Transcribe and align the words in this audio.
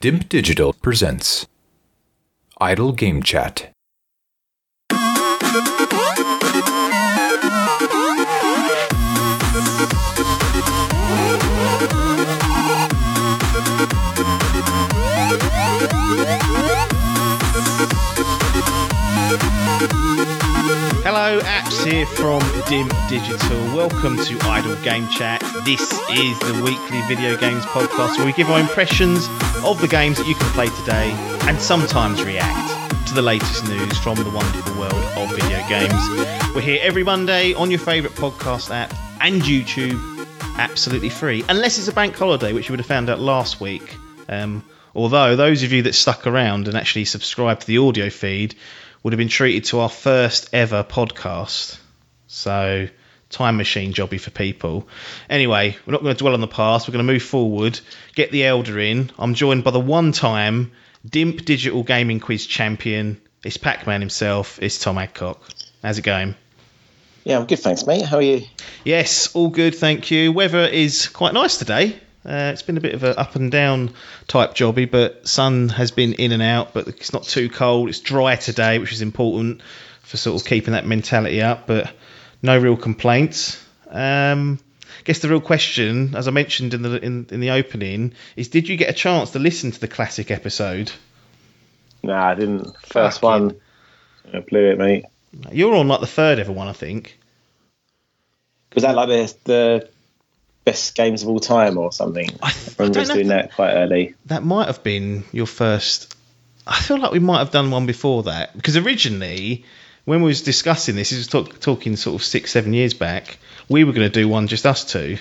Dimp 0.00 0.28
Digital 0.28 0.72
presents 0.74 1.48
Idle 2.60 2.92
Game 2.92 3.20
Chat. 3.20 3.72
Apps 21.40 21.84
here 21.86 22.06
from 22.06 22.40
Dimp 22.68 23.08
Digital. 23.08 23.58
Welcome 23.76 24.16
to 24.16 24.38
Idle 24.42 24.76
Game 24.82 25.08
Chat. 25.08 25.40
This 25.64 25.80
is 26.10 26.38
the 26.40 26.62
weekly 26.64 27.00
video 27.02 27.36
games 27.36 27.64
podcast 27.66 28.16
where 28.16 28.26
we 28.26 28.32
give 28.32 28.50
our 28.50 28.58
impressions 28.58 29.26
of 29.64 29.80
the 29.80 29.88
games 29.88 30.18
that 30.18 30.26
you 30.26 30.34
can 30.34 30.46
play 30.52 30.68
today 30.68 31.10
and 31.48 31.60
sometimes 31.60 32.22
react 32.22 33.08
to 33.08 33.14
the 33.14 33.22
latest 33.22 33.68
news 33.68 33.98
from 33.98 34.16
the 34.16 34.30
wonderful 34.30 34.78
world 34.78 34.92
of 34.92 35.30
video 35.30 35.66
games. 35.68 36.54
We're 36.54 36.60
here 36.60 36.80
every 36.82 37.04
Monday 37.04 37.54
on 37.54 37.70
your 37.70 37.80
favourite 37.80 38.16
podcast 38.16 38.70
app 38.70 38.94
and 39.20 39.42
YouTube, 39.42 40.26
absolutely 40.58 41.10
free, 41.10 41.44
unless 41.48 41.78
it's 41.78 41.88
a 41.88 41.92
bank 41.92 42.16
holiday, 42.16 42.52
which 42.52 42.68
you 42.68 42.72
would 42.72 42.80
have 42.80 42.86
found 42.86 43.10
out 43.10 43.20
last 43.20 43.60
week. 43.60 43.96
Um, 44.28 44.64
although 44.94 45.36
those 45.36 45.62
of 45.62 45.72
you 45.72 45.82
that 45.82 45.94
stuck 45.94 46.26
around 46.26 46.68
and 46.68 46.76
actually 46.76 47.04
subscribed 47.04 47.62
to 47.62 47.66
the 47.66 47.78
audio 47.78 48.10
feed 48.10 48.54
would 49.02 49.12
have 49.12 49.18
been 49.18 49.28
treated 49.28 49.64
to 49.66 49.80
our 49.80 49.88
first 49.88 50.50
ever 50.52 50.82
podcast. 50.84 51.78
So, 52.26 52.88
time 53.30 53.56
machine 53.56 53.92
jobby 53.92 54.20
for 54.20 54.30
people. 54.30 54.88
Anyway, 55.28 55.76
we're 55.86 55.92
not 55.92 56.02
going 56.02 56.14
to 56.14 56.18
dwell 56.18 56.34
on 56.34 56.40
the 56.40 56.48
past. 56.48 56.88
We're 56.88 56.92
going 56.92 57.06
to 57.06 57.12
move 57.12 57.22
forward, 57.22 57.80
get 58.14 58.30
the 58.30 58.44
Elder 58.44 58.78
in. 58.78 59.10
I'm 59.18 59.34
joined 59.34 59.64
by 59.64 59.70
the 59.70 59.80
one 59.80 60.12
time 60.12 60.72
DIMP 61.08 61.44
Digital 61.44 61.82
Gaming 61.82 62.20
Quiz 62.20 62.46
champion. 62.46 63.20
It's 63.44 63.56
Pac 63.56 63.86
Man 63.86 64.00
himself. 64.00 64.58
It's 64.60 64.78
Tom 64.78 64.98
Adcock. 64.98 65.40
How's 65.82 65.98
it 65.98 66.02
going? 66.02 66.34
Yeah, 67.24 67.38
I'm 67.38 67.46
good, 67.46 67.58
thanks, 67.58 67.86
mate. 67.86 68.04
How 68.04 68.16
are 68.16 68.22
you? 68.22 68.42
Yes, 68.84 69.34
all 69.34 69.50
good, 69.50 69.74
thank 69.74 70.10
you. 70.10 70.32
Weather 70.32 70.64
is 70.64 71.08
quite 71.08 71.34
nice 71.34 71.58
today. 71.58 72.00
Uh, 72.28 72.50
it's 72.52 72.60
been 72.62 72.76
a 72.76 72.80
bit 72.80 72.94
of 72.94 73.04
an 73.04 73.14
up 73.16 73.36
and 73.36 73.50
down 73.50 73.90
type 74.26 74.50
jobby, 74.54 74.90
but 74.90 75.26
sun 75.26 75.70
has 75.70 75.90
been 75.92 76.12
in 76.12 76.32
and 76.32 76.42
out. 76.42 76.74
But 76.74 76.86
it's 76.88 77.12
not 77.14 77.22
too 77.22 77.48
cold. 77.48 77.88
It's 77.88 78.00
dry 78.00 78.36
today, 78.36 78.78
which 78.78 78.92
is 78.92 79.00
important 79.00 79.62
for 80.02 80.18
sort 80.18 80.38
of 80.40 80.46
keeping 80.46 80.72
that 80.72 80.86
mentality 80.86 81.40
up. 81.40 81.66
But 81.66 81.90
no 82.42 82.58
real 82.58 82.76
complaints. 82.76 83.64
Um, 83.88 84.58
I 84.84 85.02
guess 85.04 85.20
the 85.20 85.28
real 85.30 85.40
question, 85.40 86.14
as 86.14 86.28
I 86.28 86.30
mentioned 86.30 86.74
in 86.74 86.82
the 86.82 87.02
in, 87.02 87.26
in 87.30 87.40
the 87.40 87.52
opening, 87.52 88.12
is 88.36 88.48
did 88.48 88.68
you 88.68 88.76
get 88.76 88.90
a 88.90 88.92
chance 88.94 89.30
to 89.30 89.38
listen 89.38 89.70
to 89.70 89.80
the 89.80 89.88
classic 89.88 90.30
episode? 90.30 90.92
Nah, 92.02 92.28
I 92.28 92.34
didn't. 92.34 92.76
First 92.82 93.20
Fucking- 93.22 93.46
one, 93.46 93.56
I 94.34 94.40
blew 94.40 94.70
it, 94.70 94.78
mate. 94.78 95.04
You're 95.50 95.74
on 95.74 95.88
like 95.88 96.00
the 96.00 96.06
third 96.06 96.38
ever 96.38 96.52
one, 96.52 96.68
I 96.68 96.72
think. 96.72 97.18
Was 98.74 98.82
that 98.82 98.94
like 98.94 99.08
the, 99.08 99.34
the 99.44 99.88
best 100.70 100.94
games 100.94 101.22
of 101.22 101.28
all 101.28 101.40
time 101.40 101.78
or 101.78 101.92
something? 101.92 102.28
I, 102.42 102.48
I 102.48 102.50
I 102.50 102.72
remember 102.78 103.04
know. 103.06 103.14
doing 103.14 103.28
that 103.28 103.54
quite 103.54 103.72
early. 103.72 104.14
that 104.26 104.42
might 104.44 104.66
have 104.66 104.82
been 104.82 105.24
your 105.32 105.46
first. 105.46 106.14
I 106.66 106.78
feel 106.80 106.98
like 106.98 107.12
we 107.12 107.18
might 107.18 107.38
have 107.38 107.50
done 107.50 107.70
one 107.70 107.86
before 107.86 108.24
that 108.24 108.54
because 108.54 108.76
originally, 108.76 109.64
when 110.04 110.22
we 110.22 110.28
was 110.28 110.42
discussing 110.42 110.96
this, 110.96 111.10
this 111.10 111.18
was 111.18 111.26
talk, 111.28 111.60
talking 111.60 111.96
sort 111.96 112.20
of 112.20 112.24
six, 112.24 112.50
seven 112.50 112.72
years 112.74 112.94
back. 112.94 113.38
We 113.68 113.84
were 113.84 113.92
going 113.92 114.10
to 114.10 114.20
do 114.20 114.28
one 114.28 114.46
just 114.48 114.66
us 114.66 114.84
two. 114.84 115.18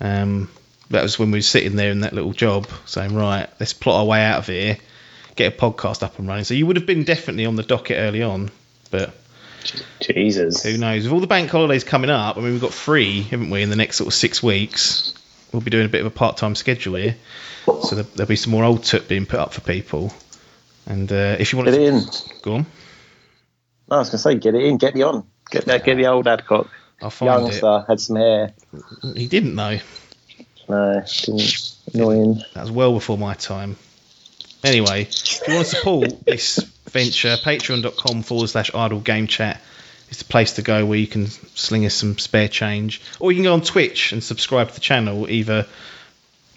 Um, 0.00 0.48
that 0.90 1.02
was 1.02 1.18
when 1.18 1.30
we 1.30 1.38
were 1.38 1.42
sitting 1.42 1.76
there 1.76 1.90
in 1.90 2.00
that 2.00 2.12
little 2.12 2.32
job, 2.32 2.66
saying, 2.86 3.14
"Right, 3.14 3.48
let's 3.60 3.72
plot 3.74 4.00
our 4.00 4.06
way 4.06 4.24
out 4.24 4.38
of 4.38 4.46
here, 4.46 4.78
get 5.36 5.52
a 5.52 5.56
podcast 5.56 6.02
up 6.02 6.18
and 6.18 6.26
running." 6.26 6.44
So 6.44 6.54
you 6.54 6.66
would 6.66 6.76
have 6.76 6.86
been 6.86 7.04
definitely 7.04 7.46
on 7.46 7.56
the 7.56 7.62
docket 7.62 7.98
early 7.98 8.22
on, 8.22 8.50
but 8.90 9.14
Jesus. 10.00 10.62
who 10.62 10.76
knows? 10.78 11.04
With 11.04 11.12
all 11.12 11.20
the 11.20 11.26
bank 11.26 11.50
holidays 11.50 11.84
coming 11.84 12.10
up, 12.10 12.36
I 12.36 12.40
mean, 12.40 12.52
we've 12.52 12.60
got 12.60 12.74
three, 12.74 13.22
haven't 13.22 13.50
we, 13.50 13.62
in 13.62 13.70
the 13.70 13.76
next 13.76 13.96
sort 13.96 14.08
of 14.08 14.14
six 14.14 14.42
weeks? 14.42 15.14
We'll 15.52 15.62
be 15.62 15.70
doing 15.70 15.86
a 15.86 15.88
bit 15.88 16.00
of 16.00 16.06
a 16.06 16.10
part-time 16.10 16.54
schedule 16.54 16.94
here, 16.94 17.16
so 17.66 17.94
there- 17.96 18.04
there'll 18.14 18.28
be 18.28 18.36
some 18.36 18.52
more 18.52 18.64
old 18.64 18.84
tut 18.84 19.08
being 19.08 19.26
put 19.26 19.40
up 19.40 19.52
for 19.52 19.60
people. 19.60 20.12
And 20.86 21.10
uh, 21.12 21.36
if 21.38 21.52
you 21.52 21.58
want 21.58 21.66
Get 21.70 21.74
to 21.76 21.78
Get 21.80 21.88
in. 21.94 22.04
go 22.42 22.54
on, 22.54 22.66
No, 23.90 23.96
I 23.96 23.98
was 23.98 24.08
going 24.08 24.12
to 24.12 24.18
say, 24.18 24.34
get 24.36 24.54
it 24.54 24.64
in. 24.64 24.78
Get 24.78 24.94
me 24.94 25.02
on. 25.02 25.26
Get 25.50 25.64
that. 25.66 25.84
Get 25.84 25.96
the 25.96 26.06
old 26.06 26.26
Adcock. 26.28 26.68
I'll 27.02 27.10
find 27.10 27.42
Youngster 27.42 27.84
had 27.88 28.00
some 28.00 28.16
hair. 28.16 28.52
He 29.16 29.26
didn't 29.26 29.54
know. 29.54 29.78
No, 30.68 31.02
didn't. 31.24 31.76
Annoying. 31.94 32.42
That 32.54 32.62
was 32.62 32.70
well 32.70 32.92
before 32.92 33.18
my 33.18 33.34
time. 33.34 33.76
Anyway, 34.62 35.02
if 35.02 35.40
you 35.48 35.54
want 35.54 35.66
to 35.66 35.76
support 35.76 36.24
this 36.24 36.58
venture, 36.90 37.36
patreon.com 37.36 38.22
forward 38.22 38.48
slash 38.48 38.74
idle 38.74 39.00
game 39.00 39.26
chat 39.26 39.60
is 40.10 40.18
the 40.18 40.24
place 40.24 40.54
to 40.54 40.62
go 40.62 40.84
where 40.84 40.98
you 40.98 41.06
can 41.06 41.26
sling 41.54 41.86
us 41.86 41.94
some 41.94 42.18
spare 42.18 42.48
change. 42.48 43.00
Or 43.20 43.30
you 43.30 43.36
can 43.36 43.44
go 43.44 43.52
on 43.52 43.62
Twitch 43.62 44.12
and 44.12 44.22
subscribe 44.22 44.68
to 44.68 44.74
the 44.74 44.80
channel 44.80 45.30
either, 45.30 45.66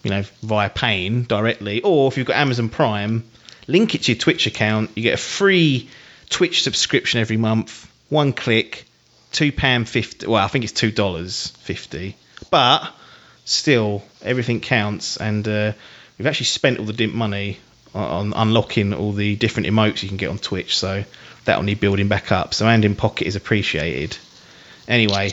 you 0.04 0.12
know, 0.12 0.24
via 0.42 0.70
paying 0.70 1.24
directly, 1.24 1.82
or 1.82 2.08
if 2.08 2.18
you've 2.18 2.28
got 2.28 2.38
Amazon 2.38 2.70
Prime, 2.70 3.24
link 3.68 3.96
it 3.96 4.04
to 4.04 4.14
your 4.14 4.20
Twitch 4.20 4.48
account. 4.48 4.92
You 4.96 5.04
get 5.04 5.14
a 5.14 5.18
free 5.18 5.90
Twitch 6.30 6.64
subscription 6.64 7.22
every 7.22 7.38
month, 7.38 7.90
one 8.10 8.34
click, 8.34 8.86
two 9.32 9.52
pound 9.52 9.88
fifty. 9.88 10.28
Well, 10.28 10.44
I 10.44 10.48
think 10.48 10.64
it's 10.64 10.74
two 10.74 10.92
dollars 10.92 11.48
fifty, 11.62 12.16
but 12.50 12.92
still 13.46 14.04
everything 14.22 14.62
counts. 14.62 15.18
And 15.18 15.48
uh, 15.48 15.74
we've 16.18 16.28
actually 16.28 16.48
spent 16.48 16.80
all 16.80 16.86
the 16.86 16.94
dimp 16.94 17.14
money 17.14 17.60
on, 17.94 18.34
unlocking 18.36 18.94
all 18.94 19.12
the 19.12 19.36
different 19.36 19.68
emotes 19.68 20.04
you 20.04 20.10
can 20.10 20.18
get 20.18 20.30
on 20.30 20.38
Twitch, 20.38 20.78
so 20.78 21.04
that'll 21.46 21.64
need 21.64 21.80
building 21.80 22.08
back 22.08 22.32
up. 22.32 22.54
So 22.54 22.66
hand 22.66 22.86
in 22.86 22.96
pocket 22.96 23.28
is 23.28 23.36
appreciated. 23.36 24.18
Anyway, 24.88 25.32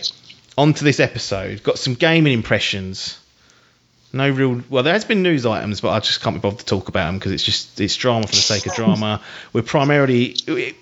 on 0.57 0.75
to 0.75 0.85
this 0.85 1.01
episode. 1.01 1.63
Got 1.63 1.79
some 1.79 1.95
gaming 1.95 2.33
impressions. 2.33 3.19
No 4.13 4.29
real. 4.29 4.63
Well, 4.69 4.83
there 4.83 4.93
has 4.93 5.05
been 5.05 5.23
news 5.23 5.47
items, 5.47 5.81
but 5.81 5.91
I 5.91 6.01
just 6.01 6.21
can't 6.21 6.35
be 6.35 6.41
bothered 6.41 6.61
to 6.61 6.65
talk 6.65 6.89
about 6.89 7.07
them 7.07 7.19
because 7.19 7.31
it's 7.31 7.45
just 7.45 7.81
it's 7.81 7.95
drama 7.95 8.27
for 8.27 8.35
the 8.35 8.41
sake 8.41 8.67
of 8.67 8.75
drama. 8.75 9.21
We're 9.53 9.63
primarily 9.63 10.35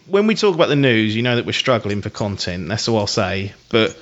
when 0.07 0.27
we 0.27 0.35
talk 0.35 0.55
about 0.55 0.69
the 0.69 0.77
news, 0.77 1.15
you 1.15 1.23
know 1.23 1.37
that 1.37 1.45
we're 1.45 1.53
struggling 1.53 2.01
for 2.01 2.09
content. 2.09 2.69
That's 2.69 2.89
all 2.89 2.99
I'll 2.99 3.07
say. 3.07 3.53
But 3.69 3.99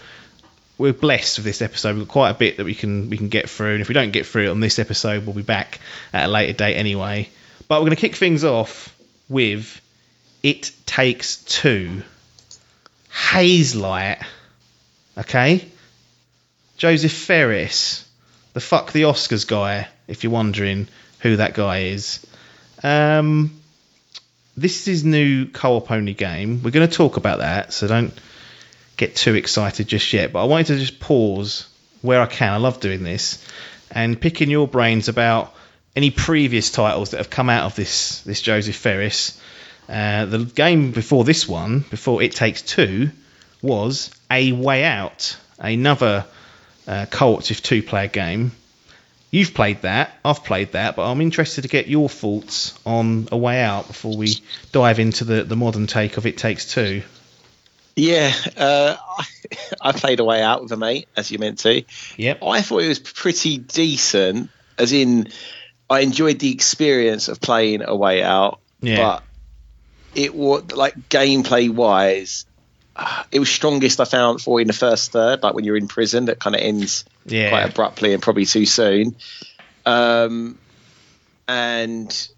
we're 0.79 0.93
blessed 0.93 1.39
with 1.39 1.45
this 1.45 1.63
episode. 1.63 1.97
We've 1.97 2.07
got 2.07 2.13
quite 2.13 2.31
a 2.31 2.35
bit 2.35 2.59
that 2.59 2.65
we 2.65 2.75
can 2.75 3.11
we 3.11 3.17
can 3.17 3.29
get 3.29 3.51
through, 3.51 3.73
and 3.73 3.81
if 3.81 3.89
we 3.89 3.95
don't 3.95 4.13
get 4.13 4.27
through 4.27 4.45
it 4.45 4.49
on 4.51 4.61
this 4.61 4.79
episode, 4.79 5.27
we'll 5.27 5.35
be 5.35 5.43
back 5.43 5.81
at 6.13 6.27
a 6.27 6.29
later 6.29 6.53
date 6.53 6.77
anyway. 6.77 7.29
But 7.69 7.81
we're 7.81 7.87
going 7.87 7.97
to 7.97 8.01
kick 8.01 8.15
things 8.15 8.45
off 8.45 8.97
with 9.29 9.81
"It 10.43 10.71
Takes 10.87 11.43
Two, 11.45 12.03
Hazelight. 13.13 14.23
Okay, 15.19 15.67
Josef 16.77 17.13
Fares, 17.13 18.09
the 18.53 18.61
fuck 18.61 18.93
the 18.93 19.03
Oscars 19.03 19.47
guy. 19.47 19.89
If 20.07 20.23
you're 20.23 20.33
wondering 20.33 20.87
who 21.21 21.37
that 21.37 21.55
guy 21.55 21.85
is, 21.85 22.25
um, 22.85 23.61
this 24.57 24.81
is 24.81 24.85
his 24.85 25.05
new 25.05 25.47
co-op 25.47 25.91
only 25.91 26.15
game. 26.15 26.63
We're 26.63 26.71
going 26.71 26.89
to 26.89 26.95
talk 26.95 27.17
about 27.17 27.39
that, 27.39 27.73
so 27.73 27.89
don't 27.89 28.15
get 28.97 29.17
too 29.17 29.35
excited 29.35 29.89
just 29.89 30.13
yet. 30.13 30.33
But 30.33 30.43
I 30.43 30.45
wanted 30.45 30.69
to 30.69 30.79
just 30.79 31.01
pause 31.01 31.67
where 32.03 32.21
I 32.21 32.27
can. 32.27 32.53
I 32.53 32.59
love 32.59 32.79
doing 32.79 33.03
this 33.03 33.45
and 33.91 34.21
picking 34.21 34.51
your 34.51 34.69
brains 34.69 35.09
about 35.09 35.56
any 35.97 36.11
previous 36.11 36.71
titles 36.71 37.11
that 37.11 37.17
have 37.17 37.31
come 37.31 37.51
out 37.51 37.65
of 37.65 37.75
this 37.75 38.21
this 38.21 38.43
Josef 38.43 38.77
Fares. 38.77 39.41
Uh, 39.89 40.27
the 40.27 40.45
game 40.45 40.91
before 40.93 41.25
this 41.25 41.49
one, 41.49 41.81
before 41.91 42.23
It 42.23 42.33
Takes 42.33 42.63
Two, 42.63 43.11
was 43.63 44.11
A 44.31 44.53
Way 44.53 44.85
Out, 44.85 45.37
another 45.59 46.27
uh, 46.87 47.07
cooperative 47.11 47.63
two-player 47.63 48.09
game. 48.09 48.53
You've 49.31 49.55
played 49.55 49.83
that, 49.83 50.13
I've 50.25 50.45
played 50.45 50.73
that, 50.73 50.97
but 50.97 51.11
I'm 51.11 51.21
interested 51.21 51.63
to 51.63 51.69
get 51.69 51.87
your 51.87 52.09
thoughts 52.09 52.79
on 52.85 53.29
A 53.31 53.37
Way 53.37 53.63
Out 53.63 53.87
before 53.87 54.17
we 54.17 54.41
dive 54.73 54.99
into 54.99 55.25
the, 55.25 55.45
the 55.45 55.57
modern 55.57 55.87
take 55.87 56.17
of 56.17 56.27
It 56.27 56.37
Takes 56.37 56.73
Two. 56.73 57.03
Yeah, 57.95 58.33
uh, 58.57 58.97
I 59.81 59.93
played 59.93 60.21
a 60.21 60.25
way 60.25 60.43
out 60.43 60.63
with 60.63 60.73
a 60.73 60.77
mate, 60.77 61.09
as 61.17 61.31
you 61.31 61.39
meant 61.39 61.61
to. 61.61 61.83
Yep. 62.17 62.43
I 62.43 62.61
thought 62.61 62.83
it 62.83 62.89
was 62.89 62.99
pretty 62.99 63.57
decent, 63.59 64.51
as 64.79 64.93
in, 64.93 65.29
I 65.89 66.01
enjoyed 66.01 66.39
the 66.39 66.53
experience 66.53 67.29
of 67.29 67.41
playing 67.41 67.83
a 67.83 67.95
way 67.95 68.23
out. 68.23 68.61
Yeah. 68.81 68.97
But 68.97 69.23
it 70.15 70.35
was 70.35 70.73
like 70.73 71.09
gameplay 71.09 71.71
wise, 71.71 72.47
uh, 72.97 73.25
it 73.31 73.39
was 73.39 73.49
strongest 73.49 74.01
I 74.01 74.05
found 74.05 74.41
for 74.41 74.61
in 74.61 74.67
the 74.67 74.73
first 74.73 75.13
third, 75.13 75.43
like 75.43 75.55
when 75.55 75.65
you're 75.65 75.77
in 75.77 75.89
prison, 75.89 76.27
that 76.27 76.39
kind 76.39 76.57
of 76.57 76.63
ends 76.63 77.05
Yeah. 77.27 77.51
quite 77.51 77.69
abruptly 77.71 78.15
and 78.15 78.23
probably 78.23 78.47
too 78.47 78.67
soon. 78.67 79.17
Um, 79.85 80.59
and 81.47 82.29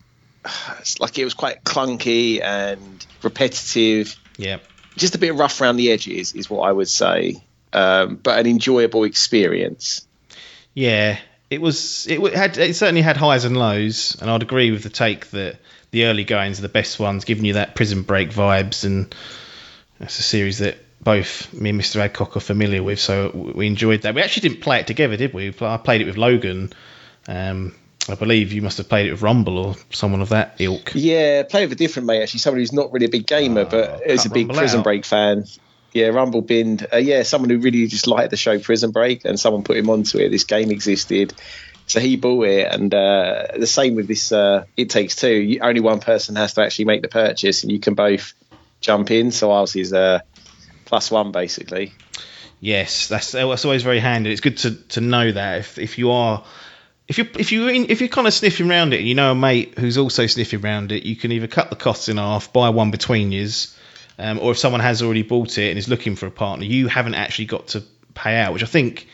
uh, 0.45 0.75
it's 0.81 1.01
like 1.01 1.19
it 1.19 1.25
was 1.25 1.35
quite 1.35 1.65
clunky 1.65 2.43
and 2.43 3.07
repetitive 3.23 4.17
Yep. 4.37 4.63
just 4.97 5.15
a 5.15 5.19
bit 5.19 5.35
rough 5.35 5.61
around 5.61 5.77
the 5.77 5.91
edges 5.91 6.35
is 6.35 6.51
what 6.51 6.69
I 6.69 6.73
would 6.73 6.89
say, 6.89 7.43
um, 7.73 8.17
but 8.17 8.39
an 8.39 8.47
enjoyable 8.47 9.05
experience. 9.05 10.07
Yeah, 10.75 11.19
it 11.51 11.61
was 11.61 12.07
it 12.09 12.21
had 12.35 12.59
it 12.59 12.77
certainly 12.77 13.03
had 13.03 13.17
highs 13.17 13.45
and 13.45 13.57
lows, 13.57 14.17
and 14.21 14.31
I'd 14.31 14.43
agree 14.43 14.71
with 14.71 14.83
the 14.83 14.91
take 14.91 15.31
that 15.31 15.57
the 15.91 16.05
early 16.05 16.25
goings 16.25 16.59
are 16.59 16.63
the 16.63 16.69
best 16.69 17.01
ones, 17.01 17.25
giving 17.25 17.45
you 17.45 17.55
that 17.55 17.75
Prison 17.75 18.03
Break 18.03 18.31
vibes, 18.31 18.85
and 18.85 19.15
that's 19.99 20.19
a 20.19 20.23
series 20.23 20.59
that 20.59 20.79
both 21.01 21.53
me 21.53 21.71
and 21.71 21.81
Mr. 21.81 21.97
Adcock 21.97 22.37
are 22.37 22.41
familiar 22.41 22.83
with, 22.83 23.01
so 23.01 23.31
we 23.55 23.67
enjoyed 23.67 24.03
that. 24.03 24.15
We 24.15 24.23
actually 24.23 24.49
didn't 24.49 24.63
play 24.63 24.81
it 24.81 24.87
together, 24.87 25.17
did 25.17 25.33
we? 25.33 25.55
I 25.61 25.77
played 25.79 26.03
it 26.03 26.07
with 26.07 26.19
Logan. 26.19 26.73
Um, 27.27 27.75
I 28.09 28.15
believe 28.15 28.53
you 28.53 28.63
must 28.63 28.79
have 28.79 28.89
played 28.89 29.07
it 29.07 29.13
with 29.13 29.23
Rumble 29.23 29.59
or 29.59 29.77
someone 29.91 30.23
of 30.23 30.31
that 30.31 30.57
ilk. 30.59 30.93
Yeah, 30.95 31.43
play 31.43 31.65
with 31.65 31.73
a 31.73 31.77
different 31.77 32.07
mate 32.07 32.23
actually. 32.23 32.41
Somebody 32.41 32.63
who's 32.63 32.73
not 32.73 32.93
really 32.93 33.07
a 33.07 33.11
big 33.11 33.27
gamer, 33.27 33.65
but 33.65 34.07
is 34.07 34.27
a 34.27 34.31
big 34.31 34.49
Prison 34.53 34.81
out. 34.81 34.85
Break 34.85 35.05
fan. 35.05 35.45
Yeah, 35.99 36.09
Rumble 36.09 36.43
Bind. 36.43 36.87
Uh, 36.93 36.99
yeah, 36.99 37.23
someone 37.25 37.51
who 37.51 37.59
really 37.59 37.87
just 37.87 38.07
liked 38.07 38.31
the 38.31 38.37
show 38.37 38.59
Prison 38.59 38.93
Break, 38.93 39.25
and 39.25 39.39
someone 39.39 39.65
put 39.65 39.77
him 39.77 39.91
onto 39.91 40.19
it. 40.19 40.31
This 40.31 40.45
game 40.45 40.71
existed, 40.71 41.35
so 41.87 41.99
he 41.99 42.17
bought 42.17 42.47
it. 42.47 42.73
And 42.73 42.95
uh, 42.95 43.49
the 43.57 43.67
same 43.67 43.97
with 43.97 44.07
this. 44.07 44.31
Uh, 44.31 44.65
it 44.77 44.91
takes 44.91 45.17
two. 45.17 45.35
You, 45.35 45.61
only 45.61 45.81
one 45.81 46.01
person 46.01 46.37
has 46.37 46.55
to 46.55 46.63
actually 46.63 46.85
make 46.85 47.03
the 47.03 47.09
purchase, 47.09 47.65
and 47.65 47.73
you 47.73 47.81
can 47.81 47.95
both 47.95 48.35
jump 48.81 49.11
in. 49.11 49.33
So 49.33 49.51
ours 49.51 49.75
is 49.75 49.93
uh, 49.93 50.21
plus 50.85 51.11
one 51.11 51.33
basically. 51.33 51.93
Yes, 52.61 53.09
that's 53.09 53.33
that's 53.33 53.65
always 53.65 53.83
very 53.83 54.01
handy. 54.01 54.33
It's 54.33 54.41
good 54.41 54.59
to, 54.59 54.75
to 54.89 55.01
know 55.01 55.33
that 55.33 55.59
if 55.59 55.79
if 55.79 55.99
you 55.99 56.11
are 56.11 56.45
if 57.09 57.19
you 57.19 57.27
if 57.39 57.53
you 57.53 57.69
if 57.69 58.01
you're 58.01 58.09
kind 58.09 58.27
of 58.27 58.35
sniffing 58.35 58.71
around 58.71 58.93
it, 58.93 59.01
you 59.01 59.15
know 59.15 59.33
a 59.33 59.35
mate 59.35 59.79
who's 59.79 59.97
also 59.97 60.27
sniffing 60.27 60.65
around 60.65 60.93
it, 60.93 61.05
you 61.05 61.17
can 61.17 61.33
either 61.33 61.47
cut 61.47 61.71
the 61.71 61.77
costs 61.77 62.09
in 62.09 62.19
half, 62.19 62.53
buy 62.53 62.69
one 62.69 62.91
between 62.91 63.33
yous, 63.33 63.77
um, 64.19 64.39
or 64.41 64.53
if 64.53 64.59
someone 64.59 64.81
has 64.81 65.03
already 65.03 65.23
bought 65.23 65.59
it 65.59 65.71
and 65.71 65.79
is 65.79 65.89
looking 65.89 66.17
for 66.17 66.27
a 66.27 66.31
partner, 66.31 66.65
you 66.65 66.89
haven't 66.89 67.15
actually 67.15 67.47
got 67.47 67.69
to 67.69 67.83
pay 68.15 68.37
out, 68.37 68.53
which 68.53 68.63
I 68.63 68.67
think 68.67 69.07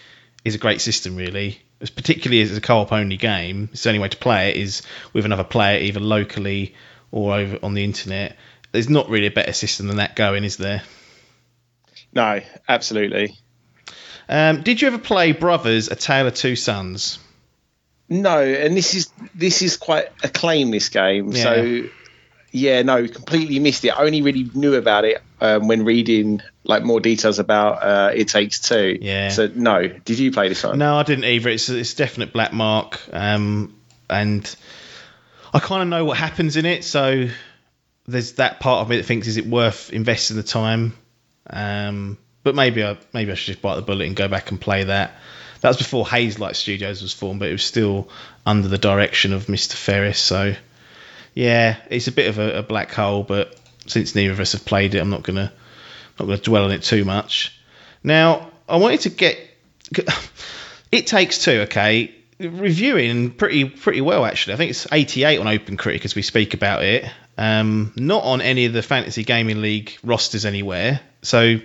is 0.44 0.54
a 0.54 0.58
great 0.58 0.80
system, 0.80 1.16
really. 1.16 1.60
As 1.80 1.90
particularly 1.90 2.40
as 2.40 2.56
a 2.56 2.60
co-op 2.60 2.92
only 2.92 3.16
game, 3.16 3.68
it's 3.72 3.82
the 3.82 3.90
only 3.90 3.98
way 3.98 4.08
to 4.08 4.16
play 4.16 4.50
it 4.50 4.56
is 4.56 4.82
with 5.12 5.24
another 5.24 5.44
player, 5.44 5.80
either 5.80 6.00
locally 6.00 6.74
or 7.10 7.34
over 7.34 7.58
on 7.62 7.74
the 7.74 7.84
internet. 7.84 8.36
There's 8.72 8.88
not 8.88 9.08
really 9.08 9.26
a 9.26 9.30
better 9.30 9.52
system 9.52 9.88
than 9.88 9.98
that 9.98 10.16
going, 10.16 10.44
is 10.44 10.56
there? 10.56 10.82
No, 12.12 12.40
absolutely. 12.68 13.36
Um, 14.28 14.62
did 14.62 14.80
you 14.80 14.88
ever 14.88 14.98
play 14.98 15.32
Brothers: 15.32 15.88
A 15.88 15.96
Tale 15.96 16.28
of 16.28 16.34
Two 16.34 16.56
Sons? 16.56 17.18
No, 18.08 18.40
and 18.40 18.76
this 18.76 18.94
is 18.94 19.10
this 19.34 19.62
is 19.62 19.76
quite 19.76 20.08
acclaimed 20.22 20.72
this 20.72 20.88
game. 20.88 21.32
Yeah. 21.32 21.42
So 21.42 21.82
yeah, 22.54 22.82
no, 22.82 23.08
completely 23.08 23.58
missed 23.58 23.84
it. 23.84 23.88
I 23.88 24.04
only 24.04 24.22
really 24.22 24.48
knew 24.54 24.74
about 24.74 25.04
it 25.04 25.20
um, 25.40 25.66
when 25.66 25.84
reading 25.84 26.40
like 26.62 26.84
more 26.84 27.00
details 27.00 27.40
about 27.40 27.82
uh, 27.82 28.12
It 28.14 28.28
Takes 28.28 28.60
Two. 28.60 28.96
Yeah. 29.00 29.30
So 29.30 29.50
no, 29.52 29.88
did 29.88 30.20
you 30.20 30.30
play 30.30 30.48
this 30.48 30.62
one? 30.62 30.78
No, 30.78 30.94
I 30.96 31.02
didn't 31.02 31.24
either. 31.24 31.48
It's 31.50 31.68
it's 31.68 31.94
definite 31.94 32.32
black 32.32 32.52
mark, 32.52 33.00
um, 33.12 33.74
and 34.08 34.54
I 35.52 35.58
kind 35.58 35.82
of 35.82 35.88
know 35.88 36.04
what 36.04 36.16
happens 36.16 36.56
in 36.56 36.64
it. 36.64 36.84
So 36.84 37.28
there's 38.06 38.34
that 38.34 38.60
part 38.60 38.82
of 38.82 38.88
me 38.88 38.98
that 38.98 39.06
thinks 39.06 39.26
is 39.26 39.36
it 39.36 39.46
worth 39.46 39.92
investing 39.92 40.36
the 40.36 40.44
time. 40.44 40.94
Um, 41.50 42.18
but 42.44 42.54
maybe 42.54 42.84
I 42.84 42.96
maybe 43.12 43.32
I 43.32 43.34
should 43.34 43.54
just 43.54 43.62
bite 43.62 43.74
the 43.74 43.82
bullet 43.82 44.06
and 44.06 44.14
go 44.14 44.28
back 44.28 44.52
and 44.52 44.60
play 44.60 44.84
that. 44.84 45.16
That 45.62 45.70
was 45.70 45.78
before 45.78 46.04
Hazelight 46.04 46.54
Studios 46.54 47.02
was 47.02 47.12
formed, 47.12 47.40
but 47.40 47.48
it 47.48 47.52
was 47.52 47.64
still 47.64 48.10
under 48.46 48.68
the 48.68 48.78
direction 48.78 49.32
of 49.32 49.46
Mr. 49.46 49.72
Fares. 49.72 50.18
So 50.18 50.54
yeah, 51.34 51.76
it's 51.90 52.08
a 52.08 52.12
bit 52.12 52.28
of 52.28 52.38
a, 52.38 52.58
a 52.58 52.62
black 52.62 52.92
hole. 52.92 53.22
But 53.22 53.58
since 53.86 54.14
neither 54.14 54.32
of 54.32 54.40
us 54.40 54.52
have 54.52 54.64
played 54.64 54.94
it, 54.94 54.98
I'm 54.98 55.10
not 55.10 55.22
gonna 55.22 55.52
not 56.18 56.26
gonna 56.26 56.38
dwell 56.38 56.64
on 56.64 56.72
it 56.72 56.82
too 56.82 57.04
much. 57.04 57.58
Now 58.02 58.50
I 58.68 58.76
wanted 58.76 59.00
to 59.02 59.10
get. 59.10 59.38
It 60.94 61.08
takes 61.08 61.42
two, 61.42 61.62
okay. 61.62 62.14
Reviewing 62.38 63.32
pretty 63.32 63.64
pretty 63.64 64.00
well 64.00 64.24
actually. 64.24 64.54
I 64.54 64.56
think 64.58 64.70
it's 64.70 64.86
88 64.92 65.38
on 65.38 65.48
Open 65.48 65.76
Critic 65.76 66.04
as 66.04 66.14
we 66.14 66.22
speak 66.22 66.54
about 66.54 66.84
it. 66.84 67.04
Um, 67.36 67.92
not 67.96 68.22
on 68.22 68.40
any 68.40 68.66
of 68.66 68.72
the 68.72 68.80
Fantasy 68.80 69.24
Gaming 69.24 69.60
League 69.60 69.98
rosters 70.04 70.44
anywhere. 70.44 71.00
So 71.22 71.56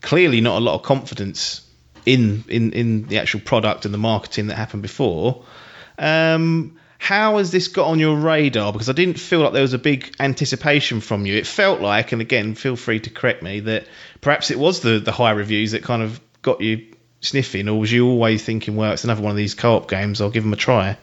clearly 0.00 0.40
not 0.40 0.58
a 0.58 0.64
lot 0.64 0.74
of 0.74 0.82
confidence 0.82 1.64
in 2.04 2.42
in 2.48 2.72
in 2.72 3.06
the 3.06 3.18
actual 3.18 3.38
product 3.38 3.84
and 3.84 3.94
the 3.94 3.98
marketing 3.98 4.48
that 4.48 4.56
happened 4.56 4.82
before. 4.82 5.44
Um, 5.96 6.76
how 7.02 7.38
has 7.38 7.50
this 7.50 7.66
got 7.66 7.88
on 7.88 7.98
your 7.98 8.16
radar? 8.16 8.72
Because 8.72 8.88
I 8.88 8.92
didn't 8.92 9.18
feel 9.18 9.40
like 9.40 9.52
there 9.52 9.62
was 9.62 9.72
a 9.72 9.78
big 9.78 10.14
anticipation 10.20 11.00
from 11.00 11.26
you. 11.26 11.34
It 11.34 11.48
felt 11.48 11.80
like, 11.80 12.12
and 12.12 12.22
again, 12.22 12.54
feel 12.54 12.76
free 12.76 13.00
to 13.00 13.10
correct 13.10 13.42
me, 13.42 13.58
that 13.58 13.88
perhaps 14.20 14.52
it 14.52 14.58
was 14.58 14.78
the 14.82 15.00
the 15.00 15.10
high 15.10 15.32
reviews 15.32 15.72
that 15.72 15.82
kind 15.82 16.00
of 16.00 16.20
got 16.42 16.60
you 16.60 16.94
sniffing, 17.20 17.68
or 17.68 17.80
was 17.80 17.90
you 17.90 18.06
always 18.06 18.44
thinking, 18.44 18.76
well, 18.76 18.92
it's 18.92 19.02
another 19.02 19.20
one 19.20 19.32
of 19.32 19.36
these 19.36 19.54
co-op 19.54 19.90
games, 19.90 20.20
I'll 20.20 20.30
give 20.30 20.44
them 20.44 20.52
a 20.52 20.56
try? 20.56 20.96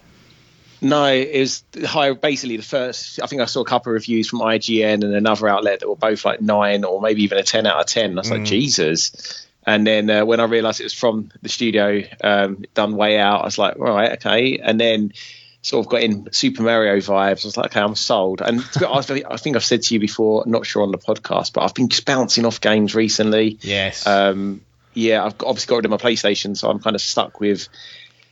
No, 0.80 1.06
it 1.08 1.38
was 1.38 1.66
high. 1.84 2.14
Basically, 2.14 2.56
the 2.56 2.64
first. 2.64 3.22
I 3.22 3.26
think 3.26 3.42
I 3.42 3.46
saw 3.46 3.60
a 3.60 3.66
couple 3.66 3.92
of 3.92 3.96
reviews 3.96 4.30
from 4.30 4.40
IGN 4.40 5.04
and 5.04 5.14
another 5.14 5.50
outlet 5.50 5.82
that 5.82 5.90
were 5.90 5.98
both 5.98 6.24
like 6.24 6.40
nine 6.40 6.86
or 6.86 7.02
maybe 7.02 7.24
even 7.24 7.38
a 7.38 7.44
ten 7.44 7.66
out 7.66 7.78
of 7.78 7.88
ten. 7.88 8.18
I 8.18 8.22
was 8.22 8.32
like, 8.32 8.46
Jesus. 8.46 9.46
And 9.66 9.86
then 9.86 10.10
uh, 10.10 10.24
when 10.24 10.40
I 10.40 10.46
realised 10.46 10.80
it 10.80 10.86
was 10.86 10.94
from 10.94 11.30
the 11.42 11.50
studio, 11.50 12.04
um, 12.24 12.64
done 12.74 12.96
way 12.96 13.20
out, 13.20 13.42
I 13.42 13.46
was 13.46 13.58
like, 13.58 13.78
all 13.78 13.94
right, 13.94 14.14
okay. 14.14 14.60
And 14.60 14.80
then 14.80 15.12
sort 15.62 15.86
of 15.86 15.92
got 15.92 16.02
in 16.02 16.32
Super 16.32 16.64
Mario 16.64 16.98
vibes. 16.98 17.44
I 17.44 17.48
was 17.48 17.58
like, 17.58 17.68
okay, 17.68 17.82
I'm 17.82 17.96
sold. 17.96 18.42
And 18.42 18.64
to 18.74 18.80
be 18.80 18.86
honest, 18.86 19.12
I 19.12 19.38
think 19.38 19.56
I've 19.56 19.64
said 19.64 19.82
to 19.84 19.94
you 19.94 20.00
before, 20.00 20.44
not 20.46 20.66
sure 20.66 20.84
on 20.84 20.92
the 20.92 20.98
podcast, 20.98 21.54
but 21.54 21.64
I've 21.64 21.74
been 21.74 21.90
just 21.90 22.06
bouncing 22.06 22.46
off 22.46 22.62
games 22.62 22.96
recently. 22.96 23.58
Yes. 23.62 24.08
Um, 24.08 24.62
yeah, 24.94 25.24
I've 25.24 25.36
obviously 25.42 25.70
got 25.70 25.76
rid 25.78 25.86
of 25.86 25.92
my 25.92 25.98
PlayStation, 25.98 26.58
so 26.58 26.70
I'm 26.70 26.80
kind 26.80 26.96
of 26.96 27.02
stuck 27.02 27.40
with 27.40 27.68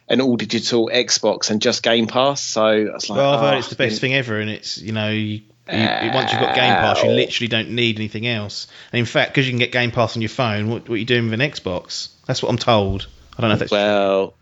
an 0.07 0.21
all 0.21 0.38
digital 0.38 0.89
Xbox 0.94 1.50
and 1.50 1.62
just 1.62 1.83
Game 1.83 2.07
Pass. 2.07 2.41
So 2.41 2.63
I 2.63 2.83
was 2.94 3.09
like, 3.09 3.18
well, 3.18 3.33
I've 3.33 3.39
heard 3.41 3.56
"Oh, 3.56 3.57
it's 3.59 3.69
the 3.69 3.75
best 3.75 4.01
thing 4.01 4.13
ever, 4.13 4.39
and 4.39 4.50
it's 4.50 4.77
you 4.77 4.94
know, 4.94 5.09
you, 5.09 5.41
you, 5.71 6.12
once 6.13 6.31
you've 6.31 6.41
got 6.41 6.56
Game 6.56 6.74
Pass, 6.74 7.03
you 7.03 7.09
literally 7.09 7.47
don't 7.50 7.71
need 7.71 7.97
anything 7.97 8.25
else. 8.25 8.68
And 8.91 9.00
in 9.00 9.06
fact, 9.06 9.31
because 9.31 9.45
you 9.45 9.51
can 9.51 9.59
get 9.59 9.71
Game 9.71 9.91
Pass 9.91 10.15
on 10.15 10.21
your 10.21 10.29
phone, 10.29 10.69
what, 10.69 10.88
what 10.88 10.95
are 10.95 10.97
you 10.97 11.06
doing 11.06 11.29
with 11.29 11.39
an 11.39 11.41
Xbox? 11.41 12.09
That's 12.25 12.41
what 12.41 12.50
I'm 12.50 12.57
told. 12.57 13.07
I 13.38 13.41
don't 13.41 13.50
know 13.50 13.53
if 13.53 13.59
that's 13.59 13.71
Well, 13.71 14.33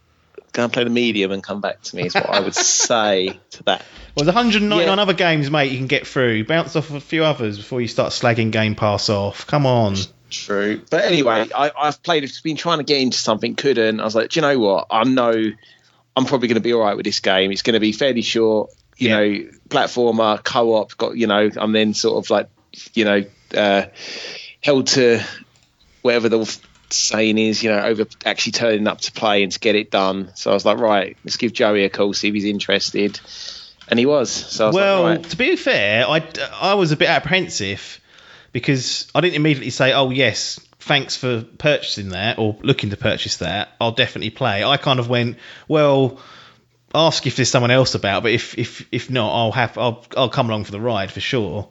go 0.56 0.64
and 0.64 0.74
play 0.74 0.84
the 0.86 0.90
medium 0.90 1.32
and 1.32 1.44
come 1.44 1.62
back 1.62 1.82
to 1.82 1.96
me 1.96 2.06
is 2.06 2.16
what 2.16 2.30
I 2.30 2.40
would 2.40 2.56
say 2.56 3.40
to 3.52 3.64
that. 3.64 3.84
Well, 4.16 4.24
there's 4.26 4.34
199 4.34 4.86
Yeah. 4.98 5.02
other 5.02 5.14
games, 5.14 5.52
mate, 5.52 5.72
you 5.72 5.78
can 5.78 5.88
get 5.88 6.08
through. 6.08 6.46
Bounce 6.46 6.76
off 6.76 6.90
a 6.92 7.00
few 7.02 7.24
others 7.26 7.58
before 7.58 7.82
you 7.82 7.88
start 7.88 8.14
slagging 8.14 8.52
Game 8.52 8.74
Pass 8.76 9.10
off. 9.10 9.46
Come 9.46 9.66
on. 9.66 9.96
True. 10.30 10.82
But 10.90 11.04
anyway, 11.06 11.48
I, 11.54 11.72
I've 11.78 12.02
played, 12.02 12.24
I've 12.24 12.32
been 12.44 12.56
trying 12.56 12.78
to 12.80 12.84
get 12.86 13.02
into 13.02 13.18
something, 13.18 13.56
couldn't. 13.56 14.00
I 14.00 14.04
was 14.04 14.16
like, 14.16 14.30
do 14.30 14.40
you 14.40 14.42
know 14.42 14.58
what? 14.58 14.88
I 14.90 15.04
know 15.04 15.34
I'm 16.16 16.26
probably 16.26 16.48
going 16.48 16.56
to 16.56 16.62
be 16.62 16.74
all 16.74 16.82
right 16.82 16.96
with 16.96 17.06
this 17.06 17.20
game. 17.20 17.52
It's 17.52 17.62
going 17.62 17.74
to 17.74 17.80
be 17.82 17.92
fairly 17.92 18.22
short, 18.22 18.70
you 18.98 19.10
Yeah. 19.10 19.18
know, 19.18 19.50
platformer, 19.70 20.42
co 20.44 20.76
op, 20.76 20.96
got, 20.98 21.18
you 21.18 21.28
know, 21.28 21.50
I'm 21.58 21.74
then 21.74 21.94
sort 21.94 22.24
of 22.24 22.30
like, 22.30 22.50
you 22.94 23.04
know, 23.06 23.24
uh, 23.56 23.88
held 24.62 24.88
to 24.88 25.22
whatever 26.02 26.30
the 26.30 26.60
saying 26.96 27.38
is, 27.38 27.64
you 27.64 27.70
know, 27.70 27.80
over 27.80 28.06
actually 28.26 28.54
turning 28.54 28.88
up 28.88 29.02
to 29.02 29.12
play 29.12 29.44
and 29.44 29.52
to 29.52 29.60
get 29.60 29.76
it 29.76 29.92
done. 29.92 30.32
So 30.36 30.52
I 30.52 30.54
was 30.54 30.66
like, 30.66 30.78
right, 30.78 31.18
let's 31.24 31.38
give 31.38 31.54
Joey 31.54 31.84
a 31.86 31.90
call, 31.90 32.14
see 32.14 32.30
if 32.30 32.34
he's 32.34 32.46
interested. 32.46 33.20
And 33.88 34.00
he 34.00 34.06
was. 34.06 34.32
So 34.32 34.66
I 34.66 34.68
was 34.68 34.76
Well, 34.76 35.02
like, 35.04 35.18
right. 35.20 35.30
to 35.30 35.38
be 35.38 35.56
fair, 35.56 36.08
I, 36.08 36.28
I 36.60 36.74
was 36.74 36.92
a 36.92 36.98
bit 36.98 37.10
apprehensive 37.10 38.00
because 38.52 39.08
I 39.14 39.22
didn't 39.22 39.36
immediately 39.36 39.70
say, 39.70 39.94
oh, 39.94 40.10
yes, 40.10 40.60
thanks 40.80 41.16
for 41.16 41.44
purchasing 41.58 42.10
that 42.10 42.40
or 42.40 42.58
looking 42.62 42.90
to 42.92 42.98
purchase 42.98 43.38
that. 43.38 43.70
I'll 43.80 43.92
definitely 43.92 44.32
play. 44.32 44.64
I 44.64 44.78
kind 44.78 45.00
of 45.00 45.10
went, 45.10 45.38
well, 45.68 46.20
ask 46.94 47.28
if 47.28 47.36
there's 47.36 47.50
someone 47.50 47.72
else 47.72 47.96
about, 47.96 48.24
but 48.24 48.32
if 48.32 48.58
if 48.58 48.88
if 48.92 49.10
not, 49.10 49.36
I'll 49.36 49.52
have 49.52 49.78
I'll 49.78 50.06
I'll 50.16 50.30
come 50.30 50.50
along 50.50 50.64
for 50.64 50.72
the 50.72 50.80
ride 50.80 51.12
for 51.12 51.20
sure. 51.20 51.68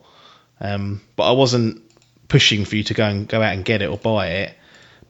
Um, 0.61 1.01
but 1.15 1.23
I 1.23 1.31
wasn't 1.31 1.81
pushing 2.27 2.65
for 2.65 2.75
you 2.75 2.83
to 2.83 2.93
go 2.93 3.05
and 3.05 3.27
go 3.27 3.41
out 3.41 3.53
and 3.53 3.65
get 3.65 3.81
it 3.81 3.89
or 3.89 3.97
buy 3.97 4.27
it. 4.27 4.53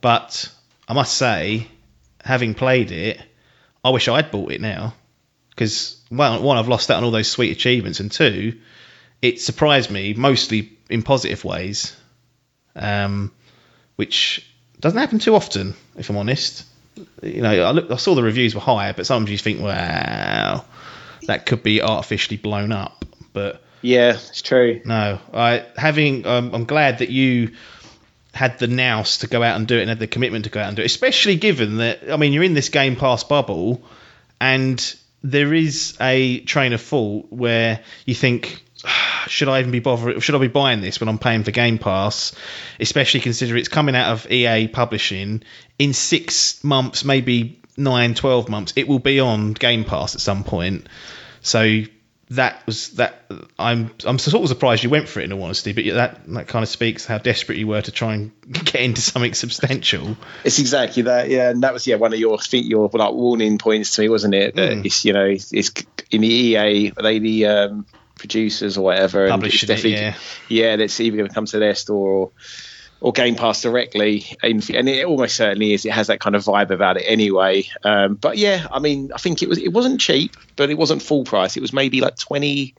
But 0.06 0.52
I 0.88 0.94
must 0.94 1.18
say, 1.18 1.66
having 2.24 2.54
played 2.54 2.92
it, 2.92 3.20
I 3.84 3.90
wish 3.90 4.08
I'd 4.08 4.30
bought 4.30 4.52
it 4.52 4.62
now 4.62 4.94
because 5.50 6.00
one, 6.10 6.44
one, 6.44 6.58
I've 6.60 6.68
lost 6.68 6.92
out 6.92 6.98
on 6.98 7.06
all 7.06 7.10
those 7.10 7.28
sweet 7.28 7.52
achievements, 7.52 8.00
and 8.00 8.12
two, 8.12 8.60
it 9.24 9.42
surprised 9.42 9.90
me 9.90 10.14
mostly 10.14 10.78
in 10.92 11.02
positive 11.02 11.44
ways, 11.44 11.96
um, 12.76 13.32
which 13.96 14.48
doesn't 14.80 15.00
happen 15.00 15.18
too 15.18 15.34
often, 15.34 15.74
if 15.98 16.12
I'm 16.12 16.18
honest. 16.18 16.66
You 17.24 17.42
know, 17.42 17.64
I, 17.64 17.72
look, 17.72 17.90
I 17.90 17.96
saw 17.96 18.14
the 18.14 18.22
reviews 18.22 18.54
were 18.54 18.62
higher, 18.62 18.94
but 18.94 19.08
sometimes 19.08 19.32
you 19.32 19.40
think, 19.40 19.60
wow, 19.60 20.66
that 21.26 21.48
could 21.48 21.64
be 21.64 21.82
artificially 21.82 22.38
blown 22.38 22.72
up. 22.72 23.06
But 23.34 23.64
yeah, 23.82 24.12
it's 24.12 24.44
true. 24.44 24.82
no, 24.86 25.20
I 25.34 25.66
having 25.76 26.28
um, 26.28 26.54
I'm 26.54 26.66
glad 26.66 27.00
that 27.00 27.10
you 27.10 27.54
had 28.36 28.60
the 28.60 28.68
nous 28.68 29.20
to 29.20 29.28
go 29.28 29.42
out 29.42 29.56
and 29.56 29.68
do 29.68 29.78
it 29.78 29.82
and 29.82 29.90
had 29.90 30.00
the 30.00 30.08
commitment 30.08 30.46
to 30.46 30.52
go 30.52 30.60
out 30.60 30.68
and 30.68 30.76
do 30.76 30.84
it, 30.84 30.86
especially 30.86 31.38
given 31.38 31.78
that 31.78 32.12
I 32.12 32.18
mean 32.18 32.34
you're 32.34 32.44
in 32.44 32.54
this 32.54 32.70
Game 32.70 32.96
Pass 32.96 33.24
bubble 33.24 33.82
and 34.40 34.96
there 35.24 35.54
is 35.54 35.98
a 36.00 36.42
train 36.42 36.74
of 36.74 36.82
thought 36.82 37.32
where 37.32 37.80
you 38.06 38.14
think 38.14 38.62
"Ah, 38.84 39.26
should 39.28 39.48
I 39.48 39.60
even 39.60 39.72
be 39.72 39.80
bothering 39.80 40.20
should 40.20 40.36
I 40.36 40.40
be 40.40 40.48
buying 40.48 40.82
this 40.82 41.00
when 41.00 41.10
I'm 41.10 41.18
paying 41.18 41.44
for 41.44 41.52
Game 41.52 41.78
Pass 41.78 42.36
especially 42.80 43.22
considering 43.22 43.60
it's 43.60 43.70
coming 43.70 43.96
out 43.96 44.12
of 44.12 44.32
EA 44.32 44.68
publishing 44.68 45.42
in 45.80 45.94
6 45.94 46.64
months 46.64 47.06
maybe 47.06 47.62
nine, 47.78 48.14
12 48.14 48.50
months, 48.50 48.74
it 48.76 48.88
will 48.88 49.00
be 49.00 49.20
on 49.20 49.54
Game 49.54 49.84
Pass 49.84 50.16
at 50.16 50.22
some 50.22 50.44
point. 50.44 50.88
So 51.42 51.82
that 52.32 52.66
was 52.66 52.90
that. 52.92 53.26
I'm 53.60 53.92
I'm 54.06 54.18
sort 54.18 54.42
of 54.42 54.50
surprised 54.50 54.84
you 54.84 54.90
went 54.90 55.08
for 55.08 55.20
it 55.20 55.26
in 55.26 55.34
all 55.34 55.44
honesty, 55.44 55.74
but 55.74 55.86
that 55.94 56.26
that 56.28 56.48
kind 56.48 56.64
of 56.64 56.70
speaks 56.70 57.06
how 57.06 57.18
desperate 57.18 57.58
you 57.58 57.68
were 57.68 57.82
to 57.82 57.92
try 57.92 58.16
and 58.16 58.32
get 58.52 58.76
into 58.76 59.02
something 59.02 59.34
substantial. 59.34 60.18
It's 60.44 60.60
exactly 60.60 61.04
that, 61.04 61.30
yeah. 61.30 61.50
And 61.50 61.62
that 61.64 61.74
was 61.74 61.86
yeah 61.86 61.96
one 61.96 62.14
of 62.14 62.20
your 62.20 62.40
think 62.40 62.68
your 62.68 62.90
like 62.92 63.14
warning 63.14 63.58
points 63.58 63.96
to 63.96 64.02
me, 64.02 64.10
wasn't 64.10 64.34
it? 64.34 64.56
That 64.56 64.66
Mm. 64.66 64.86
It's 64.86 65.06
you 65.06 65.14
know 65.14 65.26
it's, 65.26 65.54
it's 65.54 65.72
in 66.10 66.22
the 66.22 66.28
EA 66.28 66.90
they 66.90 67.20
the 67.20 67.46
um, 67.46 67.86
producers 68.18 68.78
or 68.78 68.86
whatever, 68.86 69.26
and 69.26 69.28
it's 69.28 69.32
Publishing 69.32 69.70
it, 69.70 69.76
definitely 69.76 69.92
yeah. 70.00 70.16
yeah 70.50 70.76
that's 70.78 71.00
either 71.00 71.18
going 71.18 71.30
to 71.30 71.34
come 71.34 71.46
to 71.46 71.60
their 71.60 71.76
store 71.76 72.10
or 72.10 72.32
or 73.02 73.12
Game 73.12 73.36
Pass 73.36 73.62
directly, 73.62 74.26
and 74.42 74.68
and 74.72 74.90
it 74.90 75.06
almost 75.06 75.36
certainly 75.36 75.74
is. 75.74 75.86
It 75.86 75.92
has 75.92 76.08
that 76.08 76.20
kind 76.20 76.36
of 76.36 76.44
vibe 76.44 76.72
about 76.72 76.98
it 76.98 77.04
anyway. 77.08 77.68
Um, 77.84 78.16
but 78.16 78.38
yeah, 78.38 78.68
I 78.72 78.80
mean, 78.80 79.12
I 79.14 79.18
think 79.18 79.44
it 79.44 79.50
was 79.50 79.58
it 79.60 79.74
wasn't 79.74 80.00
cheap, 80.02 80.36
but 80.56 80.70
it 80.70 80.78
wasn't 80.78 81.02
full 81.02 81.24
price. 81.24 81.56
It 81.58 81.62
was 81.62 81.74
maybe 81.74 82.02
like 82.02 82.16
20, 82.18 82.74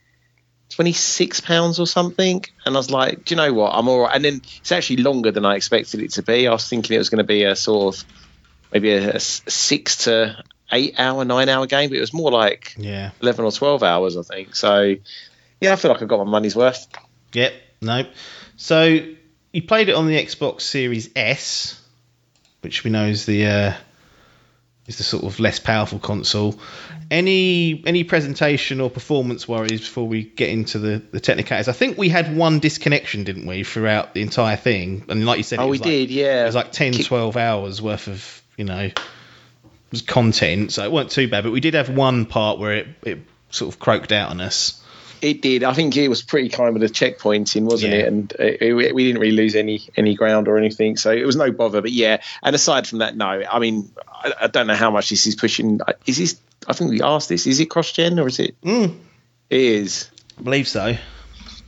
26 0.70 1.40
pounds 1.40 1.78
or 1.78 1.86
something. 1.86 2.44
And 2.64 2.74
I 2.74 2.78
was 2.78 2.90
like, 2.90 3.24
do 3.24 3.34
you 3.34 3.36
know 3.36 3.52
what? 3.52 3.70
I'm 3.74 3.88
all 3.88 4.00
right. 4.00 4.14
And 4.14 4.24
then 4.24 4.42
it's 4.60 4.72
actually 4.72 4.98
longer 4.98 5.30
than 5.30 5.44
I 5.44 5.54
expected 5.56 6.00
it 6.02 6.12
to 6.12 6.22
be. 6.22 6.48
I 6.48 6.52
was 6.52 6.68
thinking 6.68 6.94
it 6.94 6.98
was 6.98 7.10
going 7.10 7.18
to 7.18 7.24
be 7.24 7.44
a 7.44 7.54
sort 7.54 7.94
of 7.96 8.04
maybe 8.72 8.92
a 8.92 9.20
six 9.20 10.04
to 10.04 10.42
eight 10.72 10.98
hour, 10.98 11.24
nine 11.24 11.48
hour 11.48 11.66
game, 11.66 11.88
but 11.90 11.98
it 11.98 12.00
was 12.00 12.12
more 12.12 12.30
like 12.32 12.74
Yeah. 12.76 13.12
11 13.22 13.44
or 13.44 13.52
12 13.52 13.82
hours, 13.84 14.16
I 14.16 14.22
think. 14.22 14.56
So 14.56 14.96
yeah, 15.60 15.72
I 15.72 15.76
feel 15.76 15.90
like 15.92 16.02
I 16.02 16.06
got 16.06 16.18
my 16.18 16.30
money's 16.30 16.56
worth. 16.56 16.86
Yep. 17.32 17.52
Nope. 17.82 18.08
So 18.56 18.98
you 19.56 19.62
played 19.62 19.88
it 19.88 19.94
on 19.94 20.06
the 20.06 20.22
Xbox 20.22 20.60
Series 20.60 21.08
S, 21.16 21.80
which 22.60 22.84
we 22.84 22.90
know 22.90 23.06
is 23.06 23.24
the 23.24 23.46
uh, 23.46 23.72
is 24.86 24.98
the 24.98 25.02
sort 25.02 25.24
of 25.24 25.40
less 25.40 25.58
powerful 25.58 25.98
console. 25.98 26.60
Any 27.10 27.82
any 27.86 28.04
presentation 28.04 28.82
or 28.82 28.90
performance 28.90 29.48
worries 29.48 29.80
before 29.80 30.06
we 30.06 30.24
get 30.24 30.50
into 30.50 30.78
the 30.78 31.02
the 31.10 31.20
technicalities? 31.20 31.68
I 31.68 31.72
think 31.72 31.96
we 31.96 32.10
had 32.10 32.36
one 32.36 32.58
disconnection, 32.58 33.24
didn't 33.24 33.46
we, 33.46 33.64
throughout 33.64 34.12
the 34.12 34.20
entire 34.20 34.56
thing? 34.56 35.06
And 35.08 35.24
like 35.24 35.38
you 35.38 35.42
said, 35.42 35.58
it 35.58 35.62
Oh, 35.62 35.68
we 35.68 35.78
like, 35.78 35.84
did, 35.84 36.10
yeah. 36.10 36.42
It 36.42 36.46
was 36.46 36.54
like 36.54 36.72
10, 36.72 36.92
12 36.92 37.38
hours 37.38 37.80
worth 37.80 38.08
of 38.08 38.42
you 38.58 38.66
know 38.66 38.90
content, 40.06 40.70
so 40.70 40.84
it 40.84 40.92
weren't 40.92 41.10
too 41.10 41.28
bad. 41.28 41.44
But 41.44 41.52
we 41.52 41.60
did 41.60 41.72
have 41.72 41.88
one 41.88 42.26
part 42.26 42.58
where 42.58 42.72
it 42.72 42.88
it 43.04 43.18
sort 43.48 43.72
of 43.74 43.80
croaked 43.80 44.12
out 44.12 44.28
on 44.28 44.42
us. 44.42 44.82
It 45.22 45.42
did. 45.42 45.64
I 45.64 45.72
think 45.72 45.96
it 45.96 46.08
was 46.08 46.22
pretty 46.22 46.48
kind 46.48 46.74
of 46.74 46.80
the 46.80 46.88
checkpointing, 46.88 47.62
wasn't 47.62 47.92
Yeah. 47.92 47.98
it? 48.00 48.08
And 48.08 48.32
it, 48.38 48.62
it- 48.62 48.94
we 48.94 49.04
didn't 49.06 49.20
really 49.20 49.36
lose 49.36 49.54
any 49.54 49.82
any 49.96 50.14
ground 50.14 50.48
or 50.48 50.58
anything, 50.58 50.96
so 50.96 51.10
it 51.12 51.24
was 51.24 51.36
no 51.36 51.50
bother. 51.50 51.80
But 51.82 51.92
yeah, 51.92 52.20
and 52.42 52.54
aside 52.54 52.86
from 52.86 52.98
that, 52.98 53.16
no. 53.16 53.26
I 53.50 53.58
mean, 53.58 53.90
I, 54.08 54.32
I 54.42 54.46
don't 54.48 54.66
know 54.66 54.74
how 54.74 54.90
much 54.90 55.08
this 55.10 55.26
is 55.26 55.34
pushing. 55.36 55.80
Is 56.06 56.16
this? 56.18 56.38
I 56.68 56.72
think 56.72 56.90
we 56.90 57.02
asked 57.02 57.28
this. 57.28 57.46
Is 57.46 57.60
it 57.60 57.66
cross 57.66 57.92
gen 57.92 58.18
or 58.18 58.26
is 58.26 58.38
it? 58.40 58.60
Mm. 58.62 58.96
It 59.50 59.60
is. 59.60 60.10
I 60.38 60.42
believe 60.42 60.68
so. 60.68 60.96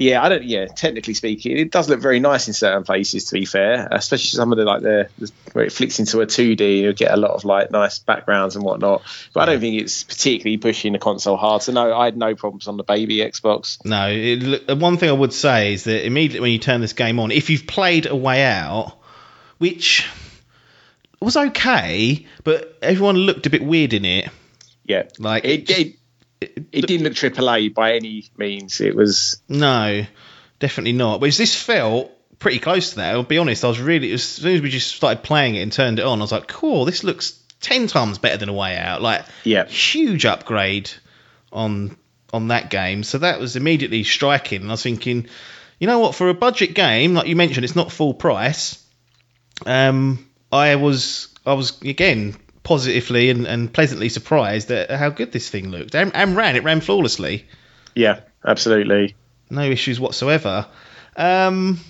Yeah, 0.00 0.22
I 0.22 0.28
don't. 0.28 0.44
Yeah, 0.44 0.66
technically 0.66 1.14
speaking, 1.14 1.58
it 1.58 1.72
does 1.72 1.88
look 1.88 2.00
very 2.00 2.20
nice 2.20 2.46
in 2.46 2.54
certain 2.54 2.84
places. 2.84 3.24
To 3.26 3.34
be 3.34 3.44
fair, 3.44 3.88
especially 3.90 4.36
some 4.38 4.52
of 4.52 4.56
the 4.58 4.64
like 4.64 4.80
the, 4.80 5.08
the 5.18 5.32
where 5.54 5.64
it 5.64 5.72
flicks 5.72 5.98
into 5.98 6.20
a 6.20 6.26
two 6.26 6.54
D, 6.54 6.82
you 6.82 6.92
get 6.92 7.12
a 7.12 7.16
lot 7.16 7.32
of 7.32 7.44
like 7.44 7.72
nice 7.72 7.98
backgrounds 7.98 8.54
and 8.54 8.64
whatnot. 8.64 9.02
But 9.34 9.40
I 9.40 9.46
don't 9.46 9.60
think 9.60 9.82
it's 9.82 10.04
particularly 10.04 10.56
pushing 10.56 10.92
the 10.92 11.00
console 11.00 11.36
hard. 11.36 11.62
So 11.62 11.72
no, 11.72 11.92
I 11.98 12.04
had 12.04 12.16
no 12.16 12.36
problems 12.36 12.68
on 12.68 12.76
the 12.76 12.84
baby 12.84 13.16
Xbox. 13.16 13.84
No, 13.84 14.08
it, 14.08 14.68
the 14.68 14.76
one 14.76 14.98
thing 14.98 15.08
I 15.08 15.12
would 15.14 15.32
say 15.32 15.72
is 15.74 15.82
that 15.84 16.06
immediately 16.06 16.40
when 16.40 16.52
you 16.52 16.58
turn 16.60 16.80
this 16.80 16.92
game 16.92 17.18
on, 17.18 17.32
if 17.32 17.50
you've 17.50 17.66
played 17.66 18.06
A 18.06 18.14
Way 18.14 18.44
Out, 18.44 18.96
which 19.58 20.08
was 21.20 21.36
okay, 21.36 22.24
but 22.44 22.78
everyone 22.82 23.16
looked 23.16 23.46
a 23.46 23.50
bit 23.50 23.64
weird 23.64 23.92
in 23.94 24.04
it. 24.04 24.28
Yeah, 24.84 25.02
Like 25.18 25.44
it. 25.44 25.68
it 25.68 25.97
it 26.40 26.87
didn't 26.87 27.04
look 27.04 27.14
AAA 27.14 27.75
by 27.75 27.95
any 27.95 28.30
means. 28.37 28.80
It 28.80 28.95
was 28.95 29.40
No, 29.49 30.04
definitely 30.59 30.92
not. 30.92 31.21
Whereas 31.21 31.37
this 31.37 31.54
felt 31.61 32.12
pretty 32.38 32.59
close 32.61 32.90
to 32.90 32.97
that. 32.97 33.14
I'll 33.14 33.23
be 33.25 33.38
honest. 33.38 33.64
I 33.64 33.68
was 33.68 33.80
really 33.80 34.12
as 34.12 34.23
soon 34.23 34.54
as 34.57 34.61
we 34.62 34.71
just 34.71 34.95
started 34.95 35.23
playing 35.23 35.57
it 35.57 35.62
and 35.62 35.73
turned 35.73 35.99
it 35.99 36.04
on, 36.04 36.21
I 36.21 36.23
was 36.23 36.33
like, 36.33 36.47
cool. 36.49 36.85
This 36.85 37.02
looks 37.04 37.33
ten 37.61 37.87
times 37.88 38.18
better 38.18 38.37
than 38.37 38.49
A 38.49 38.52
Way 38.52 38.76
Out. 38.76 39.02
Like, 39.02 39.25
Yeah. 39.45 39.66
huge 39.66 40.25
upgrade 40.26 40.90
on 41.52 41.97
on 42.33 42.49
that 42.49 42.71
game. 42.71 43.02
So 43.02 43.18
that 43.18 43.40
was 43.40 43.57
immediately 43.57 44.04
striking. 44.04 44.61
And 44.61 44.71
I 44.71 44.75
was 44.75 44.83
thinking, 44.83 45.26
you 45.80 45.87
know 45.87 45.99
what? 45.99 46.14
For 46.14 46.28
a 46.28 46.35
budget 46.35 46.75
game, 46.75 47.14
like 47.14 47.26
you 47.26 47.35
mentioned, 47.37 47.64
it's 47.64 47.75
not 47.76 47.90
full 47.90 48.14
price. 48.14 48.85
Um, 49.66 50.28
I 50.52 50.76
was 50.76 51.28
I 51.45 51.54
was 51.54 51.80
again 51.83 52.37
positively 52.68 53.30
and, 53.30 53.46
and 53.46 53.72
pleasantly 53.72 54.10
surprised 54.10 54.70
at 54.70 54.90
how 54.90 55.08
good 55.08 55.32
this 55.32 55.48
thing 55.48 55.70
looked 55.70 55.94
and, 55.94 56.14
and 56.14 56.37
ran. 56.37 56.54
It 56.54 56.64
ran 56.64 56.82
flawlessly 56.82 57.46
yeah, 57.94 58.20
absolutely. 58.46 59.16
no 59.48 59.62
issues 59.62 59.98
whatsoever. 59.98 60.66
Um, 61.16 61.80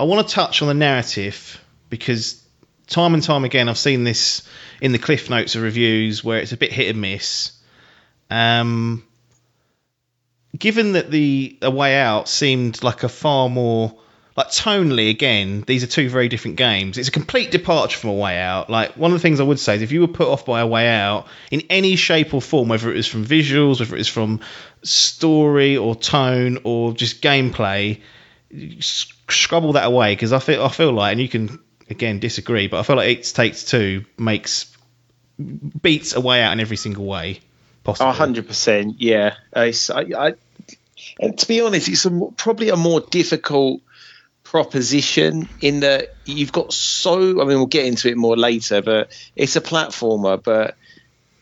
I 0.00 0.02
want 0.02 0.26
to 0.26 0.34
touch 0.34 0.62
on 0.62 0.68
the 0.68 0.74
narrative 0.74 1.62
because 1.88 2.44
time 2.88 3.14
and 3.14 3.22
time 3.22 3.44
again 3.44 3.68
I've 3.68 3.78
seen 3.78 4.02
this 4.02 4.42
in 4.80 4.90
the 4.90 4.98
cliff 4.98 5.30
notes 5.30 5.54
of 5.54 5.62
reviews 5.62 6.24
where 6.24 6.40
it's 6.40 6.50
a 6.50 6.56
bit 6.56 6.72
hit 6.72 6.88
and 6.88 7.00
miss. 7.00 7.52
Um, 8.30 9.04
given 10.58 10.92
that 10.92 11.08
the 11.08 11.56
A 11.62 11.70
Way 11.70 11.96
Out 11.96 12.28
seemed 12.28 12.82
like 12.82 13.04
a 13.04 13.08
far 13.08 13.48
more 13.48 13.96
like 14.36 14.48
tonally 14.48 15.10
again 15.10 15.62
these 15.66 15.82
are 15.82 15.86
two 15.86 16.08
very 16.08 16.28
different 16.28 16.56
games 16.56 16.98
it's 16.98 17.08
a 17.08 17.12
complete 17.12 17.50
departure 17.50 17.98
from 17.98 18.10
a 18.10 18.14
way 18.14 18.38
out 18.38 18.70
like 18.70 18.96
one 18.96 19.10
of 19.10 19.16
the 19.18 19.22
things 19.22 19.40
i 19.40 19.42
would 19.42 19.58
say 19.58 19.76
is 19.76 19.82
if 19.82 19.92
you 19.92 20.00
were 20.00 20.08
put 20.08 20.28
off 20.28 20.44
by 20.44 20.60
a 20.60 20.66
way 20.66 20.88
out 20.88 21.26
in 21.50 21.62
any 21.70 21.96
shape 21.96 22.32
or 22.34 22.40
form 22.40 22.68
whether 22.68 22.90
it 22.90 22.96
was 22.96 23.06
from 23.06 23.24
visuals 23.24 23.80
whether 23.80 23.94
it 23.94 23.98
was 23.98 24.08
from 24.08 24.40
story 24.82 25.76
or 25.76 25.94
tone 25.94 26.58
or 26.64 26.92
just 26.92 27.22
gameplay 27.22 28.00
scrabble 28.80 29.74
that 29.74 29.86
away 29.86 30.14
because 30.14 30.32
i 30.32 30.38
feel 30.38 30.64
i 30.64 30.68
feel 30.68 30.92
like 30.92 31.12
and 31.12 31.20
you 31.20 31.28
can 31.28 31.58
again 31.88 32.18
disagree 32.18 32.66
but 32.66 32.78
i 32.78 32.82
feel 32.82 32.96
like 32.96 33.18
it 33.18 33.22
takes 33.24 33.64
two 33.64 34.04
makes 34.16 34.74
beats 35.82 36.14
a 36.14 36.20
way 36.20 36.42
out 36.42 36.52
in 36.52 36.60
every 36.60 36.76
single 36.76 37.04
way 37.04 37.40
possible 37.84 38.10
A 38.10 38.12
hundred 38.12 38.46
percent. 38.46 38.96
Yeah. 39.00 39.34
Uh, 39.54 39.72
I, 39.94 40.04
I, 40.16 40.34
and 41.18 41.38
to 41.38 41.48
be 41.48 41.60
honest, 41.60 41.88
it's 41.88 42.04
a, 42.04 42.10
probably 42.36 42.68
a 42.68 42.76
more 42.76 43.00
difficult 43.00 43.80
proposition 44.50 45.48
in 45.60 45.78
that 45.80 46.12
you've 46.24 46.50
got 46.50 46.72
so. 46.72 47.40
I 47.40 47.44
mean, 47.44 47.58
we'll 47.58 47.66
get 47.66 47.86
into 47.86 48.08
it 48.08 48.16
more 48.16 48.36
later, 48.36 48.82
but 48.82 49.10
it's 49.36 49.54
a 49.54 49.60
platformer, 49.60 50.42
but 50.42 50.74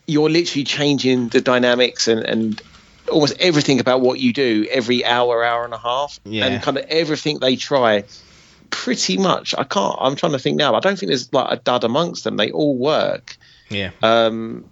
you're 0.07 0.29
literally 0.29 0.65
changing 0.65 1.29
the 1.29 1.41
dynamics 1.41 2.07
and 2.07 2.21
and 2.23 2.61
almost 3.11 3.35
everything 3.41 3.81
about 3.81 4.03
what 4.03 4.21
you 4.21 4.35
do 4.35 4.67
every 4.71 5.03
hour, 5.07 5.43
hour 5.43 5.65
and 5.65 5.73
a 5.73 5.79
half, 5.79 6.21
Yeah. 6.25 6.45
and 6.47 6.63
kind 6.63 6.77
of 6.77 6.85
everything 6.91 7.39
they 7.39 7.57
try. 7.57 8.05
Pretty 8.69 9.17
much, 9.17 9.55
I 9.57 9.65
can't. 9.65 9.97
I'm 9.99 10.15
trying 10.15 10.33
to 10.33 10.39
think 10.39 10.59
now. 10.59 10.75
I 10.75 10.81
don't 10.81 10.99
think 10.99 11.09
there's 11.09 11.33
like 11.33 11.51
a 11.51 11.57
dud 11.57 11.85
amongst 11.85 12.25
them. 12.25 12.37
They 12.37 12.51
all 12.51 12.77
work 12.77 13.37
yeah 13.71 13.91
um, 14.03 14.65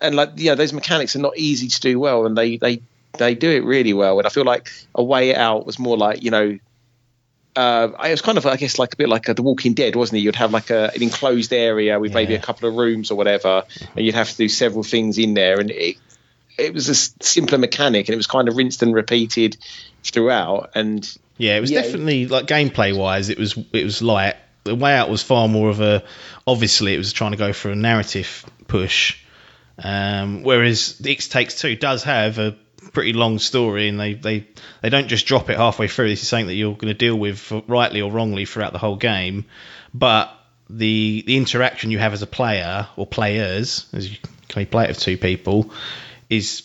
and 0.00 0.14
like 0.14 0.30
yeah, 0.36 0.54
those 0.54 0.72
mechanics 0.72 1.14
are 1.14 1.20
not 1.20 1.36
easy 1.36 1.68
to 1.68 1.80
do 1.80 2.00
well, 2.00 2.24
and 2.24 2.36
they 2.38 2.56
they 2.56 2.80
they 3.18 3.34
do 3.34 3.50
it 3.50 3.64
really 3.64 3.92
well. 3.92 4.16
And 4.18 4.26
I 4.26 4.30
feel 4.30 4.44
like 4.44 4.70
a 4.94 5.04
way 5.04 5.34
out 5.34 5.66
was 5.66 5.78
more 5.78 5.98
like 5.98 6.22
you 6.22 6.30
know. 6.30 6.58
Uh, 7.56 7.88
it 8.04 8.10
was 8.10 8.22
kind 8.22 8.38
of, 8.38 8.46
I 8.46 8.56
guess, 8.56 8.78
like 8.78 8.94
a 8.94 8.96
bit 8.96 9.08
like 9.08 9.28
a, 9.28 9.34
The 9.34 9.42
Walking 9.42 9.74
Dead, 9.74 9.96
wasn't 9.96 10.18
it? 10.18 10.22
You'd 10.22 10.36
have 10.36 10.52
like 10.52 10.70
a, 10.70 10.90
an 10.94 11.02
enclosed 11.02 11.52
area 11.52 11.98
with 11.98 12.14
maybe 12.14 12.34
a 12.34 12.38
couple 12.40 12.68
of 12.68 12.76
rooms 12.76 13.10
or 13.10 13.16
whatever, 13.16 13.64
and 13.96 14.04
you'd 14.06 14.14
have 14.14 14.30
to 14.30 14.36
do 14.36 14.48
several 14.48 14.82
things 14.84 15.18
in 15.18 15.34
there. 15.34 15.58
And 15.58 15.70
it, 15.70 15.96
it 16.58 16.72
was 16.72 16.88
a 16.88 16.94
simpler 16.94 17.58
mechanic, 17.58 18.08
and 18.08 18.14
it 18.14 18.16
was 18.16 18.26
kind 18.28 18.48
of 18.48 18.56
rinsed 18.56 18.82
and 18.82 18.94
repeated 18.94 19.56
throughout. 20.04 20.70
And 20.74 21.08
Yeah, 21.38 21.56
it 21.56 21.60
was 21.60 21.70
Yeah. 21.70 21.82
definitely 21.82 22.26
like 22.26 22.46
gameplay 22.46 22.96
wise, 22.96 23.30
it 23.30 23.38
was 23.38 23.56
it 23.72 23.84
was 23.84 24.00
light. 24.00 24.36
The 24.64 24.74
way 24.74 24.94
out 24.94 25.08
was 25.08 25.22
far 25.22 25.48
more 25.48 25.70
of 25.70 25.80
a 25.80 26.04
obviously 26.46 26.94
it 26.94 26.98
was 26.98 27.12
trying 27.12 27.30
to 27.32 27.38
go 27.38 27.52
for 27.52 27.70
a 27.70 27.76
narrative 27.76 28.44
push. 28.68 29.16
Um, 29.82 30.42
whereas 30.42 30.98
the 30.98 31.10
X 31.12 31.28
Takes 31.28 31.58
Two 31.58 31.74
does 31.76 32.04
have 32.04 32.38
a 32.38 32.56
pretty 32.92 33.12
long 33.12 33.38
story, 33.38 33.88
and 33.88 33.98
they, 33.98 34.14
they 34.14 34.46
they 34.82 34.88
don't 34.88 35.08
just 35.08 35.26
drop 35.26 35.50
it 35.50 35.56
halfway 35.56 35.88
through. 35.88 36.08
This 36.08 36.22
is 36.22 36.28
something 36.28 36.46
that 36.48 36.54
you're 36.54 36.74
going 36.74 36.88
to 36.88 36.94
deal 36.94 37.16
with 37.16 37.52
rightly 37.66 38.00
or 38.00 38.10
wrongly 38.10 38.44
throughout 38.44 38.72
the 38.72 38.78
whole 38.78 38.96
game. 38.96 39.44
But 39.94 40.32
the 40.68 41.22
the 41.26 41.36
interaction 41.36 41.90
you 41.90 41.98
have 41.98 42.12
as 42.12 42.22
a 42.22 42.26
player 42.26 42.88
or 42.96 43.06
players, 43.06 43.86
as 43.92 44.10
you 44.10 44.18
can 44.48 44.66
play 44.66 44.84
it 44.84 44.88
with 44.88 45.00
two 45.00 45.18
people, 45.18 45.72
is 46.28 46.62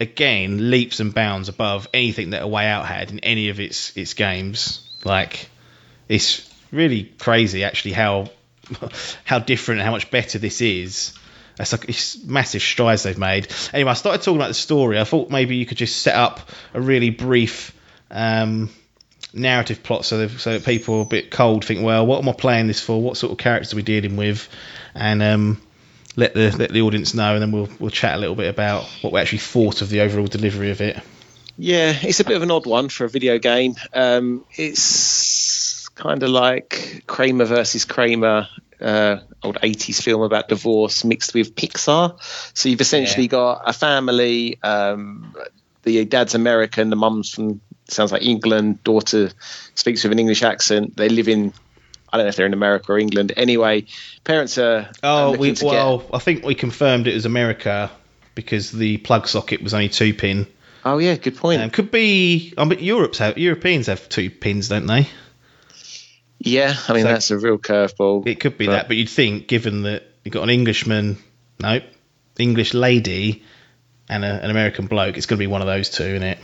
again 0.00 0.70
leaps 0.70 1.00
and 1.00 1.14
bounds 1.14 1.48
above 1.48 1.88
anything 1.92 2.30
that 2.30 2.42
A 2.42 2.46
Way 2.46 2.66
Out 2.66 2.86
had 2.86 3.10
in 3.10 3.20
any 3.20 3.48
of 3.50 3.60
its 3.60 3.96
its 3.96 4.14
games. 4.14 4.88
Like 5.04 5.48
it's 6.08 6.48
really 6.70 7.04
crazy 7.04 7.64
actually 7.64 7.92
how 7.92 8.30
how 9.24 9.38
different 9.38 9.80
and 9.80 9.86
how 9.86 9.92
much 9.92 10.10
better 10.10 10.38
this 10.38 10.60
is. 10.60 11.14
It's 11.58 11.72
like 11.72 11.88
massive 12.26 12.62
strides 12.62 13.02
they've 13.02 13.18
made. 13.18 13.48
Anyway, 13.72 13.90
I 13.90 13.94
started 13.94 14.22
talking 14.22 14.36
about 14.36 14.48
the 14.48 14.54
story. 14.54 14.98
I 14.98 15.04
thought 15.04 15.30
maybe 15.30 15.56
you 15.56 15.66
could 15.66 15.76
just 15.76 16.02
set 16.02 16.14
up 16.14 16.40
a 16.74 16.80
really 16.80 17.10
brief 17.10 17.76
um, 18.10 18.70
narrative 19.34 19.82
plot 19.82 20.04
so 20.04 20.28
so 20.28 20.60
people 20.60 20.98
are 20.98 21.02
a 21.02 21.06
bit 21.06 21.30
cold 21.30 21.64
think, 21.64 21.82
well, 21.82 22.06
what 22.06 22.22
am 22.22 22.28
I 22.28 22.32
playing 22.32 22.66
this 22.66 22.80
for? 22.80 23.00
What 23.00 23.16
sort 23.16 23.32
of 23.32 23.38
characters 23.38 23.72
are 23.72 23.76
we 23.76 23.82
dealing 23.82 24.16
with? 24.16 24.48
And 24.94 25.22
um, 25.22 25.62
let 26.16 26.34
the 26.34 26.54
let 26.56 26.70
the 26.70 26.82
audience 26.82 27.14
know, 27.14 27.34
and 27.34 27.42
then 27.42 27.52
we'll 27.52 27.68
we'll 27.78 27.90
chat 27.90 28.14
a 28.14 28.18
little 28.18 28.34
bit 28.34 28.48
about 28.48 28.84
what 29.00 29.12
we 29.12 29.20
actually 29.20 29.38
thought 29.38 29.82
of 29.82 29.88
the 29.88 30.00
overall 30.00 30.26
delivery 30.26 30.70
of 30.70 30.80
it. 30.80 30.98
Yeah, 31.58 31.94
it's 32.02 32.20
a 32.20 32.24
bit 32.24 32.36
of 32.36 32.42
an 32.42 32.50
odd 32.50 32.66
one 32.66 32.88
for 32.88 33.04
a 33.04 33.08
video 33.08 33.38
game. 33.38 33.74
Um, 33.92 34.44
it's 34.56 35.88
kind 35.90 36.22
of 36.22 36.30
like 36.30 37.04
Kramer 37.06 37.44
versus 37.44 37.84
Kramer, 37.84 38.48
uh, 38.82 39.18
old 39.42 39.56
80s 39.56 40.02
film 40.02 40.22
about 40.22 40.48
divorce 40.48 41.04
mixed 41.04 41.34
with 41.34 41.54
Pixar. 41.54 42.16
So 42.54 42.68
you've 42.68 42.80
essentially 42.80 43.24
Yeah. 43.24 43.28
got 43.30 43.62
a 43.66 43.72
family. 43.72 44.58
Um, 44.62 45.34
the 45.82 46.04
dad's 46.04 46.34
American, 46.34 46.90
the 46.90 46.96
mum's 46.96 47.30
from 47.30 47.60
sounds 47.88 48.12
like 48.12 48.22
England. 48.22 48.82
Daughter 48.84 49.30
speaks 49.74 50.02
with 50.04 50.12
an 50.12 50.18
English 50.18 50.42
accent. 50.42 50.96
They 50.96 51.08
live 51.08 51.28
in. 51.28 51.52
I 52.12 52.18
don't 52.18 52.26
know 52.26 52.28
if 52.28 52.36
they're 52.36 52.46
in 52.46 52.52
America 52.52 52.92
or 52.92 52.98
England. 52.98 53.32
Anyway, 53.36 53.86
parents 54.24 54.58
are. 54.58 54.90
are 55.02 55.22
Oh, 55.26 55.26
looking 55.30 55.40
we, 55.40 55.52
to 55.54 55.64
get- 55.64 55.70
well, 55.72 56.04
I 56.12 56.18
think 56.18 56.44
we 56.44 56.54
confirmed 56.54 57.06
it 57.06 57.14
was 57.14 57.24
America 57.24 57.90
because 58.34 58.70
the 58.70 58.98
plug 58.98 59.26
socket 59.28 59.62
was 59.62 59.72
only 59.74 59.88
two 59.88 60.12
pin. 60.14 60.46
oh 60.84 60.98
yeah, 60.98 61.14
good 61.16 61.36
point. 61.36 61.62
Um, 61.62 61.70
could 61.70 61.90
be. 61.90 62.52
I 62.58 62.64
mean, 62.64 62.78
Europe's 62.80 63.18
have 63.18 63.38
Europeans 63.38 63.86
have 63.86 64.08
two 64.08 64.30
pins, 64.30 64.68
don't 64.68 64.86
they? 64.86 65.08
Yeah, 66.42 66.74
I 66.88 66.92
mean 66.92 67.02
So- 67.02 67.08
that's 67.08 67.30
a 67.30 67.38
real 67.38 67.58
curveball. 67.58 68.26
It 68.26 68.40
could 68.40 68.58
be 68.58 68.66
But- 68.66 68.72
that, 68.72 68.88
but 68.88 68.96
you'd 68.96 69.08
think, 69.08 69.48
given 69.48 69.82
that 69.82 70.02
you've 70.24 70.32
got 70.34 70.42
an 70.44 70.50
Englishman, 70.50 71.18
nope, 71.60 71.84
English 72.38 72.74
lady, 72.74 73.42
and 74.08 74.24
a, 74.24 74.44
an 74.44 74.50
American 74.50 74.86
bloke, 74.86 75.16
it's 75.16 75.26
going 75.26 75.38
to 75.38 75.42
be 75.42 75.46
one 75.46 75.60
of 75.62 75.66
those 75.66 75.88
two, 75.90 76.04
isn't 76.04 76.22
it? 76.22 76.38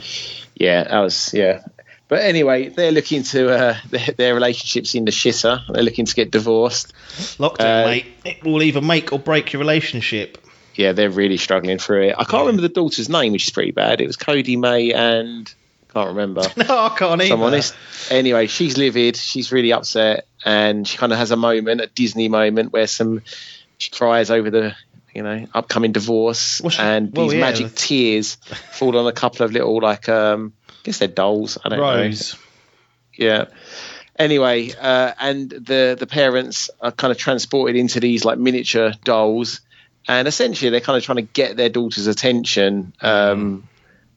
Yeah, 0.55 0.85
that 0.85 1.01
was 1.01 1.33
yeah. 1.35 1.63
But 2.09 2.23
anyway, 2.23 2.69
they're 2.71 2.93
looking 2.93 3.23
to 3.25 3.51
uh, 3.51 3.77
their, 3.91 4.07
their 4.17 4.35
relationships 4.35 4.95
in 4.95 5.05
the 5.05 5.11
shitter. 5.11 5.61
They're 5.71 5.83
looking 5.83 6.07
to 6.07 6.15
get 6.15 6.31
divorced. 6.31 6.95
Lockdown, 7.39 7.85
Uh, 7.85 7.87
mate. 7.87 8.07
It 8.25 8.43
will 8.45 8.63
either 8.63 8.81
make 8.81 9.13
or 9.13 9.19
break 9.19 9.53
your 9.53 9.61
relationship. 9.61 10.39
Yeah, 10.75 10.93
they're 10.93 11.11
really 11.11 11.37
struggling 11.37 11.77
through 11.79 12.05
it. 12.09 12.15
I 12.17 12.25
can't 12.25 12.47
remember 12.47 12.63
the 12.63 12.69
daughter's 12.71 13.09
name, 13.11 13.33
which 13.33 13.45
is 13.45 13.51
pretty 13.51 13.73
bad. 13.73 14.01
It 14.01 14.07
was 14.07 14.17
Cody 14.17 14.57
May 14.57 14.93
and 14.93 15.53
can't 15.93 16.09
remember. 16.09 16.43
No, 16.57 16.65
I 16.79 16.95
can't 16.97 17.21
if 17.23 17.31
I'm 17.33 17.39
either. 17.39 17.45
honest. 17.47 17.75
Anyway, 18.11 18.47
she's 18.47 18.77
livid. 18.77 19.17
She's 19.17 19.51
really 19.53 19.73
upset, 19.73 20.27
and 20.45 20.87
she 20.87 20.97
kind 20.99 21.13
of 21.13 21.19
has 21.19 21.31
a 21.31 21.37
moment, 21.37 21.81
a 21.81 21.87
Disney 21.89 22.29
moment, 22.29 22.73
where 22.73 22.87
some 22.87 23.23
she 23.79 23.91
cries 23.91 24.31
over 24.31 24.51
the 24.51 24.75
you 25.15 25.23
know 25.23 25.47
upcoming 25.55 25.93
divorce, 25.93 26.61
Well, 26.61 26.71
she- 26.71 26.81
and 26.83 27.15
well, 27.17 27.27
these 27.27 27.35
yeah, 27.35 27.41
magic 27.41 27.67
that's- 27.69 27.87
tears 27.89 28.35
fall 28.73 28.97
on 28.99 29.07
a 29.07 29.13
couple 29.13 29.45
of 29.47 29.53
little 29.53 29.81
like 29.81 30.09
um, 30.09 30.53
I 30.69 30.73
guess 30.85 30.99
they're 30.99 31.09
dolls. 31.09 31.59
I 31.65 31.69
don't 31.71 31.79
know. 31.81 32.11
Yeah. 33.15 33.47
Anyway, 34.19 34.73
uh, 34.81 35.13
and 35.21 35.49
the 35.51 35.97
the 35.99 36.07
parents 36.07 36.71
are 36.81 36.91
kind 36.91 37.13
of 37.13 37.19
transported 37.19 37.77
into 37.77 38.01
these 38.01 38.25
like 38.25 38.37
miniature 38.39 38.93
dolls, 39.05 39.61
and 40.09 40.27
essentially 40.27 40.71
they're 40.71 40.81
kind 40.81 40.97
of 40.97 41.05
trying 41.05 41.17
to 41.17 41.23
get 41.23 41.57
their 41.57 41.69
daughter's 41.69 42.09
attention. 42.09 42.93
Um, 43.01 43.68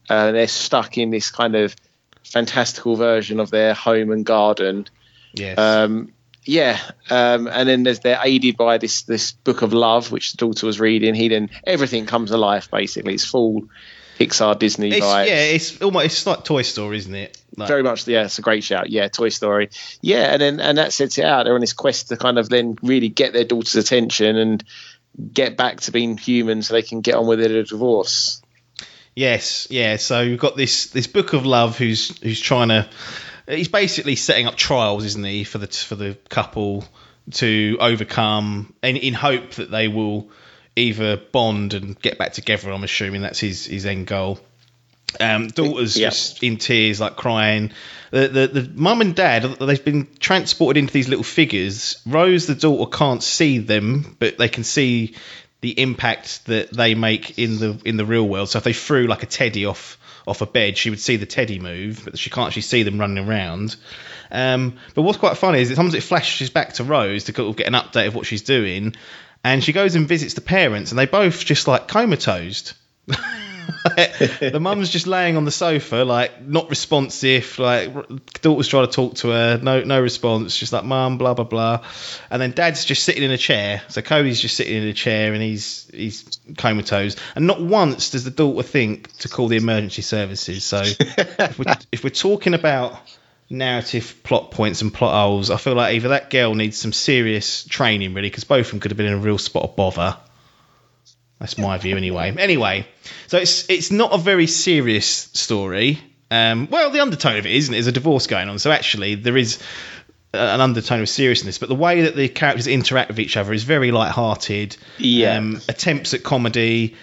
uh, 0.08 0.32
they're 0.32 0.48
stuck 0.48 0.98
in 0.98 1.10
this 1.10 1.30
kind 1.30 1.54
of 1.54 1.76
fantastical 2.24 2.96
version 2.96 3.40
of 3.40 3.50
their 3.50 3.74
home 3.74 4.10
and 4.10 4.24
garden. 4.24 4.86
Yes. 5.34 5.58
Um, 5.58 6.12
yeah, 6.44 6.80
um, 7.08 7.46
and 7.46 7.68
then 7.68 7.84
there's, 7.84 8.00
they're 8.00 8.18
aided 8.22 8.56
by 8.56 8.78
this 8.78 9.02
this 9.02 9.30
book 9.30 9.62
of 9.62 9.72
love, 9.72 10.10
which 10.10 10.32
the 10.32 10.38
daughter 10.38 10.66
was 10.66 10.80
reading. 10.80 11.14
He 11.14 11.28
then 11.28 11.50
everything 11.64 12.06
comes 12.06 12.30
to 12.30 12.36
life. 12.36 12.68
Basically, 12.68 13.14
it's 13.14 13.24
full 13.24 13.68
Pixar 14.18 14.58
Disney 14.58 14.90
it's, 14.90 15.06
vibes. 15.06 15.26
yeah, 15.28 15.42
it's 15.44 15.80
almost 15.80 16.06
it's 16.06 16.26
like 16.26 16.44
Toy 16.44 16.62
Story, 16.62 16.98
isn't 16.98 17.14
it? 17.14 17.40
Like, 17.56 17.68
Very 17.68 17.82
much, 17.84 18.08
yeah. 18.08 18.24
It's 18.24 18.38
a 18.38 18.42
great 18.42 18.64
shout. 18.64 18.90
Yeah, 18.90 19.08
Toy 19.08 19.28
Story. 19.28 19.70
Yeah, 20.00 20.32
and 20.32 20.42
then 20.42 20.60
and 20.60 20.78
that 20.78 20.92
sets 20.92 21.16
it 21.18 21.24
out. 21.24 21.44
They're 21.44 21.54
on 21.54 21.60
this 21.60 21.74
quest 21.74 22.08
to 22.08 22.16
kind 22.16 22.38
of 22.38 22.48
then 22.48 22.76
really 22.82 23.08
get 23.08 23.32
their 23.32 23.44
daughter's 23.44 23.76
attention 23.76 24.36
and 24.36 24.64
get 25.32 25.56
back 25.56 25.80
to 25.82 25.92
being 25.92 26.16
human, 26.18 26.62
so 26.62 26.74
they 26.74 26.82
can 26.82 27.02
get 27.02 27.14
on 27.14 27.28
with 27.28 27.38
their 27.38 27.62
divorce. 27.62 28.41
Yes, 29.14 29.66
yeah. 29.70 29.96
So 29.96 30.22
you've 30.22 30.40
got 30.40 30.56
this 30.56 30.86
this 30.86 31.06
book 31.06 31.32
of 31.32 31.44
love 31.44 31.76
who's 31.78 32.16
who's 32.22 32.40
trying 32.40 32.68
to 32.68 32.88
he's 33.46 33.68
basically 33.68 34.16
setting 34.16 34.46
up 34.46 34.56
trials, 34.56 35.04
isn't 35.04 35.24
he, 35.24 35.44
for 35.44 35.58
the 35.58 35.66
for 35.66 35.94
the 35.96 36.16
couple 36.28 36.84
to 37.32 37.76
overcome 37.80 38.74
and 38.82 38.96
in 38.96 39.14
hope 39.14 39.50
that 39.52 39.70
they 39.70 39.88
will 39.88 40.30
either 40.74 41.16
bond 41.18 41.74
and 41.74 42.00
get 42.00 42.18
back 42.18 42.32
together. 42.32 42.72
I'm 42.72 42.84
assuming 42.84 43.22
that's 43.22 43.38
his 43.40 43.66
his 43.66 43.84
end 43.86 44.06
goal. 44.06 44.40
Um, 45.20 45.48
daughter's 45.48 45.94
Yeah. 45.94 46.08
just 46.08 46.42
in 46.42 46.56
tears, 46.56 46.98
like 46.98 47.16
crying. 47.16 47.72
The, 48.12 48.28
the 48.28 48.46
the 48.46 48.70
mum 48.74 49.02
and 49.02 49.14
dad 49.14 49.42
they've 49.42 49.84
been 49.84 50.08
transported 50.18 50.80
into 50.80 50.92
these 50.94 51.08
little 51.10 51.22
figures. 51.24 52.00
Rose, 52.06 52.46
the 52.46 52.54
daughter, 52.54 52.90
can't 52.90 53.22
see 53.22 53.58
them, 53.58 54.16
but 54.18 54.38
they 54.38 54.48
can 54.48 54.64
see 54.64 55.14
the 55.62 55.80
impact 55.80 56.44
that 56.46 56.72
they 56.72 56.94
make 56.94 57.38
in 57.38 57.58
the 57.58 57.80
in 57.84 57.96
the 57.96 58.04
real 58.04 58.28
world. 58.28 58.50
So 58.50 58.58
if 58.58 58.64
they 58.64 58.72
threw 58.72 59.06
like 59.06 59.22
a 59.22 59.26
teddy 59.26 59.64
off 59.64 59.98
off 60.26 60.42
a 60.42 60.46
bed, 60.46 60.76
she 60.76 60.90
would 60.90 61.00
see 61.00 61.16
the 61.16 61.26
teddy 61.26 61.58
move, 61.58 62.02
but 62.04 62.18
she 62.18 62.30
can't 62.30 62.48
actually 62.48 62.62
see 62.62 62.82
them 62.82 62.98
running 62.98 63.26
around. 63.26 63.76
Um, 64.30 64.78
but 64.94 65.02
what's 65.02 65.18
quite 65.18 65.36
funny 65.36 65.60
is 65.60 65.68
that 65.68 65.76
sometimes 65.76 65.94
it 65.94 66.02
flashes 66.02 66.50
back 66.50 66.74
to 66.74 66.84
Rose 66.84 67.24
to 67.24 67.52
get 67.54 67.66
an 67.66 67.74
update 67.74 68.08
of 68.08 68.14
what 68.14 68.26
she's 68.26 68.42
doing, 68.42 68.94
and 69.42 69.62
she 69.62 69.72
goes 69.72 69.94
and 69.94 70.06
visits 70.06 70.34
the 70.34 70.40
parents, 70.40 70.90
and 70.90 70.98
they 70.98 71.06
both 71.06 71.44
just 71.44 71.66
like 71.66 71.88
comatose. 71.88 72.74
the 74.40 74.58
mum's 74.60 74.90
just 74.90 75.06
laying 75.06 75.36
on 75.36 75.44
the 75.44 75.50
sofa, 75.50 76.04
like 76.04 76.42
not 76.42 76.70
responsive. 76.70 77.58
Like 77.58 77.92
daughter's 78.40 78.68
trying 78.68 78.86
to 78.86 78.92
talk 78.92 79.14
to 79.16 79.28
her, 79.28 79.58
no 79.62 79.82
no 79.82 80.00
response. 80.00 80.56
Just 80.56 80.72
like 80.72 80.84
mum, 80.84 81.18
blah 81.18 81.34
blah 81.34 81.44
blah. 81.44 81.84
And 82.30 82.40
then 82.40 82.52
dad's 82.52 82.84
just 82.84 83.04
sitting 83.04 83.22
in 83.22 83.30
a 83.30 83.38
chair. 83.38 83.82
So 83.88 84.02
Cody's 84.02 84.40
just 84.40 84.56
sitting 84.56 84.82
in 84.82 84.88
a 84.88 84.92
chair, 84.92 85.32
and 85.32 85.42
he's 85.42 85.90
he's 85.92 86.38
comatose. 86.56 87.16
And 87.34 87.46
not 87.46 87.60
once 87.60 88.10
does 88.10 88.24
the 88.24 88.30
daughter 88.30 88.62
think 88.62 89.16
to 89.18 89.28
call 89.28 89.48
the 89.48 89.56
emergency 89.56 90.02
services. 90.02 90.64
So 90.64 90.82
if, 90.82 91.58
we're, 91.58 91.74
if 91.92 92.04
we're 92.04 92.10
talking 92.10 92.54
about 92.54 92.98
narrative 93.50 94.16
plot 94.22 94.50
points 94.50 94.82
and 94.82 94.92
plot 94.92 95.14
holes, 95.14 95.50
I 95.50 95.56
feel 95.58 95.74
like 95.74 95.94
either 95.94 96.08
that 96.08 96.30
girl 96.30 96.54
needs 96.54 96.76
some 96.78 96.92
serious 96.92 97.64
training, 97.64 98.14
really, 98.14 98.28
because 98.28 98.44
both 98.44 98.66
of 98.66 98.70
them 98.72 98.80
could 98.80 98.90
have 98.90 98.98
been 98.98 99.06
in 99.06 99.12
a 99.12 99.18
real 99.18 99.38
spot 99.38 99.64
of 99.64 99.76
bother. 99.76 100.16
That's 101.42 101.58
my 101.58 101.76
view, 101.76 101.96
anyway. 101.96 102.32
Anyway, 102.38 102.86
so 103.26 103.36
it's 103.36 103.68
it's 103.68 103.90
not 103.90 104.12
a 104.12 104.18
very 104.18 104.46
serious 104.46 105.08
story. 105.08 105.98
Um, 106.30 106.68
well, 106.70 106.90
the 106.90 107.00
undertone 107.00 107.36
of 107.36 107.46
it 107.46 107.52
isn't. 107.52 107.72
There's 107.72 107.88
a 107.88 107.92
divorce 107.92 108.28
going 108.28 108.48
on, 108.48 108.60
so 108.60 108.70
actually 108.70 109.16
there 109.16 109.36
is 109.36 109.60
an 110.32 110.60
undertone 110.60 111.00
of 111.00 111.08
seriousness. 111.08 111.58
But 111.58 111.68
the 111.68 111.74
way 111.74 112.02
that 112.02 112.14
the 112.14 112.28
characters 112.28 112.68
interact 112.68 113.08
with 113.08 113.18
each 113.18 113.36
other 113.36 113.52
is 113.52 113.64
very 113.64 113.90
light-hearted. 113.90 114.76
Yeah. 114.98 115.36
Um, 115.36 115.60
attempts 115.68 116.14
at 116.14 116.22
comedy, 116.22 116.94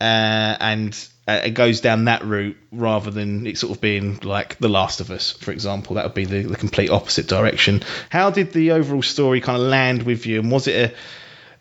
uh, 0.00 0.56
and 0.60 1.08
uh, 1.26 1.40
it 1.46 1.54
goes 1.54 1.80
down 1.80 2.04
that 2.04 2.24
route 2.24 2.56
rather 2.70 3.10
than 3.10 3.48
it 3.48 3.58
sort 3.58 3.74
of 3.74 3.80
being 3.80 4.20
like 4.20 4.58
The 4.58 4.68
Last 4.68 5.00
of 5.00 5.10
Us, 5.10 5.32
for 5.32 5.50
example. 5.50 5.96
That 5.96 6.04
would 6.04 6.14
be 6.14 6.24
the, 6.24 6.42
the 6.42 6.56
complete 6.56 6.90
opposite 6.90 7.26
direction. 7.26 7.82
How 8.10 8.30
did 8.30 8.52
the 8.52 8.70
overall 8.70 9.02
story 9.02 9.40
kind 9.40 9.60
of 9.60 9.68
land 9.68 10.04
with 10.04 10.24
you, 10.24 10.38
and 10.38 10.52
was 10.52 10.68
it 10.68 10.92
a 10.92 10.94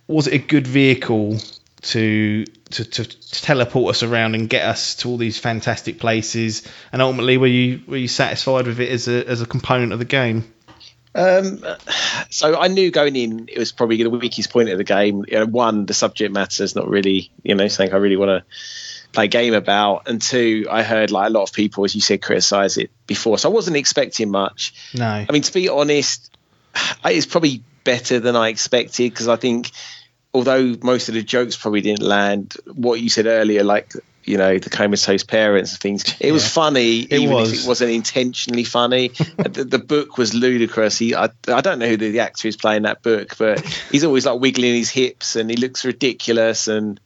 was 0.07 0.27
it 0.27 0.33
a 0.35 0.37
good 0.37 0.67
vehicle 0.67 1.39
to, 1.87 2.45
to 2.45 2.83
to 2.83 3.03
teleport 3.41 3.95
us 3.95 4.03
around 4.03 4.35
and 4.35 4.49
get 4.49 4.63
us 4.63 4.95
to 4.97 5.09
all 5.09 5.17
these 5.17 5.39
fantastic 5.39 5.99
places? 5.99 6.67
And 6.91 7.01
ultimately, 7.01 7.37
were 7.37 7.47
you 7.47 7.81
were 7.87 7.97
you 7.97 8.07
satisfied 8.07 8.67
with 8.67 8.79
it 8.79 8.89
as 8.89 9.07
a 9.07 9.27
as 9.27 9.41
a 9.41 9.45
component 9.45 9.93
of 9.93 9.99
the 9.99 10.05
game? 10.05 10.51
Um, 11.15 11.63
so 12.29 12.59
I 12.59 12.67
knew 12.67 12.91
going 12.91 13.15
in 13.15 13.49
it 13.51 13.57
was 13.57 13.71
probably 13.71 14.03
the 14.03 14.09
weakest 14.09 14.51
point 14.51 14.69
of 14.69 14.77
the 14.77 14.83
game. 14.83 15.25
You 15.27 15.39
know, 15.39 15.45
one, 15.45 15.85
the 15.85 15.93
subject 15.93 16.31
matter 16.31 16.63
is 16.63 16.75
not 16.75 16.87
really, 16.87 17.31
you 17.41 17.55
know, 17.55 17.67
something 17.67 17.93
I 17.93 17.97
really 17.97 18.17
want 18.17 18.29
to 18.29 18.55
play 19.13 19.25
a 19.25 19.27
game 19.27 19.55
about. 19.55 20.07
And 20.07 20.21
two, 20.21 20.67
I 20.69 20.83
heard 20.83 21.09
like 21.09 21.27
a 21.27 21.31
lot 21.31 21.43
of 21.43 21.53
people, 21.53 21.85
as 21.85 21.95
you 21.95 22.01
said, 22.01 22.21
criticize 22.21 22.77
it 22.77 22.91
before. 23.07 23.39
So 23.39 23.49
I 23.49 23.53
wasn't 23.53 23.77
expecting 23.77 24.29
much. 24.29 24.73
No. 24.93 25.07
I 25.07 25.27
mean, 25.31 25.41
to 25.41 25.53
be 25.53 25.69
honest, 25.69 26.37
it's 27.05 27.25
probably 27.25 27.63
better 27.83 28.19
than 28.19 28.35
I 28.35 28.49
expected 28.49 29.11
because 29.11 29.27
I 29.27 29.37
think, 29.37 29.71
although 30.37 30.75
most 30.83 31.09
of 31.09 31.15
the 31.15 31.23
jokes 31.23 31.55
probably 31.57 31.81
didn't 31.81 32.01
land, 32.07 32.55
what 32.73 33.01
you 33.01 33.09
said 33.09 33.25
earlier, 33.25 33.63
like 33.63 33.91
you 34.23 34.37
know, 34.37 34.57
the 34.59 34.69
comatose 34.69 35.23
parents 35.23 35.71
and 35.71 35.79
things, 35.79 36.03
it 36.19 36.33
was 36.33 36.43
Yeah. 36.43 36.49
funny, 36.49 36.83
even 37.09 37.29
was. 37.29 37.53
if 37.53 37.63
it 37.63 37.67
wasn't 37.67 37.91
intentionally 37.91 38.65
funny. 38.65 39.07
the, 39.37 39.63
the 39.63 39.79
book 39.79 40.17
was 40.17 40.33
ludicrous. 40.33 40.97
He, 40.97 41.15
I, 41.15 41.29
I 41.47 41.61
don't 41.61 41.79
know 41.79 41.87
who 41.87 41.95
the, 41.95 42.11
the 42.11 42.19
actor 42.19 42.49
is 42.49 42.57
playing 42.57 42.81
that 42.83 43.01
book, 43.01 43.37
but 43.37 43.61
he's 43.89 44.03
always 44.03 44.25
like 44.25 44.39
wiggling 44.41 44.75
his 44.75 44.89
hips 44.89 45.37
and 45.37 45.49
he 45.49 45.55
looks 45.57 45.83
ridiculous 45.85 46.67
and. 46.67 46.99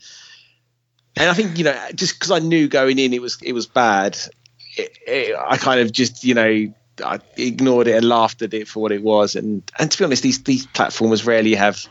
And 1.17 1.29
I 1.29 1.33
think 1.33 1.57
you 1.57 1.65
know, 1.65 1.77
just 1.93 2.15
because 2.15 2.31
I 2.31 2.39
knew 2.39 2.67
going 2.69 2.97
in 2.97 3.13
it 3.13 3.21
was 3.21 3.37
it 3.43 3.51
was 3.53 3.67
bad, 3.67 4.17
it, 4.77 4.97
it, 5.05 5.35
I 5.37 5.57
kind 5.57 5.81
of 5.81 5.91
just 5.91 6.23
you 6.23 6.33
know 6.33 6.73
I 7.05 7.19
ignored 7.37 7.87
it 7.87 7.97
and 7.97 8.07
laughed 8.07 8.41
at 8.41 8.53
it 8.53 8.67
for 8.67 8.79
what 8.79 8.91
it 8.93 9.03
was. 9.03 9.35
And 9.35 9.61
and 9.77 9.91
to 9.91 9.97
be 9.97 10.05
honest, 10.05 10.23
these 10.23 10.41
these 10.43 10.65
platformers 10.67 11.27
rarely 11.27 11.55
have 11.55 11.85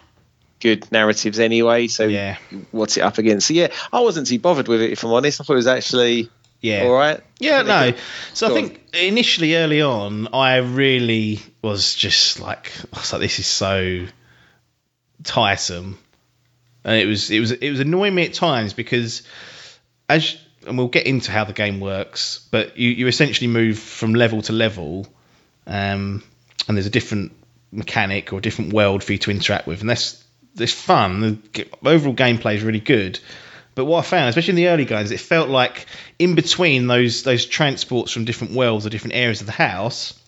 good 0.60 0.90
narratives 0.92 1.38
anyway. 1.38 1.86
So 1.88 2.06
Yeah. 2.06 2.36
what's 2.70 2.96
it 2.96 3.00
up 3.00 3.18
against? 3.18 3.48
So 3.48 3.54
yeah, 3.54 3.68
I 3.92 4.00
wasn't 4.00 4.26
too 4.26 4.38
bothered 4.38 4.68
with 4.68 4.82
it. 4.82 4.92
If 4.92 5.02
I'm 5.04 5.12
honest, 5.12 5.40
I 5.40 5.44
thought 5.44 5.54
it 5.54 5.56
was 5.56 5.66
actually 5.66 6.28
Yeah. 6.60 6.82
all 6.84 6.92
right. 6.92 7.20
Yeah, 7.38 7.62
no. 7.62 7.92
So 8.34 8.46
I 8.48 8.54
think 8.54 8.80
initially, 8.92 9.56
early 9.56 9.80
on, 9.82 10.28
I 10.34 10.56
really 10.58 11.40
was 11.62 11.94
just 11.94 12.38
like, 12.40 12.70
I 12.92 12.98
was 12.98 13.12
like, 13.12 13.22
this 13.22 13.38
is 13.38 13.46
so 13.46 14.06
tiresome. 15.24 15.98
and 16.84 16.96
it 16.96 17.06
was 17.06 17.30
it 17.30 17.40
was 17.40 17.52
it 17.52 17.70
was 17.70 17.80
annoying 17.80 18.14
me 18.14 18.24
at 18.26 18.34
times 18.34 18.72
because 18.72 19.22
as 20.08 20.36
and 20.66 20.76
we'll 20.76 20.88
get 20.88 21.06
into 21.06 21.30
how 21.30 21.44
the 21.44 21.52
game 21.54 21.80
works, 21.80 22.46
but 22.50 22.76
you, 22.76 22.90
you 22.90 23.06
essentially 23.06 23.46
move 23.48 23.78
from 23.78 24.14
level 24.14 24.42
to 24.42 24.52
level, 24.52 25.06
um, 25.66 26.22
and 26.68 26.76
there's 26.76 26.86
a 26.86 26.90
different 26.90 27.32
mechanic 27.72 28.32
or 28.32 28.38
a 28.38 28.42
different 28.42 28.72
world 28.74 29.02
for 29.02 29.12
you 29.12 29.18
to 29.18 29.30
interact 29.30 29.66
with, 29.66 29.80
and 29.80 29.88
that's 29.88 30.22
that's 30.54 30.72
fun. 30.72 31.42
The 31.52 31.68
overall 31.84 32.14
gameplay 32.14 32.56
is 32.56 32.62
really 32.62 32.80
good. 32.80 33.18
But 33.74 33.84
what 33.84 34.00
I 34.00 34.02
found, 34.02 34.28
especially 34.28 34.52
in 34.52 34.56
the 34.56 34.68
early 34.68 34.84
games, 34.84 35.10
it 35.10 35.20
felt 35.20 35.48
like 35.48 35.86
in 36.18 36.34
between 36.34 36.86
those 36.86 37.22
those 37.22 37.46
transports 37.46 38.12
from 38.12 38.24
different 38.24 38.54
worlds 38.54 38.84
or 38.84 38.90
different 38.90 39.14
areas 39.14 39.40
of 39.40 39.46
the 39.46 39.52
house, 39.52 40.18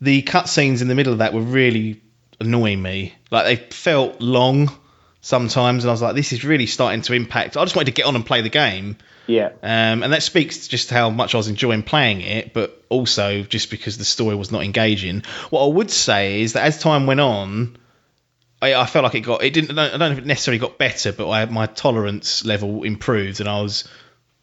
the 0.00 0.22
cutscenes 0.22 0.82
in 0.82 0.88
the 0.88 0.94
middle 0.94 1.12
of 1.12 1.18
that 1.20 1.34
were 1.34 1.40
really 1.40 2.00
annoying 2.40 2.80
me. 2.80 3.14
Like 3.30 3.44
they 3.44 3.56
felt 3.56 4.20
long 4.20 4.70
sometimes, 5.20 5.84
and 5.84 5.90
I 5.90 5.92
was 5.92 6.02
like, 6.02 6.14
this 6.14 6.32
is 6.32 6.44
really 6.44 6.66
starting 6.66 7.02
to 7.02 7.12
impact. 7.12 7.56
I 7.56 7.64
just 7.64 7.76
wanted 7.76 7.86
to 7.86 7.92
get 7.92 8.06
on 8.06 8.16
and 8.16 8.24
play 8.24 8.40
the 8.40 8.50
game. 8.50 8.96
Yeah. 9.26 9.52
Um, 9.62 10.02
and 10.02 10.12
that 10.12 10.22
speaks 10.22 10.68
just 10.68 10.90
how 10.90 11.10
much 11.10 11.34
I 11.34 11.38
was 11.38 11.48
enjoying 11.48 11.82
playing 11.82 12.20
it, 12.20 12.52
but 12.52 12.82
also 12.88 13.42
just 13.42 13.70
because 13.70 13.96
the 13.96 14.04
story 14.04 14.36
was 14.36 14.52
not 14.52 14.64
engaging. 14.64 15.22
What 15.50 15.64
I 15.64 15.68
would 15.68 15.90
say 15.90 16.42
is 16.42 16.52
that 16.52 16.64
as 16.64 16.78
time 16.78 17.06
went 17.06 17.20
on, 17.20 17.76
I, 18.62 18.74
I 18.74 18.86
felt 18.86 19.04
like 19.04 19.14
it 19.14 19.20
got 19.20 19.42
it 19.42 19.52
didn't. 19.52 19.78
I 19.78 19.90
don't 19.90 19.98
know 19.98 20.10
if 20.12 20.18
it 20.18 20.26
necessarily 20.26 20.58
got 20.58 20.78
better, 20.78 21.12
but 21.12 21.28
I, 21.28 21.44
my 21.46 21.66
tolerance 21.66 22.44
level 22.44 22.84
improved, 22.84 23.40
and 23.40 23.48
I 23.48 23.60
was 23.60 23.88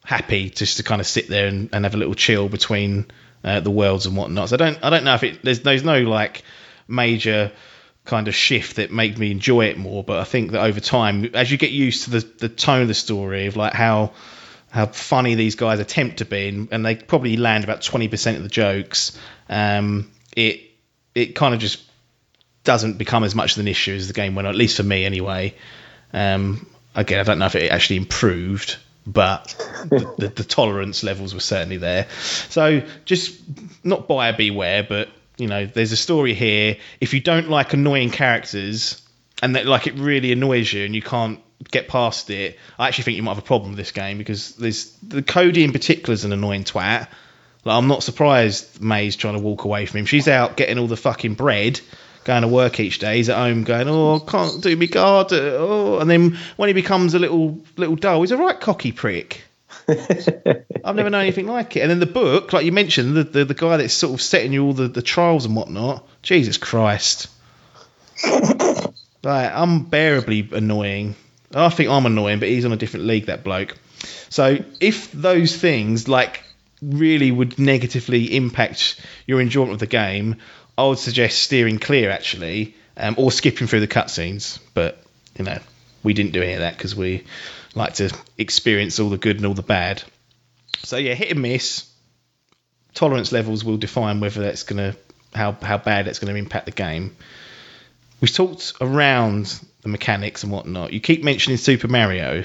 happy 0.03 0.49
just 0.49 0.77
to 0.77 0.83
kind 0.83 0.99
of 0.99 1.07
sit 1.07 1.27
there 1.27 1.47
and, 1.47 1.69
and 1.73 1.85
have 1.85 1.93
a 1.93 1.97
little 1.97 2.15
chill 2.15 2.49
between 2.49 3.05
uh, 3.43 3.59
the 3.59 3.71
worlds 3.71 4.05
and 4.05 4.15
whatnot. 4.15 4.49
So 4.49 4.55
I 4.55 4.57
don't 4.57 4.83
I 4.83 4.89
don't 4.89 5.03
know 5.03 5.15
if 5.15 5.23
it 5.23 5.43
there's 5.43 5.61
there's 5.61 5.83
no 5.83 6.01
like 6.01 6.43
major 6.87 7.51
kind 8.03 8.27
of 8.27 8.35
shift 8.35 8.77
that 8.77 8.91
made 8.91 9.17
me 9.17 9.31
enjoy 9.31 9.65
it 9.65 9.77
more. 9.77 10.03
But 10.03 10.19
I 10.19 10.23
think 10.23 10.51
that 10.51 10.61
over 10.61 10.79
time, 10.79 11.31
as 11.33 11.51
you 11.51 11.57
get 11.57 11.71
used 11.71 12.05
to 12.05 12.09
the, 12.11 12.19
the 12.39 12.49
tone 12.49 12.81
of 12.81 12.87
the 12.87 12.93
story 12.93 13.47
of 13.47 13.55
like 13.55 13.73
how 13.73 14.11
how 14.69 14.85
funny 14.87 15.35
these 15.35 15.55
guys 15.55 15.79
attempt 15.79 16.17
to 16.17 16.25
be, 16.25 16.47
and, 16.47 16.69
and 16.71 16.85
they 16.85 16.95
probably 16.95 17.37
land 17.37 17.63
about 17.63 17.81
twenty 17.81 18.07
percent 18.07 18.37
of 18.37 18.43
the 18.43 18.49
jokes, 18.49 19.17
um, 19.49 20.11
it 20.35 20.61
it 21.13 21.35
kind 21.35 21.53
of 21.53 21.59
just 21.59 21.81
doesn't 22.63 22.97
become 22.97 23.23
as 23.23 23.35
much 23.35 23.53
of 23.53 23.59
an 23.59 23.67
issue 23.67 23.93
as 23.95 24.07
the 24.07 24.13
game 24.13 24.35
went 24.35 24.47
on, 24.47 24.53
at 24.53 24.57
least 24.57 24.77
for 24.77 24.83
me 24.83 25.05
anyway. 25.05 25.55
Um, 26.13 26.67
again, 26.95 27.19
I 27.19 27.23
don't 27.23 27.39
know 27.39 27.45
if 27.45 27.55
it 27.55 27.71
actually 27.71 27.97
improved, 27.97 28.77
but 29.05 29.55
the, 29.89 30.13
the, 30.17 30.27
the 30.27 30.43
tolerance 30.43 31.03
levels 31.03 31.33
were 31.33 31.39
certainly 31.39 31.77
there. 31.77 32.07
So 32.49 32.83
just 33.05 33.39
not 33.83 34.07
buyer 34.07 34.33
beware, 34.33 34.83
but 34.83 35.09
you 35.37 35.47
know, 35.47 35.65
there's 35.65 35.91
a 35.91 35.97
story 35.97 36.33
here. 36.33 36.77
If 36.99 37.13
you 37.13 37.19
don't 37.19 37.49
like 37.49 37.73
annoying 37.73 38.11
characters 38.11 39.01
and 39.41 39.55
that 39.55 39.65
like 39.65 39.87
it 39.87 39.95
really 39.95 40.31
annoys 40.31 40.71
you 40.71 40.85
and 40.85 40.93
you 40.93 41.01
can't 41.01 41.39
get 41.71 41.87
past 41.87 42.29
it, 42.29 42.59
I 42.77 42.87
actually 42.87 43.05
think 43.05 43.17
you 43.17 43.23
might 43.23 43.35
have 43.35 43.43
a 43.43 43.47
problem 43.47 43.71
with 43.71 43.77
this 43.77 43.91
game 43.91 44.17
because 44.17 44.55
there's 44.55 44.91
the 45.01 45.23
Cody 45.23 45.63
in 45.63 45.71
particular 45.71 46.13
is 46.13 46.25
an 46.25 46.33
annoying 46.33 46.63
twat. 46.63 47.07
Like 47.63 47.75
I'm 47.75 47.87
not 47.87 48.03
surprised 48.03 48.81
May's 48.81 49.15
trying 49.15 49.35
to 49.35 49.41
walk 49.41 49.63
away 49.63 49.85
from 49.85 49.99
him. 49.99 50.05
She's 50.05 50.27
out 50.27 50.57
getting 50.57 50.77
all 50.77 50.87
the 50.87 50.97
fucking 50.97 51.35
bread, 51.35 51.79
going 52.23 52.43
to 52.43 52.47
work 52.47 52.79
each 52.79 52.99
day. 52.99 53.17
He's 53.17 53.29
at 53.29 53.37
home 53.37 53.63
going, 53.63 53.87
"Oh, 53.87 54.17
I 54.17 54.31
can't 54.31 54.61
do 54.61 54.75
me 54.75 54.87
guard." 54.87 55.31
Oh, 55.31 55.99
and 55.99 56.09
then 56.09 56.37
when 56.55 56.69
he 56.69 56.73
becomes 56.73 57.13
a 57.13 57.19
little 57.19 57.61
little 57.77 57.95
dull, 57.95 58.21
he's 58.21 58.31
a 58.31 58.37
right 58.37 58.59
cocky 58.59 58.91
prick. 58.91 59.43
I've 59.87 60.95
never 60.95 61.09
known 61.09 61.21
anything 61.21 61.47
like 61.47 61.75
it. 61.75 61.81
And 61.81 61.89
then 61.89 61.99
the 61.99 62.05
book, 62.05 62.53
like 62.53 62.65
you 62.65 62.71
mentioned, 62.71 63.15
the, 63.15 63.23
the, 63.23 63.45
the 63.45 63.53
guy 63.53 63.77
that's 63.77 63.93
sort 63.93 64.13
of 64.13 64.21
setting 64.21 64.53
you 64.53 64.65
all 64.65 64.73
the, 64.73 64.87
the 64.87 65.01
trials 65.01 65.45
and 65.45 65.55
whatnot. 65.55 66.07
Jesus 66.21 66.57
Christ. 66.57 67.27
like, 69.23 69.51
unbearably 69.53 70.49
annoying. 70.51 71.15
I 71.53 71.69
think 71.69 71.89
I'm 71.89 72.05
annoying, 72.05 72.39
but 72.39 72.49
he's 72.49 72.65
on 72.65 72.71
a 72.71 72.77
different 72.77 73.05
league, 73.07 73.25
that 73.25 73.43
bloke. 73.43 73.77
So 74.29 74.59
if 74.79 75.11
those 75.11 75.55
things, 75.55 76.07
like, 76.07 76.43
really 76.81 77.31
would 77.31 77.59
negatively 77.59 78.35
impact 78.35 78.99
your 79.27 79.41
enjoyment 79.41 79.73
of 79.73 79.79
the 79.79 79.87
game, 79.87 80.37
I 80.77 80.85
would 80.85 80.99
suggest 80.99 81.41
steering 81.41 81.79
clear, 81.79 82.09
actually, 82.09 82.75
um, 82.97 83.15
or 83.17 83.31
skipping 83.31 83.67
through 83.67 83.81
the 83.81 83.87
cutscenes. 83.87 84.59
But, 84.73 85.01
you 85.37 85.45
know, 85.45 85.59
we 86.03 86.13
didn't 86.13 86.31
do 86.31 86.41
any 86.41 86.53
of 86.53 86.59
that 86.59 86.77
because 86.77 86.95
we 86.95 87.25
like 87.75 87.95
to 87.95 88.11
experience 88.37 88.99
all 88.99 89.09
the 89.09 89.17
good 89.17 89.37
and 89.37 89.45
all 89.45 89.53
the 89.53 89.61
bad. 89.61 90.03
So 90.83 90.97
yeah, 90.97 91.13
hit 91.13 91.31
and 91.31 91.41
miss. 91.41 91.87
Tolerance 92.93 93.31
levels 93.31 93.63
will 93.63 93.77
define 93.77 94.19
whether 94.19 94.41
that's 94.41 94.63
gonna 94.63 94.95
how 95.33 95.53
how 95.61 95.77
bad 95.77 96.05
that's 96.05 96.19
going 96.19 96.33
to 96.33 96.39
impact 96.39 96.65
the 96.65 96.71
game. 96.71 97.15
We've 98.19 98.33
talked 98.33 98.73
around 98.81 99.59
the 99.81 99.89
mechanics 99.89 100.43
and 100.43 100.51
whatnot. 100.51 100.93
You 100.93 100.99
keep 100.99 101.23
mentioning 101.23 101.57
Super 101.57 101.87
Mario. 101.87 102.43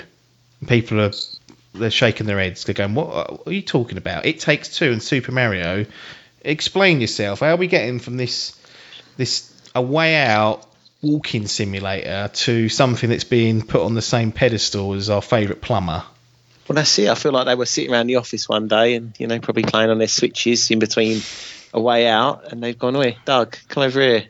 People 0.66 1.00
are 1.00 1.12
they're 1.74 1.90
shaking 1.90 2.26
their 2.26 2.38
heads. 2.38 2.64
They're 2.64 2.74
going, 2.74 2.94
"What 2.94 3.42
are 3.46 3.52
you 3.52 3.62
talking 3.62 3.98
about? 3.98 4.24
It 4.24 4.40
takes 4.40 4.74
two 4.74 4.92
and 4.92 5.02
Super 5.02 5.32
Mario. 5.32 5.84
Explain 6.46 7.00
yourself. 7.00 7.40
How 7.40 7.54
are 7.54 7.56
we 7.56 7.66
getting 7.66 7.98
from 7.98 8.16
this 8.16 8.56
this 9.16 9.52
a 9.74 9.82
way 9.82 10.16
out 10.16 10.66
walking 11.02 11.46
simulator 11.46 12.30
to 12.32 12.68
something 12.68 13.10
that's 13.10 13.24
being 13.24 13.62
put 13.62 13.82
on 13.82 13.94
the 13.94 14.02
same 14.02 14.32
pedestal 14.32 14.94
as 14.94 15.10
our 15.10 15.22
favourite 15.22 15.60
plumber?" 15.60 16.04
Well, 16.68 16.74
that's 16.76 16.98
it. 16.98 17.08
I 17.08 17.14
feel 17.14 17.32
like 17.32 17.46
they 17.46 17.54
were 17.54 17.66
sitting 17.66 17.92
around 17.92 18.08
the 18.08 18.16
office 18.16 18.48
one 18.48 18.66
day 18.66 18.94
and, 18.94 19.14
you 19.18 19.28
know, 19.28 19.38
probably 19.38 19.62
playing 19.62 19.90
on 19.90 19.98
their 19.98 20.08
switches 20.08 20.70
in 20.70 20.80
between 20.80 21.20
a 21.72 21.80
way 21.80 22.08
out, 22.08 22.50
and 22.50 22.62
they've 22.62 22.78
gone, 22.78 22.96
"Oi, 22.96 23.16
Doug, 23.24 23.56
come 23.68 23.82
over 23.82 24.00
here." 24.00 24.28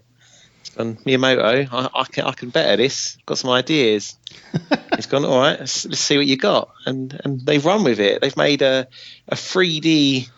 It's 0.61 0.70
gone, 0.70 0.96
Miyamoto, 0.96 1.68
I, 1.72 2.00
I 2.00 2.05
can 2.05 2.24
I 2.24 2.33
can 2.33 2.50
better 2.50 2.76
this. 2.76 3.16
Got 3.24 3.38
some 3.38 3.50
ideas. 3.50 4.16
He's 4.96 5.07
gone, 5.07 5.24
all 5.24 5.38
right. 5.38 5.59
Let's, 5.61 5.87
let's 5.87 6.00
see 6.00 6.16
what 6.16 6.26
you 6.26 6.37
got, 6.37 6.70
and 6.85 7.18
and 7.24 7.40
they've 7.44 7.64
run 7.64 7.85
with 7.85 8.00
it. 8.00 8.20
They've 8.20 8.37
made 8.37 8.62
a 8.62 8.88
a 9.29 9.35
3D. 9.35 10.29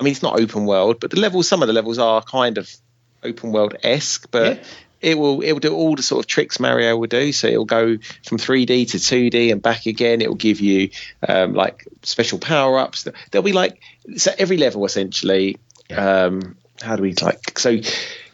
I 0.00 0.02
mean, 0.02 0.12
it's 0.12 0.22
not 0.22 0.40
open 0.40 0.64
world, 0.64 0.98
but 0.98 1.10
the 1.10 1.20
levels, 1.20 1.46
some 1.46 1.62
of 1.62 1.66
the 1.68 1.74
levels 1.74 1.98
are 1.98 2.22
kind 2.22 2.58
of 2.58 2.74
open 3.22 3.52
world 3.52 3.76
esque, 3.82 4.30
but. 4.30 4.56
Yeah. 4.56 4.64
It 5.02 5.18
will 5.18 5.40
it 5.40 5.52
will 5.52 5.60
do 5.60 5.74
all 5.74 5.96
the 5.96 6.02
sort 6.02 6.22
of 6.22 6.26
tricks 6.26 6.60
Mario 6.60 6.94
will 6.94 7.06
do. 7.06 7.32
So 7.32 7.46
it'll 7.46 7.64
go 7.64 7.96
from 8.22 8.36
3D 8.36 8.90
to 8.90 8.98
2D 8.98 9.50
and 9.50 9.62
back 9.62 9.86
again. 9.86 10.20
It 10.20 10.28
will 10.28 10.36
give 10.36 10.60
you 10.60 10.90
um, 11.26 11.54
like 11.54 11.88
special 12.02 12.38
power 12.38 12.78
ups. 12.78 13.08
There'll 13.30 13.42
be 13.42 13.54
like 13.54 13.80
so 14.16 14.32
every 14.38 14.56
level 14.56 14.84
essentially 14.84 15.56
um, 15.96 16.56
how 16.82 16.96
do 16.96 17.02
we 17.02 17.14
like 17.14 17.58
so 17.58 17.70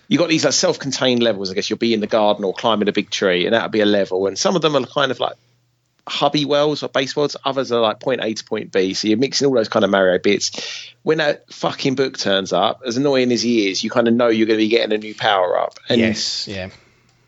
you 0.09 0.18
got 0.18 0.29
these 0.29 0.44
like 0.44 0.52
self-contained 0.52 1.22
levels 1.22 1.50
i 1.50 1.55
guess 1.55 1.68
you'll 1.68 1.79
be 1.79 1.94
in 1.94 2.00
the 2.00 2.07
garden 2.07 2.44
or 2.44 2.55
climbing 2.55 2.88
a 2.88 2.92
big 2.92 3.11
tree 3.11 3.44
and 3.44 3.55
that'll 3.55 3.68
be 3.68 3.81
a 3.81 3.87
level 3.87 4.26
and 4.26 4.38
some 4.38 4.57
of 4.57 4.62
them 4.62 4.76
are 4.76 4.87
kind 4.87 5.11
of 5.11 5.18
like 5.20 5.35
hubby 6.09 6.45
wells 6.45 6.83
or 6.83 6.88
base 6.88 7.16
others 7.45 7.73
are 7.73 7.81
like 7.81 8.01
point 8.01 8.21
a 8.23 8.33
to 8.33 8.45
point 8.45 8.71
b. 8.71 8.95
So 8.95 9.09
you're 9.09 9.19
mixing 9.19 9.47
all 9.47 9.55
those 9.55 9.69
kind 9.69 9.85
of 9.85 9.90
mario 9.90 10.19
bits. 10.19 10.92
When 11.03 11.19
that 11.19 11.53
fucking 11.53 11.97
book 11.97 12.16
turns 12.16 12.53
up 12.53 12.83
as 12.87 12.97
annoying 12.97 13.33
as 13.33 13.42
he 13.42 13.71
is 13.71 13.83
you 13.83 13.90
kind 13.90 14.09
of 14.09 14.14
know 14.14 14.29
you're 14.29 14.47
going 14.47 14.59
to 14.59 14.64
be 14.64 14.69
getting 14.69 14.92
a 14.92 14.99
new 14.99 15.14
power 15.14 15.59
up. 15.59 15.79
And 15.88 16.01
yes, 16.01 16.47
yeah. 16.47 16.71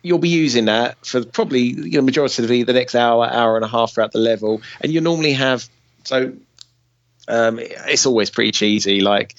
you'll 0.01 0.19
be 0.19 0.29
using 0.29 0.65
that 0.65 1.05
for 1.05 1.25
probably 1.25 1.61
you 1.61 1.99
know 1.99 2.01
majority 2.01 2.41
of 2.43 2.49
the, 2.49 2.63
the 2.63 2.73
next 2.73 2.95
hour 2.95 3.25
hour 3.25 3.55
and 3.55 3.65
a 3.65 3.69
half 3.69 3.93
throughout 3.93 4.11
the 4.11 4.19
level. 4.19 4.61
And 4.81 4.91
you 4.91 5.01
normally 5.01 5.33
have 5.33 5.67
so 6.03 6.33
um, 7.27 7.59
it's 7.59 8.05
always 8.05 8.29
pretty 8.29 8.51
cheesy. 8.51 9.01
Like 9.01 9.35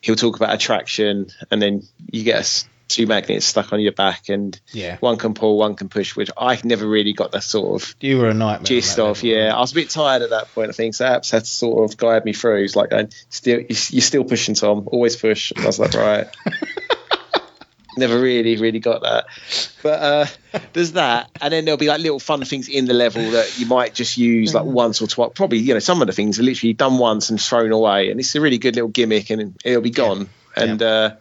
he'll 0.00 0.16
talk 0.16 0.36
about 0.36 0.54
attraction, 0.54 1.28
and 1.50 1.60
then 1.60 1.82
you 2.10 2.24
get 2.24 2.40
us 2.40 2.68
two 2.88 3.06
magnets 3.06 3.46
stuck 3.46 3.72
on 3.72 3.80
your 3.80 3.92
back, 3.92 4.28
and 4.28 4.58
Yeah. 4.72 4.96
one 5.00 5.16
can 5.16 5.34
pull, 5.34 5.58
one 5.58 5.74
can 5.74 5.88
push, 5.88 6.14
which 6.16 6.30
I 6.36 6.58
never 6.64 6.86
really 6.86 7.12
got 7.12 7.32
that 7.32 7.42
sort 7.42 7.82
of 7.82 7.94
You 8.00 8.18
were 8.18 8.28
a 8.28 8.34
nightmare. 8.34 8.64
gist 8.66 8.98
of. 8.98 9.22
level. 9.22 9.28
Yeah, 9.28 9.54
I 9.56 9.60
was 9.60 9.72
a 9.72 9.74
bit 9.74 9.90
tired 9.90 10.22
at 10.22 10.30
that 10.30 10.54
point. 10.54 10.68
I 10.70 10.72
think 10.72 10.94
so. 10.94 11.04
Apps 11.04 11.30
had 11.30 11.42
to 11.44 11.50
sort 11.50 11.90
of 11.90 11.96
guide 11.96 12.24
me 12.24 12.32
through. 12.32 12.62
It's 12.64 12.76
like, 12.76 12.90
going, 12.90 13.10
still, 13.28 13.60
you're 13.68 14.00
still 14.02 14.24
pushing, 14.24 14.54
Tom. 14.54 14.84
Always 14.86 15.16
push. 15.16 15.50
And 15.52 15.64
I 15.64 15.66
was 15.66 15.78
like, 15.78 15.94
right. 15.94 16.26
Never 17.98 18.20
really, 18.20 18.58
really 18.58 18.78
got 18.78 19.02
that. 19.04 19.24
But 19.82 20.02
uh, 20.02 20.26
there's 20.74 20.92
that, 20.92 21.30
and 21.40 21.50
then 21.50 21.64
there'll 21.64 21.78
be 21.78 21.86
like 21.88 22.00
little 22.00 22.18
fun 22.20 22.44
things 22.44 22.68
in 22.68 22.84
the 22.84 22.92
level 22.92 23.30
that 23.30 23.58
you 23.58 23.64
might 23.64 23.94
just 23.94 24.18
use 24.18 24.52
like 24.52 24.66
once 24.66 25.00
or 25.00 25.06
twice. 25.06 25.30
Probably, 25.34 25.58
you 25.60 25.72
know, 25.72 25.78
some 25.80 26.02
of 26.02 26.06
the 26.06 26.12
things 26.12 26.38
are 26.38 26.42
literally 26.42 26.74
done 26.74 26.98
once 26.98 27.30
and 27.30 27.40
thrown 27.40 27.72
away, 27.72 28.10
and 28.10 28.20
it's 28.20 28.34
a 28.34 28.40
really 28.42 28.58
good 28.58 28.74
little 28.74 28.90
gimmick, 28.90 29.30
and 29.30 29.58
it'll 29.64 29.80
be 29.80 29.88
gone. 29.90 30.28
And 30.54 30.82
uh, 30.82 31.16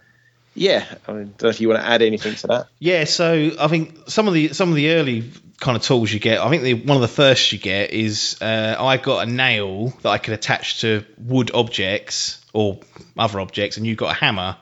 yeah, 0.55 0.85
I 1.07 1.11
mean, 1.11 1.25
don't 1.37 1.43
know 1.43 1.49
if 1.49 1.61
you 1.61 1.67
want 1.67 1.81
to 1.81 1.87
add 1.87 2.01
anything 2.01 2.35
to 2.35 2.47
that. 2.47 2.67
Yeah, 2.79 3.03
so 3.03 3.51
I 3.59 3.67
think 3.67 4.09
some 4.09 4.27
of 4.27 4.33
the 4.33 4.53
some 4.53 4.69
of 4.69 4.75
the 4.75 4.91
early 4.91 5.31
kind 5.59 5.77
of 5.77 5.83
tools 5.83 6.11
you 6.11 6.19
get, 6.19 6.39
I 6.39 6.49
think 6.49 6.63
the, 6.63 6.73
one 6.73 6.95
of 6.95 7.01
the 7.01 7.07
first 7.07 7.51
you 7.51 7.59
get 7.59 7.91
is 7.91 8.37
uh, 8.41 8.75
I 8.79 8.97
got 8.97 9.27
a 9.27 9.31
nail 9.31 9.89
that 10.01 10.09
I 10.09 10.17
could 10.17 10.33
attach 10.33 10.81
to 10.81 11.05
wood 11.17 11.51
objects 11.53 12.43
or 12.53 12.79
other 13.17 13.39
objects, 13.39 13.77
and 13.77 13.85
you 13.85 13.95
got 13.95 14.11
a 14.11 14.19
hammer 14.19 14.57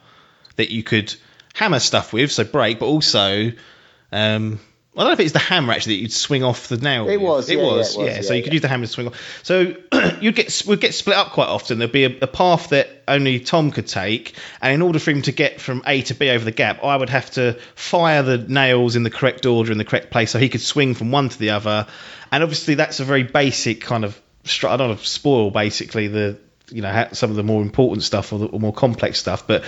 that 0.56 0.72
you 0.72 0.84
could 0.84 1.16
hammer 1.54 1.80
stuff 1.80 2.12
with, 2.12 2.32
so 2.32 2.44
break, 2.44 2.80
but 2.80 2.88
also 2.88 3.52
um, 4.12 4.60
I 4.96 5.00
don't 5.00 5.08
know 5.08 5.14
if 5.14 5.20
it's 5.22 5.32
the 5.34 5.40
hammer 5.40 5.74
actually 5.74 5.96
that 5.96 6.02
you'd 6.04 6.14
swing 6.14 6.44
off 6.44 6.68
the 6.68 6.78
nail. 6.78 7.10
It 7.10 7.20
was, 7.20 7.50
It 7.50 7.58
yeah, 7.58 7.64
was. 7.64 7.96
yeah, 7.98 8.02
it 8.04 8.06
was, 8.06 8.16
Yeah. 8.18 8.22
So 8.22 8.34
you 8.36 8.44
could 8.44 8.54
use 8.54 8.62
the 8.62 8.68
hammer 8.68 8.86
to 8.86 8.92
swing 8.92 9.08
off. 9.08 9.40
So 9.42 9.74
you'd 10.22 10.36
get 10.36 10.62
would 10.68 10.80
get 10.82 10.94
split 10.94 11.18
up 11.18 11.32
quite 11.32 11.48
often. 11.48 11.80
There'd 11.80 11.92
be 11.92 12.06
a, 12.06 12.16
a 12.22 12.28
path 12.28 12.70
that 12.70 12.90
only 13.08 13.40
Tom 13.40 13.72
could 13.72 13.88
take, 13.88 14.36
and 14.62 14.72
in 14.72 14.82
order 14.84 15.00
for 15.00 15.10
him 15.10 15.24
to 15.24 15.32
get 15.32 15.60
from 15.60 15.82
A 15.88 16.04
to 16.04 16.14
B 16.14 16.30
over 16.30 16.46
the 16.46 16.52
gap, 16.52 16.84
I 16.84 16.96
would 16.96 17.10
have 17.10 17.32
to 17.32 17.58
fire 17.76 18.22
the 18.22 18.38
nails 18.38 18.96
in 18.96 19.02
the 19.04 19.10
correct 19.10 19.46
order 19.48 19.72
in 19.72 19.80
the 19.80 19.86
correct 19.86 20.12
place, 20.12 20.30
so 20.30 20.38
he 20.38 20.50
could 20.50 20.62
swing 20.62 20.94
from 20.94 21.12
one 21.12 21.30
to 21.30 21.40
the 21.40 21.50
other. 21.52 21.88
And 22.32 22.44
obviously, 22.44 22.76
that's 22.76 23.00
a 23.00 23.04
very 23.04 23.24
basic 23.24 23.82
kind 23.82 24.06
of. 24.06 24.20
I 24.64 24.78
don't 24.78 24.90
want 24.90 25.00
to 25.00 25.06
spoil 25.08 25.50
basically 25.50 26.08
the 26.08 26.38
you 26.70 26.82
know 26.82 27.08
some 27.14 27.30
of 27.30 27.36
the 27.36 27.44
more 27.44 27.62
important 27.62 28.04
stuff 28.04 28.32
or 28.32 28.40
the 28.40 28.46
or 28.48 28.60
more 28.60 28.74
complex 28.74 29.20
stuff, 29.20 29.48
but 29.48 29.64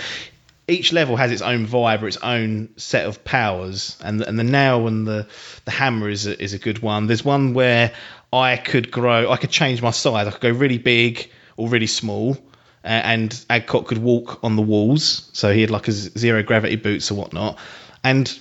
each 0.68 0.92
level 0.92 1.16
has 1.16 1.30
its 1.30 1.42
own 1.42 1.66
vibe 1.66 2.02
or 2.02 2.08
its 2.08 2.16
own 2.16 2.70
set 2.76 3.06
of 3.06 3.24
powers, 3.24 3.96
and 4.02 4.20
and 4.22 4.38
the 4.38 4.44
nail 4.44 4.86
and 4.86 5.06
the 5.06 5.26
the 5.64 5.70
hammer 5.70 6.08
is 6.08 6.26
a, 6.26 6.42
is 6.42 6.52
a 6.54 6.58
good 6.58 6.80
one. 6.80 7.06
There's 7.06 7.24
one 7.24 7.54
where 7.54 7.92
I 8.32 8.56
could 8.56 8.90
grow, 8.90 9.30
I 9.30 9.36
could 9.36 9.50
change 9.50 9.80
my 9.80 9.92
size. 9.92 10.26
I 10.26 10.30
could 10.30 10.40
go 10.40 10.50
really 10.50 10.78
big 10.78 11.30
or 11.56 11.68
really 11.68 11.86
small, 11.86 12.36
and 12.82 13.44
Adcock 13.48 13.86
could 13.86 13.98
walk 13.98 14.42
on 14.42 14.56
the 14.56 14.62
walls, 14.62 15.30
so 15.32 15.52
he 15.52 15.60
had 15.60 15.70
like 15.70 15.88
a 15.88 15.92
zero 15.92 16.42
gravity 16.42 16.76
boots 16.76 17.10
or 17.10 17.14
whatnot, 17.14 17.58
and 18.02 18.38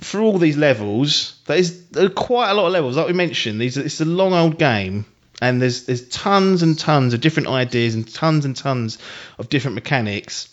for 0.00 0.20
all 0.20 0.38
these 0.38 0.56
levels, 0.56 1.40
there 1.46 1.58
is 1.58 1.88
there 1.88 2.08
quite 2.08 2.50
a 2.50 2.54
lot 2.54 2.66
of 2.66 2.72
levels. 2.72 2.96
Like 2.96 3.06
we 3.06 3.12
mentioned, 3.12 3.60
these 3.60 3.76
it's 3.76 4.00
a 4.00 4.04
long 4.04 4.32
old 4.32 4.58
game, 4.58 5.04
and 5.40 5.62
there's 5.62 5.84
there's 5.86 6.08
tons 6.08 6.62
and 6.62 6.78
tons 6.78 7.14
of 7.14 7.20
different 7.20 7.48
ideas 7.48 7.94
and 7.94 8.12
tons 8.12 8.44
and 8.44 8.56
tons 8.56 8.98
of 9.38 9.48
different 9.48 9.76
mechanics. 9.76 10.48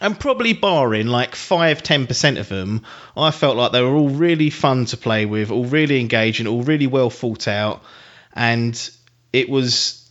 And 0.00 0.18
probably 0.18 0.52
barring 0.52 1.06
like 1.06 1.34
five, 1.34 1.82
ten 1.82 2.06
percent 2.06 2.38
of 2.38 2.48
them, 2.48 2.82
I 3.16 3.30
felt 3.30 3.56
like 3.56 3.72
they 3.72 3.80
were 3.80 3.94
all 3.94 4.10
really 4.10 4.50
fun 4.50 4.84
to 4.86 4.96
play 4.96 5.24
with, 5.24 5.50
all 5.50 5.64
really 5.64 6.00
engaging, 6.00 6.46
all 6.46 6.62
really 6.62 6.86
well 6.86 7.08
thought 7.08 7.48
out, 7.48 7.82
and 8.34 8.90
it 9.32 9.48
was. 9.48 10.02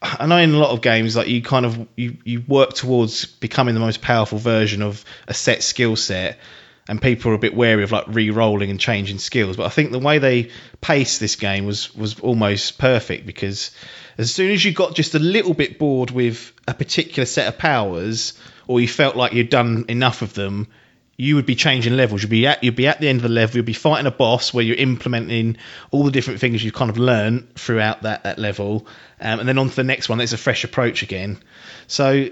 I 0.00 0.26
know 0.26 0.36
in 0.36 0.54
a 0.54 0.58
lot 0.58 0.70
of 0.70 0.80
games, 0.80 1.16
like 1.16 1.26
you 1.26 1.42
kind 1.42 1.66
of 1.66 1.88
you, 1.96 2.16
you 2.24 2.44
work 2.46 2.74
towards 2.74 3.24
becoming 3.26 3.74
the 3.74 3.80
most 3.80 4.00
powerful 4.00 4.38
version 4.38 4.80
of 4.80 5.04
a 5.26 5.34
set 5.34 5.64
skill 5.64 5.96
set, 5.96 6.38
and 6.86 7.02
people 7.02 7.32
are 7.32 7.34
a 7.34 7.38
bit 7.38 7.54
wary 7.54 7.82
of 7.82 7.90
like 7.90 8.04
re-rolling 8.06 8.70
and 8.70 8.78
changing 8.78 9.18
skills. 9.18 9.56
But 9.56 9.66
I 9.66 9.70
think 9.70 9.90
the 9.90 9.98
way 9.98 10.18
they 10.18 10.50
paced 10.80 11.18
this 11.18 11.34
game 11.34 11.66
was 11.66 11.92
was 11.96 12.20
almost 12.20 12.78
perfect 12.78 13.26
because 13.26 13.72
as 14.18 14.32
soon 14.32 14.52
as 14.52 14.64
you 14.64 14.72
got 14.72 14.94
just 14.94 15.16
a 15.16 15.18
little 15.18 15.54
bit 15.54 15.80
bored 15.80 16.12
with 16.12 16.52
a 16.68 16.74
particular 16.74 17.26
set 17.26 17.48
of 17.48 17.58
powers, 17.58 18.38
or 18.68 18.80
you 18.80 18.86
felt 18.86 19.16
like 19.16 19.32
you'd 19.32 19.50
done 19.50 19.86
enough 19.88 20.22
of 20.22 20.34
them, 20.34 20.68
you 21.16 21.34
would 21.34 21.46
be 21.46 21.56
changing 21.56 21.96
levels. 21.96 22.22
You'd 22.22 22.30
be 22.30 22.46
at 22.46 22.62
you'd 22.62 22.76
be 22.76 22.86
at 22.86 23.00
the 23.00 23.08
end 23.08 23.16
of 23.16 23.22
the 23.24 23.28
level. 23.28 23.56
You'd 23.56 23.66
be 23.66 23.72
fighting 23.72 24.06
a 24.06 24.12
boss 24.12 24.54
where 24.54 24.62
you're 24.64 24.76
implementing 24.76 25.56
all 25.90 26.04
the 26.04 26.12
different 26.12 26.38
things 26.38 26.62
you've 26.62 26.74
kind 26.74 26.90
of 26.90 26.98
learned 26.98 27.54
throughout 27.56 28.02
that 28.02 28.22
that 28.22 28.38
level, 28.38 28.86
um, 29.20 29.40
and 29.40 29.48
then 29.48 29.58
on 29.58 29.68
to 29.68 29.74
the 29.74 29.84
next 29.84 30.08
one. 30.08 30.20
It's 30.20 30.32
a 30.32 30.38
fresh 30.38 30.62
approach 30.62 31.02
again. 31.02 31.40
So 31.88 32.28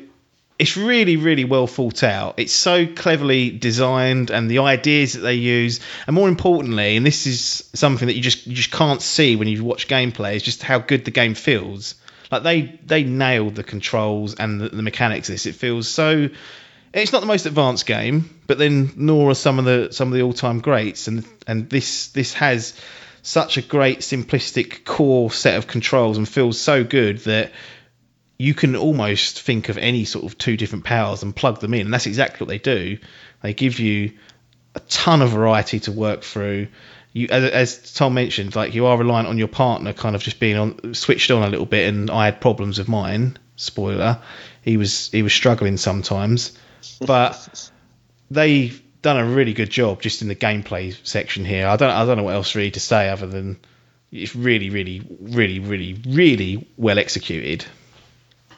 it's 0.58 0.76
really 0.76 1.16
really 1.16 1.44
well 1.44 1.66
thought 1.66 2.04
out. 2.04 2.34
It's 2.36 2.52
so 2.52 2.86
cleverly 2.86 3.50
designed, 3.50 4.30
and 4.30 4.48
the 4.48 4.60
ideas 4.60 5.14
that 5.14 5.20
they 5.20 5.34
use, 5.34 5.80
and 6.06 6.14
more 6.14 6.28
importantly, 6.28 6.96
and 6.96 7.04
this 7.04 7.26
is 7.26 7.68
something 7.74 8.06
that 8.06 8.14
you 8.14 8.22
just 8.22 8.46
you 8.46 8.54
just 8.54 8.70
can't 8.70 9.02
see 9.02 9.34
when 9.34 9.48
you 9.48 9.64
watch 9.64 9.88
gameplay, 9.88 10.36
is 10.36 10.44
just 10.44 10.62
how 10.62 10.78
good 10.78 11.04
the 11.04 11.10
game 11.10 11.34
feels. 11.34 11.96
Like 12.30 12.42
they 12.42 12.78
they 12.84 13.04
nailed 13.04 13.54
the 13.54 13.62
controls 13.62 14.34
and 14.34 14.60
the, 14.60 14.68
the 14.68 14.82
mechanics 14.82 15.28
of 15.28 15.34
this. 15.34 15.46
It 15.46 15.54
feels 15.54 15.88
so 15.88 16.28
it's 16.92 17.12
not 17.12 17.20
the 17.20 17.26
most 17.26 17.46
advanced 17.46 17.86
game, 17.86 18.30
but 18.46 18.58
then 18.58 18.92
nor 18.96 19.30
are 19.30 19.34
some 19.34 19.58
of 19.58 19.64
the 19.64 19.88
some 19.92 20.08
of 20.08 20.14
the 20.14 20.22
all 20.22 20.32
time 20.32 20.60
greats, 20.60 21.08
and 21.08 21.26
and 21.46 21.68
this 21.68 22.08
this 22.08 22.34
has 22.34 22.78
such 23.22 23.56
a 23.56 23.62
great 23.62 24.00
simplistic 24.00 24.84
core 24.84 25.30
set 25.30 25.56
of 25.56 25.66
controls 25.66 26.16
and 26.16 26.28
feels 26.28 26.60
so 26.60 26.84
good 26.84 27.18
that 27.18 27.52
you 28.38 28.54
can 28.54 28.76
almost 28.76 29.42
think 29.42 29.68
of 29.68 29.78
any 29.78 30.04
sort 30.04 30.24
of 30.24 30.38
two 30.38 30.56
different 30.56 30.84
powers 30.84 31.22
and 31.22 31.34
plug 31.34 31.60
them 31.60 31.74
in, 31.74 31.82
and 31.82 31.94
that's 31.94 32.06
exactly 32.06 32.44
what 32.44 32.48
they 32.48 32.58
do. 32.58 32.98
They 33.42 33.52
give 33.52 33.78
you 33.78 34.12
a 34.74 34.80
ton 34.80 35.22
of 35.22 35.30
variety 35.30 35.80
to 35.80 35.92
work 35.92 36.22
through. 36.22 36.68
You, 37.16 37.28
as, 37.30 37.44
as 37.44 37.92
Tom 37.94 38.12
mentioned, 38.12 38.54
like 38.54 38.74
you 38.74 38.84
are 38.84 38.98
reliant 38.98 39.26
on 39.26 39.38
your 39.38 39.48
partner, 39.48 39.94
kind 39.94 40.14
of 40.14 40.22
just 40.22 40.38
being 40.38 40.58
on 40.58 40.92
switched 40.92 41.30
on 41.30 41.42
a 41.42 41.48
little 41.48 41.64
bit, 41.64 41.88
and 41.88 42.10
I 42.10 42.26
had 42.26 42.42
problems 42.42 42.78
with 42.78 42.88
mine. 42.88 43.38
Spoiler, 43.56 44.20
he 44.60 44.76
was 44.76 45.08
he 45.12 45.22
was 45.22 45.32
struggling 45.32 45.78
sometimes, 45.78 46.52
but 47.00 47.70
they've 48.30 48.82
done 49.00 49.16
a 49.16 49.24
really 49.24 49.54
good 49.54 49.70
job 49.70 50.02
just 50.02 50.20
in 50.20 50.28
the 50.28 50.36
gameplay 50.36 50.94
section 51.06 51.46
here. 51.46 51.66
I 51.66 51.76
don't 51.76 51.88
I 51.88 52.04
don't 52.04 52.18
know 52.18 52.24
what 52.24 52.34
else 52.34 52.54
really 52.54 52.72
to 52.72 52.80
say 52.80 53.08
other 53.08 53.26
than 53.26 53.60
it's 54.12 54.36
really 54.36 54.68
really 54.68 55.00
really 55.18 55.58
really 55.58 55.98
really 56.06 56.68
well 56.76 56.98
executed. 56.98 57.64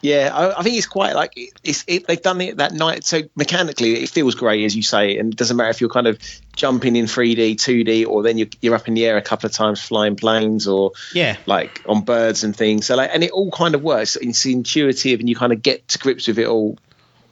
Yeah, 0.01 0.31
I, 0.33 0.59
I 0.59 0.63
think 0.63 0.77
it's 0.77 0.87
quite 0.87 1.13
like 1.13 1.33
it's 1.63 1.83
it, 1.87 2.07
they've 2.07 2.21
done 2.21 2.39
it 2.41 2.57
that 2.57 2.73
night. 2.73 3.05
So 3.05 3.21
mechanically, 3.35 4.01
it 4.01 4.09
feels 4.09 4.35
great 4.35 4.63
as 4.65 4.75
you 4.75 4.83
say, 4.83 5.17
and 5.17 5.33
it 5.33 5.37
doesn't 5.37 5.57
matter 5.57 5.69
if 5.69 5.81
you're 5.81 5.89
kind 5.89 6.07
of 6.07 6.19
jumping 6.55 6.95
in 6.95 7.05
3D, 7.05 7.55
2D, 7.55 8.07
or 8.07 8.23
then 8.23 8.37
you're, 8.37 8.47
you're 8.61 8.75
up 8.75 8.87
in 8.87 8.93
the 8.93 9.05
air 9.05 9.17
a 9.17 9.21
couple 9.21 9.47
of 9.47 9.53
times 9.53 9.81
flying 9.81 10.15
planes 10.15 10.67
or 10.67 10.91
Yeah. 11.13 11.37
like 11.45 11.81
on 11.85 12.01
birds 12.01 12.43
and 12.43 12.55
things. 12.55 12.85
So 12.85 12.95
like, 12.95 13.11
and 13.13 13.23
it 13.23 13.31
all 13.31 13.51
kind 13.51 13.75
of 13.75 13.81
works. 13.81 14.15
It's 14.15 14.45
intuitive, 14.45 15.19
and 15.19 15.27
you 15.27 15.35
kind 15.35 15.53
of 15.53 15.61
get 15.61 15.87
to 15.89 15.99
grips 15.99 16.27
with 16.27 16.39
it 16.39 16.47
all. 16.47 16.77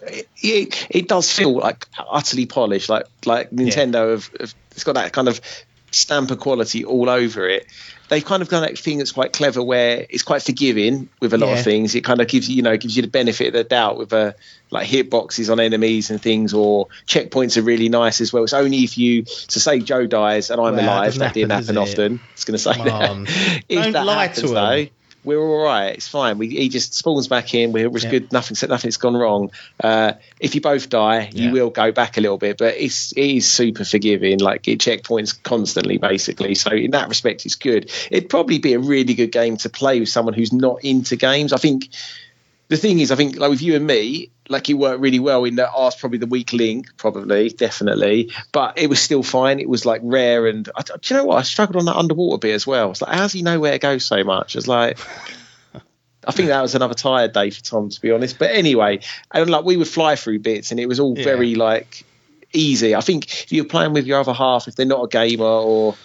It, 0.01 0.27
it, 0.41 0.87
it 0.89 1.07
does 1.07 1.31
feel 1.31 1.57
like 1.57 1.87
utterly 1.97 2.45
polished, 2.45 2.89
like 2.89 3.05
like 3.25 3.49
Nintendo 3.51 4.11
have, 4.11 4.29
have 4.39 4.55
it's 4.71 4.83
got 4.83 4.95
that 4.95 5.11
kind 5.13 5.27
of 5.27 5.41
stamp 5.91 6.31
of 6.31 6.39
quality 6.39 6.83
all 6.85 7.09
over 7.09 7.47
it. 7.47 7.65
They've 8.09 8.23
kind 8.23 8.41
of 8.41 8.47
done 8.49 8.61
that 8.61 8.77
thing 8.77 8.99
that's 8.99 9.11
quite 9.11 9.33
clever, 9.33 9.61
where 9.61 10.05
it's 10.09 10.23
quite 10.23 10.41
forgiving 10.41 11.09
with 11.19 11.33
a 11.33 11.37
lot 11.37 11.47
Yeah. 11.47 11.59
of 11.59 11.63
things. 11.65 11.93
It 11.93 12.03
kind 12.05 12.21
of 12.21 12.27
gives 12.27 12.47
you, 12.49 12.55
you 12.55 12.61
know, 12.61 12.77
gives 12.77 12.95
you 12.95 13.01
the 13.01 13.09
benefit 13.09 13.47
of 13.47 13.53
the 13.53 13.63
doubt 13.65 13.97
with 13.97 14.13
uh, 14.13 14.31
like 14.71 14.87
hitboxes 14.87 15.51
on 15.51 15.59
enemies 15.59 16.09
and 16.09 16.21
things, 16.21 16.53
or 16.53 16.87
checkpoints 17.05 17.57
are 17.57 17.61
really 17.63 17.89
nice 17.89 18.21
as 18.21 18.31
well. 18.31 18.43
It's 18.43 18.53
only 18.53 18.83
if 18.83 18.97
you, 18.97 19.25
so 19.25 19.59
say 19.59 19.79
Joe 19.79 20.07
dies 20.07 20.49
and 20.49 20.59
I'm 20.61 20.75
Well, 20.75 20.83
alive, 20.85 21.15
that 21.15 21.33
didn't 21.33 21.51
happen, 21.51 21.65
happen 21.65 21.77
often. 21.77 22.19
It's 22.33 22.45
going 22.45 22.57
to 22.57 22.63
say 22.63 22.73
Come 22.75 23.25
that. 23.25 23.63
if 23.69 23.83
Don't 23.83 23.91
that 23.93 24.05
lie 24.05 24.27
happens 24.27 24.41
to 24.47 24.53
though, 24.53 24.71
him. 24.71 24.89
We're 25.27 25.39
all 25.39 25.63
right. 25.63 25.93
It's 25.95 26.07
fine. 26.07 26.37
We, 26.37 26.47
he 26.47 26.69
just 26.69 26.93
spawns 26.93 27.27
back 27.27 27.53
in. 27.53 27.71
We're, 27.73 27.89
we're 27.89 27.99
Yeah. 27.99 28.09
good. 28.11 28.31
Nothing, 28.31 28.57
nothing's 28.69 28.97
gone 28.97 29.15
wrong. 29.15 29.51
Uh, 29.83 30.13
if 30.39 30.55
you 30.55 30.61
both 30.61 30.89
die, 30.89 31.29
Yeah. 31.33 31.45
you 31.47 31.51
will 31.51 31.69
go 31.69 31.91
back 31.91 32.17
a 32.17 32.21
little 32.21 32.37
bit, 32.37 32.57
but 32.57 32.75
it's 32.77 33.11
it 33.11 33.21
is 33.37 33.51
super 33.51 33.83
forgiving. 33.85 34.39
Like 34.39 34.67
it 34.67 34.79
checkpoints 34.79 35.37
constantly, 35.43 35.97
basically. 35.97 36.55
So 36.55 36.71
in 36.71 36.91
that 36.91 37.09
respect, 37.09 37.45
it's 37.45 37.55
good. 37.55 37.91
It'd 38.09 38.29
probably 38.29 38.59
be 38.59 38.73
a 38.73 38.79
really 38.79 39.13
good 39.13 39.31
game 39.31 39.57
to 39.57 39.69
play 39.69 39.99
with 39.99 40.09
someone 40.09 40.33
who's 40.33 40.53
not 40.53 40.83
into 40.83 41.15
games. 41.17 41.53
I 41.53 41.57
think 41.57 41.89
the 42.69 42.77
thing 42.77 42.99
is, 42.99 43.11
I 43.11 43.15
think 43.15 43.37
like 43.37 43.49
with 43.49 43.61
you 43.61 43.75
and 43.75 43.87
me, 43.87 44.29
like 44.49 44.69
it 44.69 44.73
worked 44.73 45.01
really 45.01 45.19
well 45.19 45.45
in 45.45 45.55
that 45.55 45.71
ours 45.75 45.95
probably 45.95 46.17
the 46.19 46.25
weak 46.25 46.53
link, 46.53 46.95
probably 46.97 47.49
definitely, 47.49 48.31
but 48.51 48.77
it 48.77 48.89
was 48.89 48.99
still 48.99 49.23
fine. 49.23 49.59
It 49.59 49.69
was 49.69 49.85
like 49.85 50.01
rare, 50.03 50.47
and 50.47 50.67
I, 50.75 50.81
do 50.81 50.93
you 51.03 51.15
know 51.15 51.25
what? 51.25 51.37
I 51.37 51.43
struggled 51.43 51.77
on 51.77 51.85
that 51.85 51.95
underwater 51.95 52.39
bit 52.39 52.53
as 52.53 52.67
well. 52.67 52.91
It's 52.91 53.01
like, 53.01 53.13
how 53.13 53.21
does 53.21 53.33
he 53.33 53.41
know 53.41 53.59
where 53.59 53.71
to 53.73 53.79
go 53.79 53.97
so 53.97 54.23
much? 54.23 54.55
It's 54.55 54.67
like. 54.67 54.97
I 56.27 56.31
think 56.31 56.49
that 56.49 56.61
was 56.61 56.75
another 56.75 56.93
tired 56.93 57.31
day 57.31 57.51
for 57.51 57.63
Tom, 57.63 57.87
to 57.89 58.01
be 58.01 58.11
honest. 58.11 58.37
But 58.37 58.51
anyway, 58.51 58.99
and 59.31 59.49
like 59.49 59.63
we 59.63 59.77
would 59.77 59.87
fly 59.87 60.17
through 60.17 60.39
bits, 60.39 60.71
and 60.71 60.79
it 60.79 60.85
was 60.85 60.99
all 60.99 61.17
Yeah. 61.17 61.23
very 61.23 61.55
like 61.55 62.03
easy. 62.51 62.95
I 62.95 62.99
think 62.99 63.43
if 63.43 63.51
you're 63.53 63.63
playing 63.63 63.93
with 63.93 64.05
your 64.05 64.19
other 64.19 64.33
half, 64.33 64.67
if 64.67 64.75
they're 64.75 64.85
not 64.85 65.03
a 65.03 65.07
gamer 65.07 65.45
or 65.45 65.95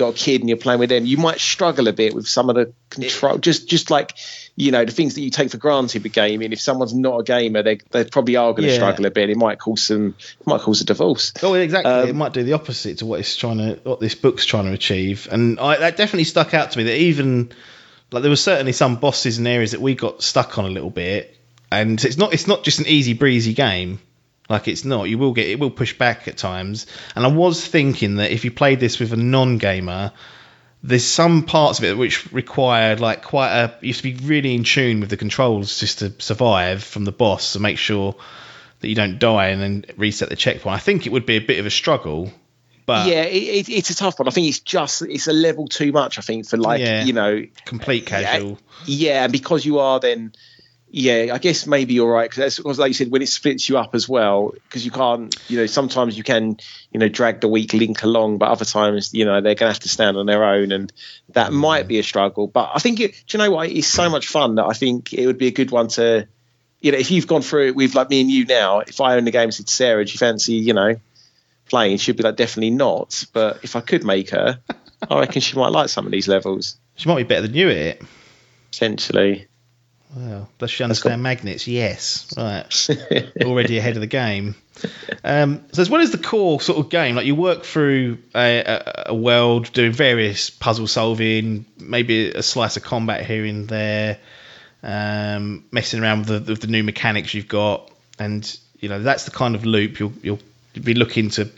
got 0.00 0.08
a 0.14 0.18
kid 0.18 0.40
and 0.40 0.48
you're 0.48 0.58
playing 0.58 0.80
with 0.80 0.88
them, 0.90 1.06
you 1.06 1.16
might 1.16 1.38
struggle 1.38 1.86
a 1.88 1.92
bit 1.92 2.14
with 2.14 2.26
some 2.26 2.50
of 2.50 2.56
the 2.56 2.72
control. 2.90 3.38
Just, 3.38 3.68
just 3.68 3.90
like 3.90 4.16
you 4.56 4.72
know, 4.72 4.84
the 4.84 4.92
things 4.92 5.14
that 5.14 5.22
you 5.22 5.30
take 5.30 5.50
for 5.50 5.56
granted 5.56 6.02
with 6.02 6.12
gaming. 6.12 6.52
If 6.52 6.60
someone's 6.60 6.92
not 6.92 7.18
a 7.20 7.22
gamer, 7.22 7.62
they 7.62 7.78
they 7.90 8.04
probably 8.04 8.36
are 8.36 8.52
going 8.52 8.64
to 8.64 8.68
Yeah. 8.68 8.74
struggle 8.74 9.06
a 9.06 9.10
bit. 9.10 9.30
It 9.30 9.36
might 9.36 9.58
cause 9.58 9.82
some, 9.82 10.14
it 10.18 10.46
might 10.46 10.60
cause 10.60 10.80
a 10.82 10.84
divorce. 10.84 11.32
Oh, 11.42 11.54
exactly. 11.54 11.90
Um, 11.90 12.08
it 12.08 12.14
might 12.14 12.32
do 12.34 12.42
the 12.42 12.52
opposite 12.52 12.98
to 12.98 13.06
what 13.06 13.20
it's 13.20 13.36
trying 13.36 13.58
to, 13.58 13.80
what 13.84 14.00
this 14.00 14.14
book's 14.14 14.44
trying 14.44 14.66
to 14.66 14.72
achieve. 14.72 15.28
And 15.30 15.58
I, 15.58 15.78
that 15.78 15.96
definitely 15.96 16.24
stuck 16.24 16.52
out 16.52 16.72
to 16.72 16.78
me. 16.78 16.84
That 16.84 16.96
even 16.96 17.52
like 18.10 18.22
there 18.22 18.30
were 18.30 18.36
certainly 18.36 18.72
some 18.72 18.96
bosses 18.96 19.38
and 19.38 19.46
areas 19.48 19.70
that 19.70 19.80
we 19.80 19.94
got 19.94 20.22
stuck 20.22 20.58
on 20.58 20.66
a 20.66 20.70
little 20.70 20.90
bit. 20.90 21.36
And 21.72 22.02
it's 22.04 22.18
not, 22.18 22.34
it's 22.34 22.46
not 22.48 22.64
just 22.64 22.80
an 22.80 22.86
easy 22.86 23.14
breezy 23.14 23.54
game. 23.54 24.00
Like 24.50 24.66
it's 24.66 24.84
not. 24.84 25.04
You 25.08 25.16
will 25.16 25.32
get, 25.32 25.46
it 25.46 25.60
will 25.60 25.70
push 25.70 25.96
back 25.96 26.26
at 26.26 26.36
times. 26.36 26.86
And 27.14 27.24
I 27.24 27.28
was 27.28 27.64
thinking 27.64 28.16
that 28.16 28.32
if 28.32 28.44
you 28.44 28.50
played 28.50 28.80
this 28.80 28.98
with 28.98 29.12
a 29.12 29.16
non-gamer, 29.16 30.12
there's 30.82 31.04
some 31.04 31.44
parts 31.44 31.78
of 31.78 31.84
it 31.84 31.96
which 31.96 32.32
required 32.32 32.98
like 32.98 33.22
quite 33.22 33.52
a, 33.52 33.74
you 33.80 33.92
have 33.92 33.98
to 33.98 34.02
be 34.02 34.14
really 34.26 34.54
in 34.54 34.64
tune 34.64 34.98
with 34.98 35.08
the 35.08 35.16
controls 35.16 35.78
just 35.78 36.00
to 36.00 36.12
survive 36.18 36.82
from 36.82 37.04
the 37.04 37.12
boss 37.12 37.52
to 37.52 37.60
make 37.60 37.78
sure 37.78 38.16
that 38.80 38.88
you 38.88 38.96
don't 38.96 39.20
die 39.20 39.48
and 39.48 39.62
then 39.62 39.84
reset 39.96 40.30
the 40.30 40.36
checkpoint. 40.36 40.74
I 40.74 40.78
think 40.78 41.06
it 41.06 41.12
would 41.12 41.26
be 41.26 41.36
a 41.36 41.40
bit 41.40 41.60
of 41.60 41.66
a 41.66 41.70
struggle, 41.70 42.32
but 42.86 43.06
yeah, 43.06 43.22
it, 43.22 43.68
it, 43.68 43.68
it's 43.68 43.90
a 43.90 43.94
tough 43.94 44.18
one. 44.18 44.26
I 44.26 44.32
think 44.32 44.48
it's 44.48 44.58
just 44.58 45.02
it's 45.02 45.28
a 45.28 45.32
level 45.32 45.68
too 45.68 45.92
much. 45.92 46.18
I 46.18 46.22
think 46.22 46.48
for 46.48 46.56
like 46.56 46.80
Yeah. 46.80 47.04
you 47.04 47.12
know 47.12 47.46
complete 47.66 48.06
casual. 48.06 48.58
Yeah, 48.86 49.24
and 49.24 49.32
because 49.32 49.64
you 49.64 49.78
are 49.78 50.00
then 50.00 50.32
yeah, 50.92 51.30
I 51.32 51.38
guess 51.38 51.68
maybe 51.68 51.94
you're 51.94 52.10
right 52.10 52.28
because 52.28 52.58
like 52.64 52.88
you 52.88 52.94
said, 52.94 53.12
when 53.12 53.22
it 53.22 53.28
splits 53.28 53.68
you 53.68 53.78
up 53.78 53.94
as 53.94 54.08
well, 54.08 54.52
because 54.64 54.84
you 54.84 54.90
can't, 54.90 55.34
you 55.48 55.58
know, 55.58 55.66
sometimes 55.66 56.16
you 56.16 56.24
can, 56.24 56.58
you 56.90 56.98
know, 56.98 57.08
drag 57.08 57.40
the 57.40 57.48
weak 57.48 57.72
link 57.72 58.02
along, 58.02 58.38
but 58.38 58.48
other 58.48 58.64
times, 58.64 59.14
you 59.14 59.24
know, 59.24 59.40
they're 59.40 59.54
going 59.54 59.68
to 59.68 59.74
have 59.74 59.80
to 59.80 59.88
stand 59.88 60.16
on 60.16 60.26
their 60.26 60.42
own, 60.42 60.72
and 60.72 60.92
that 61.30 61.52
mm. 61.52 61.54
might 61.54 61.86
be 61.86 62.00
a 62.00 62.02
struggle. 62.02 62.48
But 62.48 62.72
I 62.74 62.80
think, 62.80 62.98
it, 62.98 63.12
do 63.28 63.38
you 63.38 63.44
know 63.44 63.52
what? 63.52 63.70
It's 63.70 63.86
so 63.86 64.10
much 64.10 64.26
fun 64.26 64.56
that 64.56 64.64
I 64.64 64.72
think 64.72 65.12
it 65.12 65.26
would 65.26 65.38
be 65.38 65.46
a 65.46 65.52
good 65.52 65.70
one 65.70 65.88
to, 65.88 66.26
you 66.80 66.90
know, 66.90 66.98
if 66.98 67.12
you've 67.12 67.28
gone 67.28 67.42
through 67.42 67.68
it 67.68 67.76
with 67.76 67.94
like 67.94 68.10
me 68.10 68.20
and 68.20 68.30
you 68.30 68.46
now, 68.46 68.80
if 68.80 69.00
I 69.00 69.16
own 69.16 69.24
the 69.24 69.30
game 69.30 69.44
and 69.44 69.54
said, 69.54 69.68
Sarah, 69.68 70.04
do 70.04 70.10
you 70.10 70.18
fancy, 70.18 70.54
you 70.54 70.74
know, 70.74 70.96
playing? 71.68 71.98
She'd 71.98 72.16
be 72.16 72.24
like, 72.24 72.36
definitely 72.36 72.70
not. 72.70 73.24
But 73.32 73.60
if 73.62 73.76
I 73.76 73.80
could 73.80 74.04
make 74.04 74.30
her, 74.30 74.58
I 75.08 75.20
reckon 75.20 75.40
she 75.40 75.56
might 75.56 75.68
like 75.68 75.88
some 75.88 76.04
of 76.04 76.10
these 76.10 76.26
levels. 76.26 76.78
She 76.96 77.08
might 77.08 77.18
be 77.18 77.24
better 77.24 77.42
than 77.42 77.54
you 77.54 77.70
at 77.70 77.76
it. 77.76 78.02
Potentially. 78.72 79.46
Well, 80.14 80.48
does 80.58 80.70
she 80.70 80.82
understand 80.82 81.22
magnets? 81.22 81.68
Yes. 81.68 82.34
Right. 82.36 82.88
Already 83.42 83.78
ahead 83.78 83.96
of 83.96 84.00
the 84.00 84.08
game. 84.08 84.56
Um, 85.22 85.64
so 85.72 85.82
as 85.82 85.90
well 85.90 86.00
as 86.00 86.10
the 86.10 86.18
core 86.18 86.60
sort 86.60 86.78
of 86.78 86.90
game, 86.90 87.14
like 87.14 87.26
you 87.26 87.34
work 87.34 87.64
through 87.64 88.18
a, 88.34 88.60
a, 88.60 89.04
a 89.06 89.14
world 89.14 89.72
doing 89.72 89.92
various 89.92 90.50
puzzle 90.50 90.86
solving, 90.86 91.64
maybe 91.78 92.30
a 92.30 92.42
slice 92.42 92.76
of 92.76 92.82
combat 92.82 93.24
here 93.24 93.44
and 93.44 93.68
there, 93.68 94.18
um, 94.82 95.64
messing 95.70 96.02
around 96.02 96.28
with 96.28 96.46
the, 96.46 96.52
with 96.52 96.60
the 96.60 96.66
new 96.66 96.82
mechanics 96.82 97.34
you've 97.34 97.48
got, 97.48 97.90
and 98.18 98.58
you 98.80 98.88
know 98.88 99.02
that's 99.02 99.24
the 99.24 99.30
kind 99.30 99.54
of 99.54 99.66
loop 99.66 100.00
you'll 100.00 100.12
you'll 100.22 100.40
be 100.82 100.94
looking 100.94 101.28
to 101.30 101.48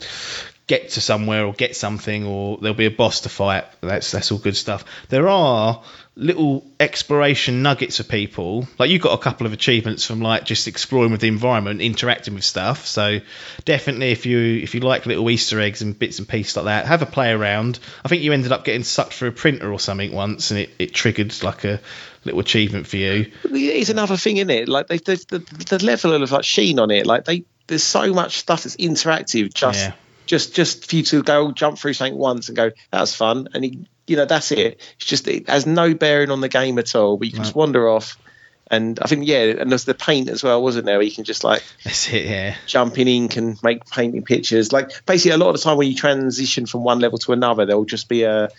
get 0.67 0.89
to 0.89 1.01
somewhere 1.01 1.45
or 1.45 1.53
get 1.53 1.75
something, 1.75 2.25
or 2.25 2.57
there'll 2.57 2.75
be 2.75 2.85
a 2.85 2.91
boss 2.91 3.21
to 3.21 3.29
fight. 3.29 3.65
That's 3.81 4.11
that's 4.11 4.31
all 4.31 4.37
good 4.37 4.55
stuff. 4.55 4.85
There 5.09 5.27
are 5.27 5.83
little 6.15 6.63
exploration 6.79 7.63
nuggets 7.63 7.99
of 7.99 8.07
people. 8.07 8.67
Like 8.77 8.89
you 8.89 8.99
got 8.99 9.13
a 9.13 9.21
couple 9.21 9.45
of 9.47 9.53
achievements 9.53 10.05
from 10.05 10.21
like 10.21 10.45
just 10.45 10.67
exploring 10.67 11.11
with 11.11 11.21
the 11.21 11.27
environment, 11.27 11.81
interacting 11.81 12.35
with 12.35 12.43
stuff. 12.43 12.85
So 12.85 13.19
definitely, 13.65 14.11
if 14.11 14.25
you 14.25 14.39
if 14.39 14.73
you 14.73 14.81
like 14.81 15.05
little 15.05 15.29
Easter 15.29 15.59
eggs 15.59 15.81
and 15.81 15.97
bits 15.97 16.19
and 16.19 16.27
pieces 16.27 16.55
like 16.55 16.65
that, 16.65 16.85
have 16.85 17.01
a 17.01 17.07
play 17.07 17.31
around. 17.31 17.79
I 18.05 18.07
think 18.07 18.23
you 18.23 18.31
ended 18.31 18.51
up 18.51 18.63
getting 18.63 18.83
sucked 18.83 19.13
through 19.13 19.29
a 19.29 19.33
printer 19.33 19.71
or 19.71 19.79
something 19.79 20.13
once, 20.13 20.51
and 20.51 20.61
it, 20.61 20.69
it 20.79 20.93
triggered 20.93 21.43
like 21.43 21.65
a 21.65 21.81
little 22.23 22.39
achievement 22.39 22.87
for 22.87 22.97
you. 22.97 23.31
It's 23.43 23.89
another 23.89 24.15
thing, 24.15 24.37
isn't 24.37 24.49
it? 24.49 24.69
Like 24.69 24.87
they, 24.87 24.97
the, 24.97 25.15
the 25.27 25.77
the 25.77 25.85
level 25.85 26.13
of 26.13 26.31
like 26.31 26.45
sheen 26.45 26.79
on 26.79 26.89
it. 26.89 27.05
Like 27.05 27.25
they 27.25 27.43
there's 27.67 27.83
so 27.83 28.13
much 28.13 28.37
stuff 28.37 28.63
that's 28.63 28.77
interactive. 28.77 29.53
Just 29.53 29.79
Yeah. 29.79 29.93
Just 30.33 30.55
just 30.55 30.89
for 30.89 30.95
you 30.95 31.03
to 31.03 31.21
go 31.21 31.51
jump 31.51 31.77
through 31.77 31.93
something 31.93 32.17
once 32.17 32.49
and 32.49 32.55
go 32.55 32.71
that's 32.89 33.13
fun, 33.13 33.49
and 33.53 33.63
you, 33.63 33.85
you 34.07 34.15
know 34.15 34.25
that's 34.25 34.51
it. 34.51 34.81
It's 34.95 35.05
just 35.05 35.27
it 35.27 35.47
has 35.47 35.67
no 35.67 35.93
bearing 35.93 36.31
on 36.31 36.41
the 36.41 36.49
game 36.49 36.79
at 36.79 36.95
all. 36.95 37.17
But 37.17 37.27
you 37.27 37.33
can 37.33 37.43
just 37.43 37.55
wander 37.55 37.87
off. 37.87 38.17
And 38.71 38.97
I 38.99 39.07
think 39.07 39.27
yeah, 39.27 39.43
and 39.59 39.69
there's 39.69 39.85
the 39.85 39.93
paint 39.93 40.29
as 40.29 40.43
well, 40.43 40.63
wasn't 40.63 40.87
there? 40.87 40.97
Where 40.97 41.05
you 41.05 41.11
can 41.11 41.23
just 41.23 41.43
like 41.43 41.61
That's 41.83 42.11
it. 42.11 42.25
Yeah. 42.25 42.55
jump 42.65 42.97
in 42.97 43.07
ink 43.07 43.37
and 43.37 43.61
make 43.61 43.85
painting 43.85 44.23
pictures. 44.23 44.71
Like 44.71 45.05
basically, 45.05 45.35
a 45.35 45.37
lot 45.37 45.49
of 45.49 45.55
the 45.55 45.61
time 45.61 45.77
when 45.77 45.87
you 45.87 45.95
transition 45.95 46.65
from 46.65 46.83
one 46.83 46.97
level 46.99 47.19
to 47.19 47.33
another, 47.33 47.67
there'll 47.67 47.85
just 47.85 48.09
be 48.09 48.23
a, 48.23 48.49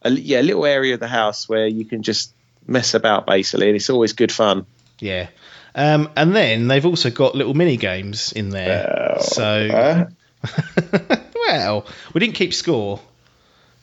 a 0.00 0.10
yeah 0.10 0.40
little 0.40 0.64
area 0.64 0.94
of 0.94 1.00
the 1.00 1.08
house 1.08 1.50
where 1.50 1.66
you 1.66 1.84
can 1.84 2.02
just 2.02 2.32
mess 2.66 2.94
about 2.94 3.26
basically, 3.26 3.66
and 3.66 3.76
it's 3.76 3.90
always 3.90 4.14
good 4.14 4.32
fun. 4.32 4.64
Yeah. 5.00 5.28
Um, 5.74 6.10
and 6.16 6.34
then 6.34 6.66
they've 6.68 6.86
also 6.86 7.10
got 7.10 7.34
little 7.34 7.54
mini 7.54 7.76
games 7.76 8.32
in 8.32 8.48
there. 8.48 9.18
so 9.20 10.08
well, 11.34 11.86
we 12.14 12.20
didn't 12.20 12.34
keep 12.34 12.54
score, 12.54 13.00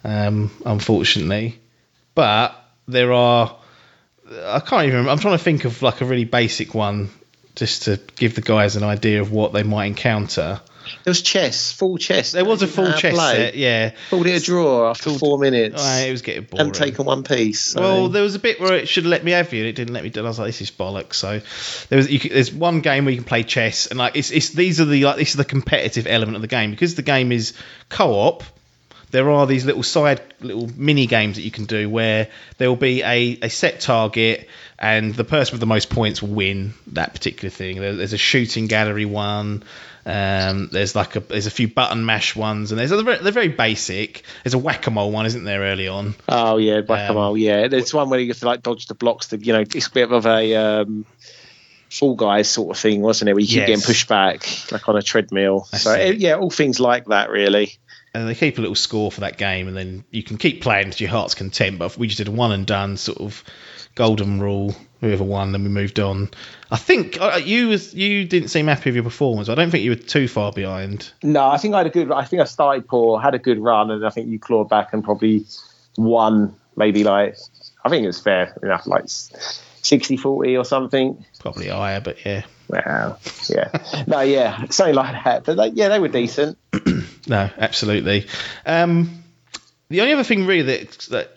um, 0.03 0.51
unfortunately, 0.65 1.59
but 2.15 2.55
there 2.87 3.13
are. 3.13 3.57
I 4.29 4.59
can't 4.59 4.83
even. 4.83 4.97
Remember, 4.97 5.11
I'm 5.11 5.19
trying 5.19 5.37
to 5.37 5.43
think 5.43 5.65
of 5.65 5.81
like 5.81 6.01
a 6.01 6.05
really 6.05 6.25
basic 6.25 6.73
one, 6.73 7.09
just 7.55 7.83
to 7.83 7.99
give 8.15 8.35
the 8.35 8.41
guys 8.41 8.75
an 8.75 8.83
idea 8.83 9.21
of 9.21 9.31
what 9.31 9.53
they 9.53 9.63
might 9.63 9.85
encounter. 9.85 10.59
There 11.03 11.11
was 11.11 11.21
chess, 11.21 11.71
full 11.71 11.97
chess. 11.97 12.31
There 12.31 12.45
was 12.45 12.61
a 12.61 12.67
full 12.67 12.87
Uh, 12.87 12.97
chess 12.97 13.13
play. 13.13 13.35
set, 13.35 13.55
yeah. 13.55 13.91
Called 14.09 14.27
it 14.27 14.41
a 14.41 14.45
draw 14.45 14.89
after 14.89 15.11
four 15.11 15.37
minutes. 15.39 15.81
Oh, 15.85 15.97
it 16.05 16.11
was 16.11 16.21
getting 16.21 16.43
boring. 16.43 16.67
and 16.67 16.75
taken 16.75 17.05
one 17.05 17.23
piece. 17.23 17.61
so- 17.61 17.81
Well, 17.81 18.09
there 18.09 18.23
was 18.23 18.35
a 18.35 18.39
bit 18.39 18.59
where 18.59 18.75
it 18.75 18.87
should 18.87 19.03
have 19.03 19.11
let 19.11 19.23
me 19.23 19.31
have 19.31 19.51
you, 19.53 19.59
and 19.59 19.67
it 19.69 19.75
didn't 19.75 19.93
let 19.93 20.03
me 20.03 20.09
do. 20.09 20.21
I 20.21 20.23
was 20.23 20.39
like, 20.39 20.47
"This 20.47 20.61
is 20.61 20.71
bollocks." 20.71 21.15
So 21.15 21.41
there 21.89 21.97
was. 21.97 22.09
You 22.09 22.19
can, 22.19 22.33
there's 22.33 22.51
one 22.53 22.81
game 22.81 23.05
where 23.05 23.11
you 23.11 23.17
can 23.19 23.25
play 23.27 23.43
chess, 23.43 23.87
and 23.87 23.97
like 23.99 24.15
it's, 24.15 24.31
it's 24.31 24.49
these 24.49 24.79
are 24.81 24.85
the 24.85 25.03
like 25.05 25.17
this 25.17 25.29
is 25.29 25.35
the 25.35 25.45
competitive 25.45 26.07
element 26.07 26.35
of 26.35 26.41
the 26.41 26.47
game 26.47 26.71
because 26.71 26.95
the 26.95 27.01
game 27.01 27.31
is 27.31 27.53
co-op. 27.89 28.43
There 29.09 29.29
are 29.31 29.47
these 29.47 29.63
little 29.63 29.83
side 29.83 30.19
little 30.41 30.69
mini 30.75 31.07
games 31.07 31.37
that 31.37 31.43
you 31.43 31.49
can 31.51 31.63
do 31.63 31.89
where 31.89 32.27
there 32.57 32.67
will 32.67 32.75
be 32.75 33.03
a, 33.03 33.39
a 33.41 33.49
set 33.49 33.79
target, 33.79 34.49
and 34.77 35.15
the 35.15 35.23
person 35.23 35.53
with 35.53 35.61
the 35.61 35.65
most 35.65 35.89
points 35.89 36.21
will 36.21 36.33
win 36.35 36.73
that 36.87 37.13
particular 37.13 37.49
thing. 37.49 37.79
There, 37.79 37.95
there's 37.95 38.11
a 38.11 38.17
shooting 38.17 38.67
gallery 38.67 39.05
one. 39.05 39.63
Um, 40.09 40.69
there's 40.71 40.95
like 40.95 41.17
a 41.17 41.19
there's 41.19 41.47
a 41.47 41.51
few 41.51 41.67
button 41.67 42.05
mash 42.05 42.33
ones, 42.33 42.71
and 42.71 42.79
there's 42.79 42.91
they're 42.91 43.03
very, 43.03 43.17
they're 43.17 43.31
very 43.33 43.49
basic. 43.49 44.23
There's 44.43 44.53
a 44.53 44.57
whack 44.57 44.87
a 44.87 44.91
mole 44.91 45.11
one, 45.11 45.25
isn't 45.25 45.43
there, 45.43 45.59
early 45.61 45.89
on? 45.89 46.15
Oh 46.29 46.55
yeah, 46.55 46.79
whack 46.79 47.09
a 47.09 47.13
mole. 47.13 47.31
Um, 47.33 47.37
yeah, 47.37 47.67
there's 47.67 47.93
one 47.93 48.09
where 48.09 48.19
you 48.19 48.29
have 48.29 48.39
to 48.39 48.45
like 48.45 48.63
dodge 48.63 48.85
the 48.87 48.95
blocks. 48.95 49.27
To, 49.27 49.37
you 49.37 49.51
know, 49.51 49.59
it's 49.59 49.87
a 49.87 49.91
bit 49.91 50.09
of 50.09 50.25
a 50.25 50.55
um, 50.55 51.05
Fall 51.91 52.15
Guys 52.15 52.49
sort 52.49 52.75
of 52.77 52.81
thing, 52.81 53.01
wasn't 53.01 53.29
it? 53.29 53.33
Where 53.33 53.41
you 53.41 53.47
keep 53.47 53.57
Yes. 53.57 53.67
getting 53.67 53.83
pushed 53.83 54.07
back 54.07 54.47
like 54.71 54.87
on 54.87 54.95
a 54.95 55.01
treadmill. 55.01 55.67
That's 55.71 55.83
so 55.83 55.93
it. 55.93 56.17
yeah, 56.19 56.35
all 56.35 56.51
things 56.51 56.79
like 56.79 57.05
that 57.07 57.29
really. 57.29 57.73
and 58.13 58.29
they 58.29 58.35
keep 58.35 58.57
a 58.57 58.61
little 58.61 58.75
score 58.75 59.11
for 59.11 59.21
that 59.21 59.37
game, 59.37 59.67
and 59.67 59.75
then 59.75 60.05
you 60.11 60.23
can 60.23 60.37
keep 60.37 60.61
playing 60.61 60.91
to 60.91 61.03
your 61.03 61.11
heart's 61.11 61.35
content. 61.35 61.79
But 61.79 61.97
we 61.97 62.07
just 62.07 62.17
did 62.19 62.29
a 62.29 62.31
one 62.31 62.53
and 62.53 62.65
done 62.65 62.95
sort 62.95 63.19
of 63.19 63.43
golden 63.97 64.39
rule. 64.39 64.73
Whoever 65.01 65.23
won, 65.23 65.51
then 65.51 65.61
we 65.61 65.69
moved 65.69 65.99
on. 65.99 66.29
I 66.71 66.77
think 66.77 67.21
uh, 67.21 67.39
you 67.43 67.67
was 67.67 67.93
you 67.93 68.25
didn't 68.25 68.49
seem 68.49 68.65
happy 68.65 68.89
with 68.89 68.95
your 68.95 69.03
performance. 69.03 69.47
I 69.47 69.53
don't 69.53 69.69
think 69.69 69.83
you 69.83 69.91
were 69.91 69.95
too 69.95 70.27
far 70.27 70.51
behind. 70.51 71.11
No, 71.21 71.47
I 71.47 71.57
think 71.57 71.75
I 71.75 71.79
had 71.79 71.87
a 71.87 71.91
good. 71.91 72.11
I 72.11 72.23
think 72.23 72.41
I 72.41 72.45
started 72.45 72.87
poor, 72.87 73.19
had 73.19 73.35
a 73.35 73.39
good 73.39 73.59
run, 73.59 73.91
and 73.91 74.03
I 74.05 74.09
think 74.09 74.27
you 74.29 74.39
clawed 74.39 74.69
back 74.69 74.93
and 74.93 75.03
probably 75.03 75.45
won. 75.97 76.55
Maybe 76.75 77.03
like 77.03 77.35
I 77.85 77.89
think 77.89 78.03
it 78.03 78.07
was 78.07 78.19
fair 78.19 78.57
enough, 78.63 78.87
like 78.87 79.05
60-40 79.05 80.59
or 80.59 80.65
something. 80.65 81.23
Probably 81.39 81.67
higher, 81.67 82.01
but 82.01 82.23
yeah, 82.25 82.43
Wow. 82.69 83.17
Yeah. 83.49 83.69
no, 84.07 84.21
yeah, 84.21 84.65
something 84.69 84.95
like 84.95 85.23
that. 85.23 85.43
But 85.45 85.55
they, 85.57 85.67
yeah, 85.69 85.89
they 85.89 85.99
were 85.99 86.07
decent. 86.07 86.57
no, 87.27 87.49
absolutely. 87.57 88.27
Um, 88.65 89.23
the 89.89 90.01
only 90.01 90.13
other 90.13 90.23
thing 90.23 90.45
really 90.45 90.63
that 90.63 90.91
that 91.11 91.36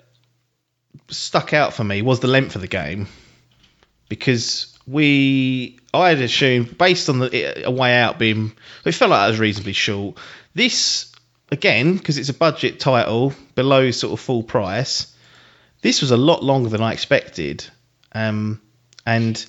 stuck 1.08 1.52
out 1.52 1.74
for 1.74 1.84
me 1.84 2.02
was 2.02 2.20
the 2.20 2.28
length 2.28 2.54
of 2.54 2.62
the 2.62 2.68
game 2.68 3.08
because 4.08 4.76
we 4.86 5.78
I 5.94 6.10
had 6.10 6.20
assumed 6.20 6.76
based 6.76 7.08
on 7.08 7.20
the 7.20 7.66
a 7.66 7.70
way 7.70 7.96
out 7.96 8.18
being 8.18 8.52
it 8.84 8.92
felt 8.92 9.10
like 9.10 9.26
it 9.26 9.30
was 9.30 9.40
reasonably 9.40 9.72
short. 9.72 10.18
This 10.54 11.12
again 11.50 11.96
because 11.96 12.18
it's 12.18 12.28
a 12.28 12.34
budget 12.34 12.80
title 12.80 13.32
below 13.54 13.90
sort 13.90 14.12
of 14.12 14.20
full 14.20 14.42
price. 14.42 15.14
This 15.82 16.02
was 16.02 16.10
a 16.10 16.16
lot 16.16 16.44
longer 16.44 16.68
than 16.68 16.82
I 16.82 16.92
expected, 16.92 17.64
um, 18.12 18.60
and 19.06 19.44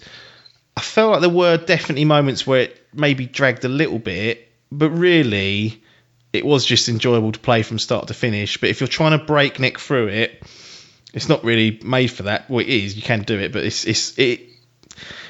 I 0.77 0.82
felt 0.82 1.12
like 1.12 1.21
there 1.21 1.30
were 1.30 1.58
definitely 1.58 2.06
moments 2.06 2.47
where 2.47 2.62
it 2.62 2.88
maybe 2.93 3.25
dragged 3.25 3.65
a 3.65 3.69
little 3.69 3.99
bit, 3.99 4.49
but 4.71 4.91
really 4.91 5.84
it 6.32 6.45
was 6.45 6.65
just 6.65 6.88
enjoyable 6.88 7.34
to 7.34 7.39
play 7.39 7.63
from 7.63 7.80
start 7.80 8.08
to 8.08 8.13
finish. 8.13 8.58
But 8.58 8.69
if 8.69 8.80
you're 8.80 8.88
trying 8.88 9.12
to 9.12 9.17
break 9.17 9.54
breakneck 9.54 9.80
through 9.80 10.08
it, 10.08 10.41
it's 11.13 11.30
not 11.30 11.43
really 11.43 11.80
made 11.84 12.08
for 12.08 12.24
that. 12.24 12.50
Well, 12.50 12.60
it 12.60 12.69
is. 12.69 12.95
You 12.95 13.02
can 13.02 13.24
do 13.24 13.39
it, 13.39 13.52
but 13.52 13.63
it's 13.63 13.86
it's 13.86 14.17
it. 14.17 14.41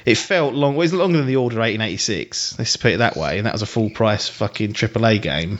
It 0.06 0.15
felt 0.15 0.54
long. 0.54 0.76
Well, 0.76 0.84
it's 0.84 0.94
longer 0.94 1.17
than 1.17 1.28
the 1.28 1.36
Order 1.36 1.58
1886. 1.58 2.58
Let's 2.58 2.78
put 2.78 2.94
it 2.94 2.98
that 2.98 3.15
way, 3.15 3.38
and 3.38 3.46
that 3.46 3.54
was 3.54 3.62
a 3.62 3.67
full 3.67 3.89
price 3.89 4.28
fucking 4.28 4.74
AAA 4.74 5.22
game. 5.22 5.60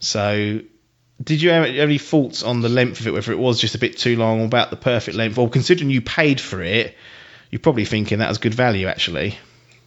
So, 0.00 0.60
did 1.22 1.42
you 1.42 1.50
have 1.50 1.64
any 1.64 1.98
thoughts 1.98 2.42
on 2.42 2.60
the 2.60 2.68
length 2.68 3.00
of 3.00 3.06
it? 3.06 3.12
Whether 3.12 3.32
it 3.32 3.38
was 3.38 3.60
just 3.60 3.74
a 3.74 3.78
bit 3.78 3.98
too 3.98 4.16
long, 4.16 4.40
or 4.40 4.44
about 4.44 4.70
the 4.70 4.76
perfect 4.76 5.16
length, 5.16 5.38
or 5.38 5.48
considering 5.48 5.90
you 5.90 6.00
paid 6.00 6.40
for 6.40 6.62
it, 6.62 6.96
you're 7.50 7.60
probably 7.60 7.84
thinking 7.84 8.18
that 8.18 8.28
was 8.28 8.38
good 8.38 8.54
value 8.54 8.86
actually. 8.86 9.38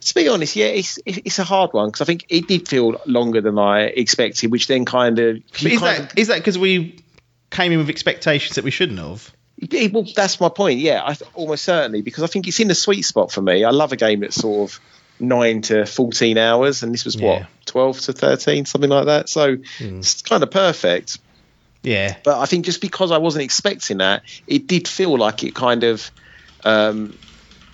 To 0.02 0.14
be 0.16 0.28
honest, 0.28 0.56
yeah, 0.56 0.66
it's 0.66 0.98
it's 1.06 1.38
a 1.38 1.44
hard 1.44 1.74
one 1.74 1.90
because 1.90 2.02
I 2.02 2.06
think 2.06 2.26
it 2.30 2.48
did 2.48 2.68
feel 2.68 3.00
longer 3.06 3.42
than 3.42 3.60
I 3.60 3.82
expected, 3.82 4.52
which 4.52 4.66
then 4.66 4.86
kind 4.86 5.20
of. 5.20 5.44
But 5.52 5.72
is 5.72 5.82
that 5.82 6.18
is 6.18 6.28
that 6.30 6.38
because 6.38 6.58
we 6.58 7.04
came 7.52 7.72
in 7.72 7.78
with 7.78 7.90
expectations 7.90 8.56
that 8.56 8.64
we 8.64 8.72
shouldn't 8.72 8.98
have? 8.98 9.32
Well, 9.92 10.06
that's 10.16 10.40
my 10.40 10.50
point. 10.50 10.80
Yeah, 10.80 11.04
I, 11.04 11.16
almost 11.34 11.64
certainly 11.64 12.02
because 12.02 12.24
I 12.24 12.28
think 12.28 12.48
it's 12.48 12.60
in 12.60 12.68
the 12.68 12.76
sweet 12.76 13.04
spot 13.04 13.32
for 13.32 13.42
me. 13.42 13.64
I 13.64 13.70
love 13.70 13.92
a 13.92 13.96
game 13.96 14.22
that's 14.22 14.36
sort 14.36 14.72
of 14.72 14.80
nine 15.20 15.62
to 15.64 15.86
fourteen 15.86 16.38
hours, 16.38 16.82
and 16.84 16.94
this 16.94 17.06
was 17.06 17.16
what 17.16 17.40
Yeah. 17.42 17.46
twelve 17.66 18.00
to 18.02 18.14
thirteen, 18.14 18.66
something 18.66 18.90
like 18.90 19.06
that. 19.06 19.30
So 19.30 19.58
it's 19.80 20.22
kind 20.24 20.42
of 20.42 20.50
perfect. 20.50 21.20
Yeah, 21.84 22.16
But 22.24 22.40
I 22.40 22.46
think 22.46 22.66
just 22.66 22.80
because 22.80 23.12
I 23.12 23.18
wasn't 23.18 23.44
expecting 23.44 23.98
that, 23.98 24.22
it 24.46 24.68
did 24.68 24.88
feel 24.88 25.18
like 25.18 25.44
it 25.44 25.56
kind 25.56 25.84
of 25.84 26.12
um, 26.64 27.18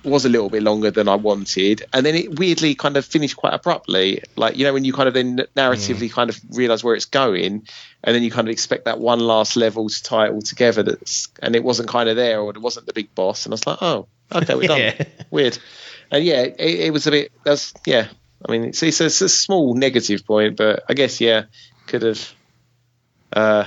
was 0.03 0.25
a 0.25 0.29
little 0.29 0.49
bit 0.49 0.63
longer 0.63 0.91
than 0.91 1.07
I 1.07 1.15
wanted, 1.15 1.83
and 1.93 2.05
then 2.05 2.15
it 2.15 2.39
weirdly 2.39 2.75
kind 2.75 2.97
of 2.97 3.05
finished 3.05 3.35
quite 3.37 3.53
abruptly. 3.53 4.23
Like 4.35 4.57
you 4.57 4.63
know 4.63 4.73
when 4.73 4.85
you 4.85 4.93
kind 4.93 5.07
of 5.07 5.13
then 5.13 5.45
narratively 5.55 6.11
kind 6.11 6.29
of 6.29 6.39
realize 6.51 6.83
where 6.83 6.95
it's 6.95 7.05
going, 7.05 7.67
and 8.03 8.15
then 8.15 8.23
you 8.23 8.31
kind 8.31 8.47
of 8.47 8.51
expect 8.51 8.85
that 8.85 8.99
one 8.99 9.19
last 9.19 9.55
level 9.55 9.89
to 9.89 10.03
tie 10.03 10.27
it 10.27 10.31
all 10.31 10.41
together. 10.41 10.83
That's 10.83 11.27
and 11.41 11.55
it 11.55 11.63
wasn't 11.63 11.89
kind 11.89 12.09
of 12.09 12.15
there, 12.15 12.39
or 12.39 12.51
it 12.51 12.57
wasn't 12.57 12.85
the 12.85 12.93
big 12.93 13.13
boss, 13.15 13.45
and 13.45 13.53
I 13.53 13.55
was 13.55 13.67
like, 13.67 13.77
oh, 13.81 14.07
okay, 14.33 14.55
we're 14.55 14.67
done. 14.67 14.79
Yeah. 14.79 15.03
Weird. 15.31 15.57
and 16.11 16.23
yeah, 16.23 16.41
it, 16.41 16.59
it 16.59 16.93
was 16.93 17.07
a 17.07 17.11
bit. 17.11 17.31
That's 17.43 17.73
yeah. 17.85 18.07
I 18.47 18.51
mean, 18.51 18.65
it's, 18.65 18.83
it's, 18.83 19.01
a, 19.01 19.05
it's 19.05 19.21
a 19.21 19.29
small 19.29 19.73
negative 19.73 20.25
point, 20.25 20.57
but 20.57 20.83
I 20.87 20.93
guess 20.93 21.19
yeah, 21.19 21.45
could 21.87 22.03
have. 22.03 22.33
Uh, 23.33 23.65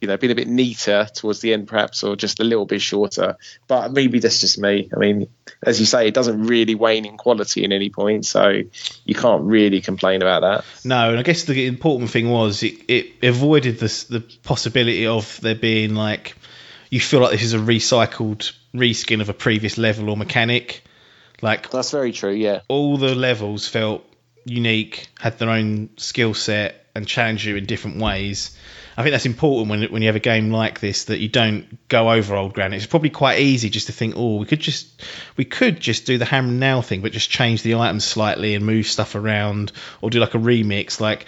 you 0.00 0.08
know, 0.08 0.16
been 0.16 0.30
a 0.30 0.34
bit 0.34 0.48
neater 0.48 1.06
towards 1.14 1.40
the 1.40 1.52
end, 1.52 1.68
perhaps, 1.68 2.04
or 2.04 2.16
just 2.16 2.40
a 2.40 2.44
little 2.44 2.66
bit 2.66 2.82
shorter. 2.82 3.36
But 3.66 3.92
maybe 3.92 4.18
that's 4.18 4.40
just 4.40 4.58
me. 4.58 4.90
I 4.94 4.98
mean, 4.98 5.28
as 5.62 5.80
you 5.80 5.86
say, 5.86 6.06
it 6.06 6.14
doesn't 6.14 6.46
really 6.46 6.74
wane 6.74 7.06
in 7.06 7.16
quality 7.16 7.64
in 7.64 7.72
any 7.72 7.90
point, 7.90 8.26
so 8.26 8.62
you 9.04 9.14
can't 9.14 9.42
really 9.44 9.80
complain 9.80 10.22
about 10.22 10.40
that. 10.42 10.64
No, 10.84 11.10
and 11.10 11.18
I 11.18 11.22
guess 11.22 11.44
the 11.44 11.66
important 11.66 12.10
thing 12.10 12.30
was 12.30 12.62
it, 12.62 12.78
it 12.88 13.06
avoided 13.22 13.78
the 13.78 14.06
the 14.10 14.20
possibility 14.42 15.06
of 15.06 15.40
there 15.40 15.54
being 15.54 15.94
like 15.94 16.36
you 16.90 17.00
feel 17.00 17.20
like 17.20 17.32
this 17.32 17.42
is 17.42 17.54
a 17.54 17.58
recycled 17.58 18.52
reskin 18.74 19.20
of 19.20 19.28
a 19.28 19.34
previous 19.34 19.78
level 19.78 20.10
or 20.10 20.16
mechanic. 20.16 20.82
Like 21.42 21.70
that's 21.70 21.90
very 21.90 22.12
true. 22.12 22.32
Yeah, 22.32 22.60
all 22.68 22.96
the 22.98 23.14
levels 23.14 23.66
felt 23.66 24.04
unique, 24.44 25.08
had 25.18 25.38
their 25.38 25.50
own 25.50 25.90
skill 25.96 26.34
set, 26.34 26.86
and 26.94 27.06
challenged 27.06 27.44
you 27.44 27.56
in 27.56 27.66
different 27.66 27.98
ways. 27.98 28.56
I 28.96 29.02
think 29.02 29.12
that's 29.12 29.26
important 29.26 29.68
when 29.68 29.82
when 29.92 30.02
you 30.02 30.08
have 30.08 30.16
a 30.16 30.20
game 30.20 30.50
like 30.50 30.80
this 30.80 31.04
that 31.04 31.18
you 31.18 31.28
don't 31.28 31.86
go 31.88 32.10
over 32.10 32.34
old 32.34 32.54
ground. 32.54 32.74
It's 32.74 32.86
probably 32.86 33.10
quite 33.10 33.40
easy 33.40 33.68
just 33.68 33.88
to 33.88 33.92
think, 33.92 34.14
oh, 34.16 34.36
we 34.36 34.46
could 34.46 34.60
just 34.60 35.02
we 35.36 35.44
could 35.44 35.80
just 35.80 36.06
do 36.06 36.16
the 36.16 36.24
hammer 36.24 36.52
nail 36.52 36.80
thing, 36.80 37.02
but 37.02 37.12
just 37.12 37.28
change 37.28 37.62
the 37.62 37.74
items 37.74 38.04
slightly 38.04 38.54
and 38.54 38.64
move 38.64 38.86
stuff 38.86 39.14
around, 39.14 39.72
or 40.00 40.08
do 40.08 40.18
like 40.18 40.34
a 40.34 40.38
remix. 40.38 40.98
Like 40.98 41.26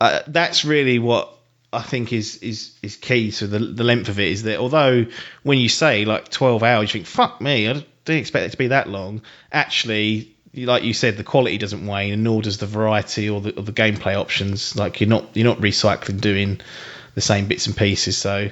uh, 0.00 0.20
that's 0.26 0.64
really 0.64 0.98
what 0.98 1.30
I 1.74 1.82
think 1.82 2.12
is 2.12 2.36
is 2.38 2.74
is 2.82 2.96
key 2.96 3.32
to 3.32 3.46
the 3.46 3.58
the 3.58 3.84
length 3.84 4.08
of 4.08 4.18
it. 4.18 4.28
Is 4.28 4.44
that 4.44 4.58
although 4.58 5.04
when 5.42 5.58
you 5.58 5.68
say 5.68 6.06
like 6.06 6.30
twelve 6.30 6.62
hours, 6.62 6.94
you 6.94 7.00
think, 7.00 7.06
fuck 7.06 7.40
me, 7.40 7.68
I 7.68 7.84
didn't 8.04 8.20
expect 8.20 8.46
it 8.46 8.50
to 8.52 8.58
be 8.58 8.68
that 8.68 8.88
long. 8.88 9.20
Actually, 9.52 10.33
like 10.56 10.84
you 10.84 10.94
said, 10.94 11.16
the 11.16 11.24
quality 11.24 11.58
doesn't 11.58 11.86
wane, 11.86 12.12
and 12.12 12.24
nor 12.24 12.42
does 12.42 12.58
the 12.58 12.66
variety 12.66 13.28
or 13.28 13.40
the, 13.40 13.56
or 13.56 13.62
the 13.62 13.72
gameplay 13.72 14.14
options. 14.14 14.76
Like 14.76 15.00
you're 15.00 15.08
not 15.08 15.36
you're 15.36 15.46
not 15.46 15.58
recycling 15.58 16.20
doing 16.20 16.60
the 17.14 17.20
same 17.20 17.46
bits 17.46 17.66
and 17.66 17.76
pieces. 17.76 18.16
So 18.16 18.50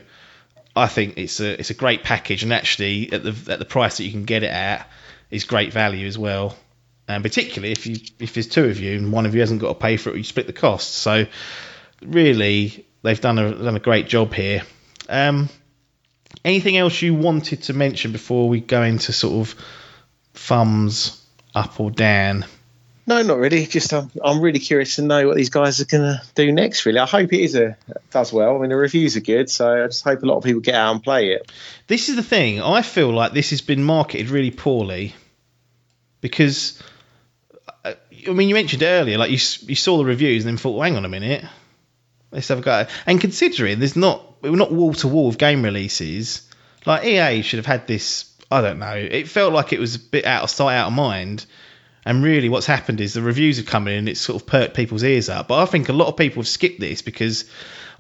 I 0.75 0.87
think 0.87 1.19
it's 1.19 1.41
a 1.41 1.59
it's 1.59 1.71
a 1.71 1.75
great 1.75 2.03
package, 2.03 2.43
and 2.43 2.53
actually 2.53 3.13
at 3.13 3.23
the 3.23 3.53
at 3.53 3.59
the 3.59 3.65
price 3.65 3.99
that 3.99 4.05
you 4.05 4.11
can 4.11 4.25
get 4.25 4.43
it 4.43 4.51
at 4.51 4.89
is 5.31 5.45
great 5.45 5.73
value 5.73 6.07
as 6.07 6.19
well. 6.19 6.57
And 7.09 7.23
particularly 7.23 7.73
if 7.73 7.87
you 7.87 7.97
if 8.19 8.35
there's 8.35 8.49
two 8.49 8.65
of 8.65 8.81
you 8.81 8.97
and 8.97 9.13
one 9.13 9.27
of 9.27 9.35
you 9.35 9.41
hasn't 9.41 9.61
got 9.61 9.69
to 9.69 9.75
pay 9.79 9.97
for 9.97 10.11
it, 10.11 10.17
you 10.17 10.25
split 10.25 10.47
the 10.47 10.53
costs. 10.53 10.97
So 10.97 11.27
really, 12.01 12.87
they've 13.03 13.21
done 13.21 13.39
a 13.39 13.55
done 13.55 13.77
a 13.77 13.81
great 13.81 14.09
job 14.09 14.35
here. 14.35 14.63
Um, 15.09 15.49
anything 16.45 16.77
else 16.77 17.01
you 17.03 17.15
wanted 17.15 17.65
to 17.65 17.75
mention 17.75 18.13
before 18.13 18.49
we 18.49 18.61
go 18.61 18.83
into 18.83 19.13
sort 19.13 19.47
of 19.47 19.55
thumbs 20.35 21.22
up 21.55 21.79
or 21.81 21.91
down? 21.91 22.45
No, 23.07 23.21
not 23.23 23.39
really. 23.39 23.67
Just 23.67 23.93
um, 23.93 24.11
I'm 24.25 24.41
really 24.41 24.61
curious 24.61 24.97
to 24.97 25.03
know 25.03 25.27
what 25.27 25.37
these 25.37 25.51
guys 25.51 25.81
are 25.81 25.85
going 25.85 26.05
to 26.05 26.23
do 26.35 26.53
next. 26.53 26.87
Really, 26.87 27.01
I 27.01 27.07
hope 27.07 27.33
it 27.33 27.41
is 27.41 27.57
a 27.57 27.77
does 28.11 28.33
well. 28.33 28.57
I 28.57 28.61
mean, 28.61 28.71
the 28.71 28.77
reviews 28.77 29.17
are 29.17 29.21
good, 29.21 29.51
so 29.51 29.85
I 29.85 29.87
just 29.87 30.05
hope 30.05 30.23
a 30.23 30.27
lot 30.27 30.37
of 30.37 30.45
people 30.45 30.61
get 30.61 30.77
out 30.77 30.93
and 30.93 31.03
play 31.03 31.33
it. 31.33 31.51
This 31.89 32.09
is 32.09 32.17
the 32.17 32.23
thing. 32.23 32.63
I 32.63 32.83
feel 32.83 33.11
like 33.13 33.33
this 33.33 33.51
has 33.51 33.61
been 33.61 33.83
marketed 33.83 34.31
really 34.31 34.53
poorly 34.53 35.15
because 36.21 36.81
uh, 37.85 37.95
I 38.29 38.31
mean, 38.31 38.49
you 38.49 38.55
mentioned 38.55 38.85
earlier, 38.85 39.19
like 39.19 39.31
you 39.31 39.39
you 39.67 39.75
saw 39.75 39.99
the 39.99 40.05
reviews 40.05 40.45
and 40.45 40.53
then 40.53 40.59
thought, 40.59 40.77
well, 40.77 40.83
hang 40.83 40.97
on 40.97 41.05
a 41.05 41.09
minute, 41.09 41.45
let's 42.31 42.49
have 42.49 42.61
a 42.61 42.63
go. 42.63 42.87
And 43.07 43.21
considering 43.21 43.81
there's 43.81 43.97
not 43.97 44.41
we're 44.43 44.57
not 44.57 44.73
wall 44.73 44.95
to 44.95 45.09
wall 45.09 45.29
of 45.29 45.39
game 45.39 45.63
releases, 45.63 46.49
like 46.87 47.05
EA 47.05 47.43
should 47.43 47.59
have 47.59 47.67
had 47.67 47.87
this. 47.87 48.32
I 48.53 48.61
don't 48.61 48.79
know. 48.79 48.95
It 48.95 49.29
felt 49.29 49.53
like 49.53 49.73
it 49.73 49.81
was 49.81 49.97
a 49.97 49.99
bit 49.99 50.25
out 50.25 50.45
of 50.45 50.51
sight, 50.51 50.77
out 50.77 50.89
of 50.89 50.93
mind 50.93 51.47
and 52.05 52.23
really, 52.23 52.49
what's 52.49 52.67
happened 52.67 53.01
is 53.01 53.15
the 53.15 53.23
reviews 53.23 53.59
have 53.59 53.67
come 53.67 53.87
in 53.87 53.95
and 53.95 54.09
it's 54.09 54.21
sort 54.21 54.41
of 54.41 54.47
perked 54.47 54.75
people's 54.75 55.05
ears 55.05 55.29
up. 55.29 55.49
But 55.49 55.63
I 55.63 55.67
think 55.67 55.89
a 55.89 55.93
lot 55.93 56.09
of 56.09 56.17
people 56.17 56.43
have 56.43 56.49
skipped 56.49 56.81
this 56.81 57.01
because 57.01 57.45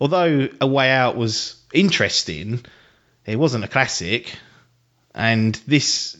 although 0.00 0.48
A 0.60 0.66
Way 0.66 0.90
Out 0.90 1.16
was 1.16 1.62
interesting, 1.72 2.64
it 3.26 3.36
wasn't 3.36 3.64
a 3.64 3.68
classic. 3.68 4.36
And 5.14 5.54
this, 5.68 6.16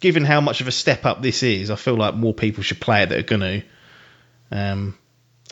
given 0.00 0.24
how 0.24 0.42
much 0.42 0.60
of 0.60 0.68
a 0.68 0.72
step 0.72 1.06
up 1.06 1.22
this 1.22 1.42
is, 1.42 1.70
I 1.70 1.76
feel 1.76 1.94
like 1.94 2.14
more 2.14 2.34
people 2.34 2.62
should 2.62 2.80
play 2.80 3.04
it 3.04 3.08
that 3.08 3.18
are 3.18 3.22
going 3.22 3.40
to. 3.40 3.62
Um, 4.50 4.98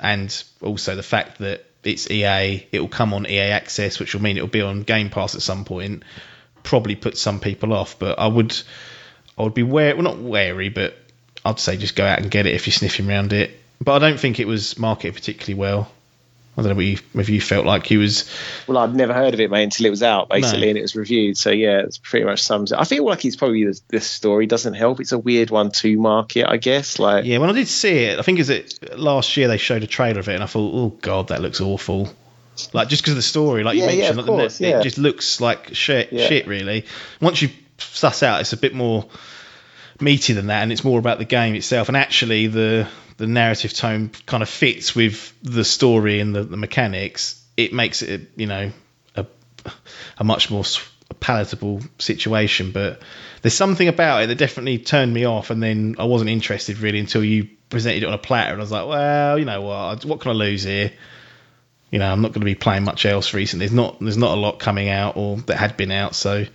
and 0.01 0.45
also 0.61 0.95
the 0.95 1.03
fact 1.03 1.39
that 1.39 1.65
it's 1.85 2.11
EA, 2.11 2.67
it 2.71 2.81
will 2.81 2.89
come 2.89 3.15
on 3.15 3.27
EA 3.27 3.51
Access, 3.51 3.99
which 3.99 4.15
will 4.15 4.23
mean 4.23 4.37
it 4.37 4.43
will 4.43 4.49
be 4.49 4.61
on 4.61 4.83
Game 4.83 5.09
Pass 5.09 5.35
at 5.35 5.43
some 5.43 5.65
point. 5.65 6.03
Probably 6.63 6.95
put 6.95 7.17
some 7.19 7.41
people 7.41 7.73
off, 7.73 7.99
but 7.99 8.19
I 8.19 8.27
would, 8.27 8.57
I 9.37 9.43
would 9.43 9.55
be 9.55 9.63
wary, 9.63 9.95
well 9.95 10.03
not 10.05 10.19
wary, 10.19 10.69
but 10.69 10.97
I'd 11.45 11.59
say 11.59 11.77
just 11.77 11.97
go 11.97 12.05
out 12.07 12.21
and 12.21 12.31
get 12.31 12.47
it 12.47 12.55
if 12.55 12.67
you're 12.67 12.73
sniffing 12.73 13.09
around 13.09 13.33
it. 13.33 13.51
But 13.81 13.95
I 13.95 14.09
don't 14.09 14.19
think 14.19 14.39
it 14.39 14.47
was 14.47 14.79
marketed 14.79 15.15
particularly 15.15 15.59
well. 15.59 15.91
I 16.57 16.61
don't 16.61 16.75
know 16.75 16.81
you, 16.81 16.99
if 17.15 17.31
you 17.31 17.41
felt 17.41 17.65
like 17.65 17.87
he 17.87 17.97
was. 17.97 18.31
Well, 18.67 18.77
I'd 18.77 18.95
never 18.95 19.15
heard 19.15 19.33
of 19.33 19.41
it, 19.41 19.51
mate, 19.51 19.63
until 19.65 19.87
it 19.87 19.91
was 19.91 20.03
out, 20.03 20.29
basically, 20.29 20.67
no. 20.67 20.69
and 20.69 20.79
it 20.79 20.83
was 20.83 20.95
reviewed. 20.95 21.39
So 21.39 21.51
yeah, 21.51 21.79
it's 21.79 21.97
pretty 21.97 22.27
much 22.27 22.43
sums 22.43 22.73
it. 22.73 22.79
I 22.79 22.85
feel 22.85 23.07
like 23.07 23.25
it's 23.25 23.37
probably 23.37 23.65
this, 23.65 23.81
this, 23.89 24.07
story 24.07 24.47
doesn't 24.47 24.75
help. 24.75 25.01
It's 25.01 25.13
a 25.13 25.19
weird 25.19 25.51
one 25.51 25.71
to 25.71 25.99
market, 25.99 26.47
I 26.47 26.59
guess. 26.59 26.99
Like 26.99 27.25
yeah, 27.25 27.39
when 27.39 27.49
I 27.49 27.55
did 27.55 27.69
see 27.69 28.05
it, 28.05 28.19
I 28.19 28.23
think 28.23 28.39
is 28.39 28.51
it 28.51 28.99
last 28.99 29.35
year 29.39 29.49
they 29.49 29.57
showed 29.57 29.83
a 29.83 29.87
trailer 29.87 30.21
of 30.21 30.29
it, 30.29 30.35
and 30.35 30.43
I 30.43 30.47
thought, 30.47 30.73
oh 30.75 30.89
god, 31.01 31.29
that 31.29 31.41
looks 31.41 31.63
awful. 31.63 32.13
Like 32.73 32.89
just 32.89 33.03
because 33.03 33.13
of 33.13 33.17
the 33.17 33.23
story, 33.23 33.65
like 33.65 33.77
yeah, 33.77 33.91
you 33.91 33.99
mentioned, 33.99 34.19
yeah, 34.19 34.25
course, 34.27 34.61
it, 34.61 34.69
yeah. 34.69 34.81
it 34.81 34.83
just 34.83 34.99
looks 34.99 35.41
like 35.41 35.75
shit, 35.75 36.11
shit, 36.11 36.47
really. 36.47 36.85
Once 37.21 37.41
you 37.41 37.51
suss 37.79 38.23
out, 38.23 38.41
it's 38.41 38.53
a 38.53 38.57
bit 38.57 38.75
more 38.75 39.07
meaty 40.01 40.33
than 40.33 40.49
that, 40.49 40.63
and 40.63 40.73
it's 40.73 40.85
more 40.85 40.99
about 40.99 41.19
the 41.19 41.25
game 41.25 41.55
itself. 41.55 41.89
And 41.89 41.97
actually, 41.97 42.49
the 42.49 42.89
the 43.17 43.27
narrative 43.27 43.73
tone 43.73 44.11
kind 44.27 44.43
of 44.43 44.49
fits 44.49 44.95
with 44.95 45.33
the 45.43 45.65
story 45.65 46.21
and 46.21 46.35
the, 46.35 46.45
the 46.45 46.57
mechanics. 46.57 47.43
It 47.57 47.73
makes 47.73 48.03
it, 48.03 48.31
you 48.37 48.47
know, 48.47 48.73
a, 49.15 49.27
a 50.19 50.25
much 50.25 50.51
more 50.51 50.65
palatable 51.21 51.83
situation. 51.99 52.73
But 52.73 53.01
there's 53.43 53.55
something 53.55 53.89
about 53.89 54.25
it 54.25 54.27
that 54.29 54.39
definitely 54.39 54.79
turned 54.79 55.13
me 55.13 55.25
off, 55.27 55.51
and 55.51 55.63
then 55.63 55.97
I 55.99 56.05
wasn't 56.05 56.31
interested 56.31 56.79
really 56.79 56.99
until 56.99 57.25
you 57.25 57.49
presented 57.71 58.03
it 58.03 58.07
on 58.07 58.15
a 58.15 58.19
platter, 58.19 58.53
and 58.53 58.61
I 58.61 58.65
was 58.65 58.73
like, 58.73 58.87
well, 58.87 59.39
you 59.39 59.45
know 59.45 59.63
what, 59.63 60.05
what 60.05 60.21
can 60.21 60.33
I 60.33 60.35
lose 60.35 60.63
here? 60.63 60.93
You 61.93 62.01
know, 62.01 62.11
I'm 62.11 62.23
not 62.23 62.33
going 62.33 62.41
to 62.41 62.47
be 62.47 62.57
playing 62.57 62.83
much 62.83 63.07
else 63.07 63.35
recently. 63.35 63.67
There's 63.67 63.77
not 63.77 64.01
there's 64.01 64.17
not 64.17 64.37
a 64.37 64.41
lot 64.41 64.59
coming 64.59 64.89
out 64.89 65.17
or 65.17 65.37
that 65.43 65.57
had 65.57 65.77
been 65.77 65.93
out, 65.93 66.17
so 66.17 66.47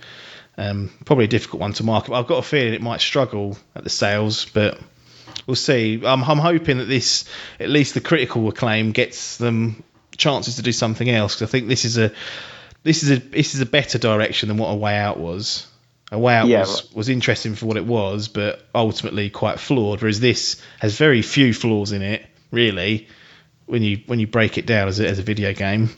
um, 0.58 0.90
probably 1.04 1.24
a 1.24 1.28
difficult 1.28 1.60
one 1.60 1.72
to 1.74 1.84
market. 1.84 2.12
I've 2.12 2.26
got 2.26 2.38
a 2.38 2.42
feeling 2.42 2.74
it 2.74 2.82
might 2.82 3.00
struggle 3.00 3.56
at 3.74 3.84
the 3.84 3.90
sales, 3.90 4.44
but 4.46 4.78
we'll 5.46 5.54
see. 5.54 6.02
I'm, 6.04 6.24
I'm 6.24 6.38
hoping 6.38 6.78
that 6.78 6.86
this, 6.86 7.24
at 7.60 7.70
least 7.70 7.94
the 7.94 8.00
critical 8.00 8.48
acclaim, 8.48 8.90
gets 8.90 9.38
them 9.38 9.84
chances 10.16 10.56
to 10.56 10.62
do 10.62 10.72
something 10.72 11.08
else. 11.08 11.36
Because 11.36 11.48
I 11.48 11.52
think 11.52 11.68
this 11.68 11.84
is 11.84 11.96
a 11.96 12.12
this 12.82 13.04
is 13.04 13.12
a 13.12 13.18
this 13.18 13.54
is 13.54 13.60
a 13.60 13.66
better 13.66 13.98
direction 13.98 14.48
than 14.48 14.58
what 14.58 14.68
A 14.68 14.76
Way 14.76 14.96
Out 14.96 15.18
was. 15.18 15.66
A 16.10 16.18
Way 16.18 16.34
Out 16.34 16.48
yeah, 16.48 16.60
was, 16.60 16.82
right. 16.82 16.96
was 16.96 17.08
interesting 17.08 17.54
for 17.54 17.66
what 17.66 17.76
it 17.76 17.86
was, 17.86 18.26
but 18.26 18.60
ultimately 18.74 19.30
quite 19.30 19.60
flawed. 19.60 20.00
Whereas 20.00 20.18
this 20.18 20.60
has 20.80 20.96
very 20.96 21.22
few 21.22 21.54
flaws 21.54 21.92
in 21.92 22.02
it, 22.02 22.26
really, 22.50 23.06
when 23.68 23.82
you 23.82 24.02
when 24.06 24.18
you 24.18 24.26
break 24.26 24.58
it 24.58 24.66
down 24.66 24.88
as 24.88 25.00
a, 25.00 25.08
as 25.08 25.18
a 25.18 25.22
video 25.22 25.52
game. 25.52 25.90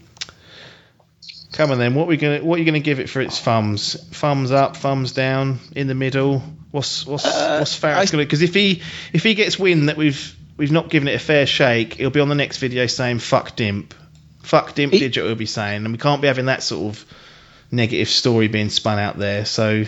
Come 1.52 1.72
on 1.72 1.78
then. 1.78 1.94
What 1.94 2.06
we 2.06 2.16
gonna 2.16 2.44
what 2.44 2.56
are 2.56 2.58
you 2.58 2.64
gonna 2.64 2.80
give 2.80 3.00
it 3.00 3.08
for 3.08 3.20
its 3.20 3.40
thumbs? 3.40 3.94
Thumbs 4.10 4.50
up, 4.50 4.76
thumbs 4.76 5.12
down, 5.12 5.58
in 5.74 5.86
the 5.86 5.94
middle. 5.94 6.42
What's 6.70 7.04
what's 7.06 7.24
uh, 7.24 7.58
what's 7.58 7.74
Fares 7.74 8.10
gonna? 8.10 8.24
Because 8.24 8.42
if 8.42 8.54
he 8.54 8.82
if 9.12 9.22
he 9.22 9.34
gets 9.34 9.58
wind 9.58 9.88
that 9.88 9.96
we've 9.96 10.36
we've 10.56 10.72
not 10.72 10.90
given 10.90 11.08
it 11.08 11.14
a 11.14 11.18
fair 11.18 11.46
shake, 11.46 11.94
he'll 11.94 12.10
be 12.10 12.20
on 12.20 12.28
the 12.28 12.34
next 12.34 12.58
video 12.58 12.86
saying 12.86 13.18
fuck 13.18 13.56
Dimp, 13.56 13.92
fuck 14.42 14.74
Dimp 14.74 14.92
he, 14.92 15.00
Digital. 15.00 15.28
He'll 15.28 15.36
be 15.36 15.46
saying, 15.46 15.84
and 15.84 15.92
we 15.92 15.98
can't 15.98 16.20
be 16.20 16.28
having 16.28 16.46
that 16.46 16.62
sort 16.62 16.94
of 16.94 17.04
negative 17.72 18.08
story 18.08 18.48
being 18.48 18.68
spun 18.68 18.98
out 18.98 19.18
there. 19.18 19.44
So 19.44 19.84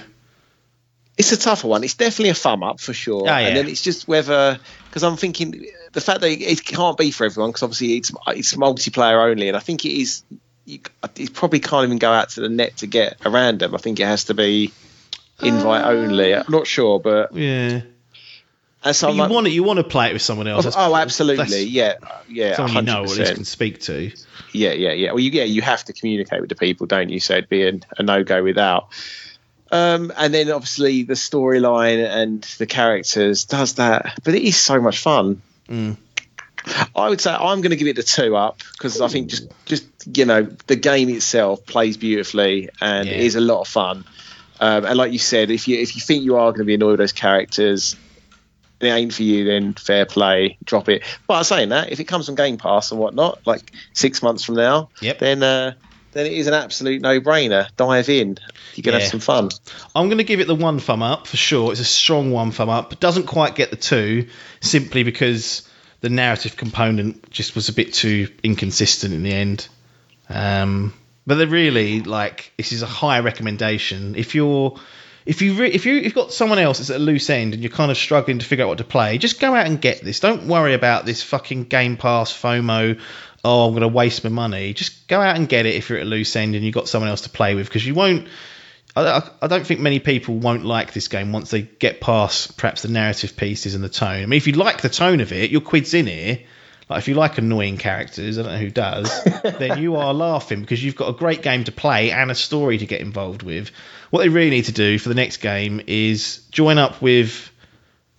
it's 1.16 1.32
a 1.32 1.36
tougher 1.36 1.68
one. 1.68 1.84
It's 1.84 1.94
definitely 1.94 2.30
a 2.30 2.34
thumb 2.34 2.62
up 2.62 2.80
for 2.80 2.92
sure. 2.92 3.22
Oh, 3.22 3.26
yeah. 3.26 3.38
And 3.38 3.56
then 3.56 3.68
it's 3.68 3.82
just 3.82 4.08
whether 4.08 4.58
because 4.86 5.04
I'm 5.04 5.16
thinking 5.16 5.66
the 5.92 6.00
fact 6.00 6.20
that 6.20 6.30
it 6.30 6.64
can't 6.64 6.96
be 6.96 7.10
for 7.10 7.24
everyone 7.24 7.50
because 7.50 7.62
obviously 7.62 7.96
it's 7.96 8.12
it's 8.28 8.54
multiplayer 8.54 9.30
only, 9.30 9.48
and 9.48 9.56
I 9.56 9.60
think 9.60 9.84
it 9.84 9.92
is 9.92 10.24
you, 10.64 10.80
you, 11.16 11.30
probably 11.30 11.60
can't 11.60 11.84
even 11.84 11.98
go 11.98 12.10
out 12.10 12.30
to 12.30 12.40
the 12.40 12.48
net 12.48 12.78
to 12.78 12.86
get 12.86 13.16
a 13.24 13.30
random. 13.30 13.74
I 13.74 13.78
think 13.78 14.00
it 14.00 14.06
has 14.06 14.24
to 14.24 14.34
be 14.34 14.72
invite 15.42 15.84
uh, 15.84 15.90
only. 15.90 16.34
I'm 16.34 16.44
not 16.48 16.66
sure, 16.66 17.00
but 17.00 17.34
yeah. 17.34 17.82
And 18.84 18.96
so 18.96 19.10
you 19.10 19.18
like, 19.18 19.30
want 19.30 19.46
it, 19.46 19.50
you 19.50 19.62
want 19.62 19.76
to 19.76 19.84
play 19.84 20.10
it 20.10 20.12
with 20.12 20.22
someone 20.22 20.48
else. 20.48 20.64
That's, 20.64 20.76
oh, 20.76 20.96
absolutely, 20.96 21.64
yeah, 21.64 21.94
yeah. 22.28 22.56
Someone 22.56 22.84
100%. 22.84 22.86
you 22.86 22.92
know 22.92 23.00
or 23.00 23.04
at 23.04 23.18
least 23.18 23.34
can 23.34 23.44
speak 23.44 23.80
to. 23.82 24.10
Yeah, 24.52 24.72
yeah, 24.72 24.92
yeah. 24.92 25.12
Well, 25.12 25.20
you, 25.20 25.30
yeah, 25.30 25.44
you 25.44 25.62
have 25.62 25.84
to 25.84 25.92
communicate 25.92 26.40
with 26.40 26.48
the 26.48 26.56
people, 26.56 26.86
don't 26.86 27.08
you? 27.08 27.20
So 27.20 27.34
it'd 27.34 27.48
be 27.48 27.62
a, 27.68 27.78
a 27.98 28.02
no 28.02 28.24
go 28.24 28.42
without. 28.42 28.88
Um, 29.70 30.12
and 30.16 30.34
then 30.34 30.50
obviously 30.50 31.04
the 31.04 31.14
storyline 31.14 32.04
and 32.04 32.42
the 32.58 32.66
characters 32.66 33.44
does 33.44 33.74
that, 33.74 34.18
but 34.24 34.34
it 34.34 34.42
is 34.42 34.56
so 34.56 34.80
much 34.80 34.98
fun. 34.98 35.40
Mm. 35.68 35.96
I 36.94 37.08
would 37.08 37.20
say 37.20 37.32
I'm 37.32 37.60
going 37.60 37.70
to 37.70 37.76
give 37.76 37.88
it 37.88 37.98
a 37.98 38.02
two 38.02 38.36
up 38.36 38.60
because 38.72 39.00
I 39.00 39.08
think 39.08 39.28
just 39.30 39.48
just 39.64 39.84
you 40.16 40.24
know 40.24 40.42
the 40.66 40.76
game 40.76 41.08
itself 41.08 41.66
plays 41.66 41.96
beautifully 41.96 42.68
and 42.80 43.08
yeah. 43.08 43.14
is 43.14 43.34
a 43.34 43.40
lot 43.40 43.60
of 43.62 43.68
fun. 43.68 44.04
Um, 44.60 44.84
and 44.84 44.96
like 44.96 45.12
you 45.12 45.18
said, 45.18 45.50
if 45.50 45.66
you 45.66 45.78
if 45.78 45.96
you 45.96 46.00
think 46.00 46.22
you 46.22 46.36
are 46.36 46.52
going 46.52 46.60
to 46.60 46.64
be 46.64 46.74
annoyed 46.74 46.92
with 46.92 47.00
those 47.00 47.12
characters, 47.12 47.96
it 48.80 48.86
ain't 48.86 49.12
for 49.12 49.24
you, 49.24 49.44
then 49.44 49.74
fair 49.74 50.06
play, 50.06 50.56
drop 50.64 50.88
it. 50.88 51.02
But 51.26 51.34
I'm 51.34 51.44
saying 51.44 51.70
that, 51.70 51.90
if 51.90 51.98
it 51.98 52.04
comes 52.04 52.26
from 52.26 52.36
Game 52.36 52.58
Pass 52.58 52.92
and 52.92 53.00
whatnot, 53.00 53.44
like 53.44 53.72
six 53.92 54.22
months 54.22 54.44
from 54.44 54.54
now, 54.54 54.90
Yep. 55.00 55.18
then 55.18 55.42
uh, 55.42 55.74
then 56.12 56.26
it 56.26 56.32
is 56.32 56.46
an 56.46 56.54
absolute 56.54 57.02
no-brainer. 57.02 57.68
Dive 57.76 58.08
in, 58.08 58.38
you're 58.74 58.82
gonna 58.82 58.98
Yeah. 58.98 59.02
have 59.02 59.10
some 59.10 59.20
fun. 59.20 59.50
I'm 59.94 60.06
going 60.08 60.18
to 60.18 60.24
give 60.24 60.40
it 60.40 60.46
the 60.46 60.54
one 60.54 60.78
thumb 60.78 61.02
up 61.02 61.26
for 61.26 61.36
sure. 61.36 61.72
It's 61.72 61.80
a 61.80 61.84
strong 61.84 62.30
one 62.30 62.50
thumb 62.50 62.68
up. 62.68 62.98
Doesn't 63.00 63.24
quite 63.26 63.54
get 63.54 63.70
the 63.70 63.76
two 63.76 64.28
simply 64.60 65.02
because 65.02 65.68
the 66.00 66.08
narrative 66.10 66.56
component 66.56 67.30
just 67.30 67.54
was 67.54 67.68
a 67.68 67.72
bit 67.72 67.92
too 67.94 68.28
inconsistent 68.42 69.14
in 69.14 69.22
the 69.22 69.32
end. 69.32 69.68
Um, 70.28 70.94
but 71.26 71.36
they're 71.36 71.46
really 71.46 72.00
like 72.00 72.52
this 72.56 72.72
is 72.72 72.82
a 72.82 72.86
high 72.86 73.20
recommendation 73.20 74.14
if 74.16 74.34
you're. 74.34 74.78
If 75.24 75.40
you 75.40 75.54
re- 75.54 75.70
if 75.70 75.86
you 75.86 75.98
if 75.98 76.04
you've 76.06 76.14
got 76.14 76.32
someone 76.32 76.58
else 76.58 76.78
that's 76.78 76.90
at 76.90 76.96
a 76.96 76.98
loose 76.98 77.30
end 77.30 77.54
and 77.54 77.62
you're 77.62 77.70
kind 77.70 77.92
of 77.92 77.96
struggling 77.96 78.40
to 78.40 78.44
figure 78.44 78.64
out 78.64 78.68
what 78.70 78.78
to 78.78 78.84
play, 78.84 79.18
just 79.18 79.38
go 79.38 79.54
out 79.54 79.66
and 79.66 79.80
get 79.80 80.00
this. 80.02 80.18
Don't 80.18 80.48
worry 80.48 80.74
about 80.74 81.06
this 81.06 81.22
fucking 81.22 81.64
Game 81.66 81.96
Pass 81.96 82.32
FOMO. 82.32 82.98
Oh, 83.44 83.66
I'm 83.66 83.72
going 83.72 83.82
to 83.82 83.88
waste 83.88 84.22
my 84.24 84.30
money. 84.30 84.72
Just 84.72 85.08
go 85.08 85.20
out 85.20 85.36
and 85.36 85.48
get 85.48 85.66
it 85.66 85.74
if 85.74 85.88
you're 85.88 85.98
at 85.98 86.04
a 86.06 86.08
loose 86.08 86.36
end 86.36 86.54
and 86.54 86.64
you've 86.64 86.74
got 86.74 86.88
someone 86.88 87.08
else 87.10 87.22
to 87.22 87.30
play 87.30 87.54
with 87.54 87.66
because 87.66 87.84
you 87.84 87.94
won't 87.94 88.28
I, 88.94 89.02
I- 89.04 89.30
I 89.42 89.46
don't 89.48 89.66
think 89.66 89.80
many 89.80 89.98
people 90.00 90.36
won't 90.36 90.64
like 90.64 90.92
this 90.92 91.08
game 91.08 91.32
once 91.32 91.50
they 91.50 91.62
get 91.62 92.00
past 92.00 92.56
perhaps 92.56 92.82
the 92.82 92.88
narrative 92.88 93.36
pieces 93.36 93.74
and 93.74 93.82
the 93.82 93.88
tone. 93.88 94.22
I 94.22 94.26
mean, 94.26 94.36
if 94.36 94.46
you 94.46 94.52
like 94.52 94.80
the 94.82 94.88
tone 94.88 95.20
of 95.20 95.32
it, 95.32 95.50
your 95.50 95.60
quid's 95.62 95.94
in 95.94 96.06
here. 96.06 96.40
Like 96.90 96.98
if 96.98 97.08
you 97.08 97.14
like 97.14 97.38
annoying 97.38 97.78
characters, 97.78 98.38
I 98.38 98.42
don't 98.42 98.52
know 98.52 98.58
who 98.58 98.68
does, 98.70 99.24
then 99.58 99.82
you 99.82 99.96
are 99.96 100.12
laughing 100.12 100.60
because 100.60 100.84
you've 100.84 100.96
got 100.96 101.08
a 101.08 101.12
great 101.14 101.40
game 101.40 101.64
to 101.64 101.72
play 101.72 102.10
and 102.10 102.30
a 102.30 102.34
story 102.34 102.76
to 102.78 102.86
get 102.86 103.00
involved 103.00 103.42
with. 103.42 103.70
What 104.10 104.20
they 104.20 104.28
really 104.28 104.50
need 104.50 104.66
to 104.66 104.72
do 104.72 104.98
for 104.98 105.08
the 105.08 105.14
next 105.14 105.38
game 105.38 105.80
is 105.86 106.38
join 106.50 106.76
up 106.78 107.00
with 107.00 107.50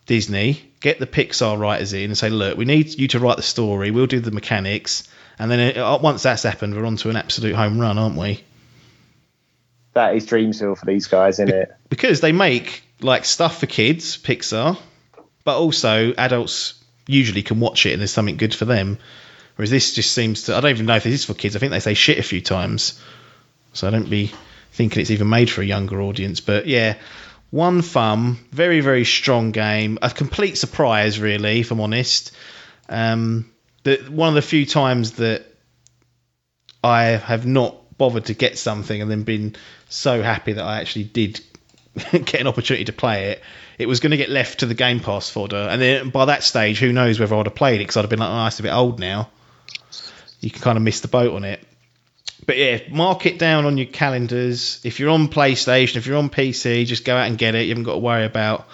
Disney, 0.07 0.72
get 0.83 0.99
the 0.99 1.07
Pixar 1.07 1.57
writers 1.57 1.93
in 1.93 2.03
and 2.03 2.17
say, 2.17 2.29
look, 2.29 2.57
we 2.57 2.65
need 2.65 2.99
you 2.99 3.07
to 3.07 3.19
write 3.19 3.37
the 3.37 3.41
story, 3.43 3.89
we'll 3.89 4.05
do 4.05 4.19
the 4.19 4.31
mechanics, 4.31 5.07
and 5.39 5.49
then 5.49 5.77
uh, 5.77 5.97
once 5.97 6.21
that's 6.23 6.43
happened, 6.43 6.75
we're 6.75 6.85
on 6.85 6.97
to 6.97 7.09
an 7.09 7.15
absolute 7.15 7.55
home 7.55 7.79
run, 7.79 7.97
aren't 7.97 8.17
we? 8.17 8.43
That 9.93 10.15
is 10.15 10.25
Dreamsville 10.27 10.77
for 10.77 10.85
these 10.85 11.07
guys, 11.07 11.35
isn't 11.39 11.49
it? 11.49 11.71
because 11.89 12.19
they 12.21 12.33
make 12.33 12.83
like 12.99 13.25
stuff 13.25 13.59
for 13.59 13.65
kids, 13.65 14.17
Pixar, 14.17 14.77
but 15.43 15.57
also 15.57 16.13
adults 16.13 16.83
usually 17.07 17.43
can 17.43 17.59
watch 17.59 17.85
it 17.85 17.93
and 17.93 18.01
there's 18.01 18.11
something 18.11 18.37
good 18.37 18.53
for 18.53 18.65
them. 18.65 18.97
Whereas 19.55 19.69
this 19.69 19.93
just 19.93 20.11
seems 20.11 20.43
to 20.43 20.55
I 20.55 20.61
don't 20.61 20.71
even 20.71 20.85
know 20.85 20.95
if 20.95 21.03
this 21.03 21.13
is 21.13 21.25
for 21.25 21.33
kids. 21.33 21.55
I 21.55 21.59
think 21.59 21.71
they 21.71 21.79
say 21.79 21.93
shit 21.93 22.17
a 22.17 22.23
few 22.23 22.41
times. 22.41 22.99
So 23.73 23.87
I 23.87 23.91
don't 23.91 24.09
be 24.09 24.31
thinking 24.71 25.01
it's 25.01 25.11
even 25.11 25.29
made 25.29 25.49
for 25.49 25.61
a 25.61 25.65
younger 25.65 26.01
audience. 26.01 26.39
But 26.39 26.67
yeah, 26.67 26.95
one 27.53 27.83
thumb, 27.83 28.39
very, 28.49 28.79
very 28.79 29.05
strong 29.05 29.51
game. 29.51 29.99
A 30.01 30.09
complete 30.09 30.57
surprise, 30.57 31.19
really, 31.19 31.59
if 31.59 31.69
I'm 31.69 31.81
honest. 31.81 32.31
Um, 32.89 33.51
the, 33.83 33.97
one 34.09 34.29
of 34.29 34.33
the 34.33 34.41
few 34.41 34.65
times 34.65 35.11
that 35.13 35.45
I 36.83 37.03
have 37.03 37.45
not 37.45 37.95
bothered 37.95 38.25
to 38.25 38.33
get 38.33 38.57
something 38.57 38.99
and 38.99 39.11
then 39.11 39.21
been 39.21 39.55
so 39.87 40.23
happy 40.23 40.53
that 40.53 40.63
I 40.63 40.81
actually 40.81 41.03
did 41.03 41.41
get 42.11 42.41
an 42.41 42.47
opportunity 42.47 42.85
to 42.85 42.93
play 42.93 43.25
it. 43.25 43.43
It 43.77 43.85
was 43.85 43.99
going 43.99 44.11
to 44.11 44.17
get 44.17 44.31
left 44.31 44.61
to 44.61 44.65
the 44.65 44.73
Game 44.73 44.99
Pass 44.99 45.29
fodder, 45.29 45.67
and 45.69 45.79
then 45.79 46.09
by 46.09 46.25
that 46.25 46.41
stage, 46.41 46.79
who 46.79 46.91
knows 46.91 47.19
whether 47.19 47.35
I'd 47.35 47.45
have 47.45 47.53
played 47.53 47.75
it 47.75 47.83
because 47.83 47.97
I'd 47.97 48.01
have 48.01 48.09
been 48.09 48.17
like, 48.17 48.31
oh, 48.31 48.47
it's 48.47 48.59
a 48.59 48.63
bit 48.63 48.73
old 48.73 48.99
now. 48.99 49.29
You 50.39 50.49
can 50.49 50.63
kind 50.63 50.75
of 50.75 50.83
miss 50.83 51.01
the 51.01 51.07
boat 51.07 51.35
on 51.35 51.43
it. 51.43 51.63
But 52.45 52.57
yeah, 52.57 52.79
mark 52.89 53.25
it 53.25 53.39
down 53.39 53.65
on 53.65 53.77
your 53.77 53.87
calendars. 53.87 54.81
If 54.83 54.99
you're 54.99 55.09
on 55.09 55.27
PlayStation, 55.27 55.97
if 55.97 56.07
you're 56.07 56.17
on 56.17 56.29
PC, 56.29 56.85
just 56.85 57.05
go 57.05 57.15
out 57.15 57.27
and 57.27 57.37
get 57.37 57.55
it. 57.55 57.63
You 57.63 57.69
haven't 57.69 57.83
got 57.83 57.93
to 57.93 57.99
worry 57.99 58.25
about 58.25 58.67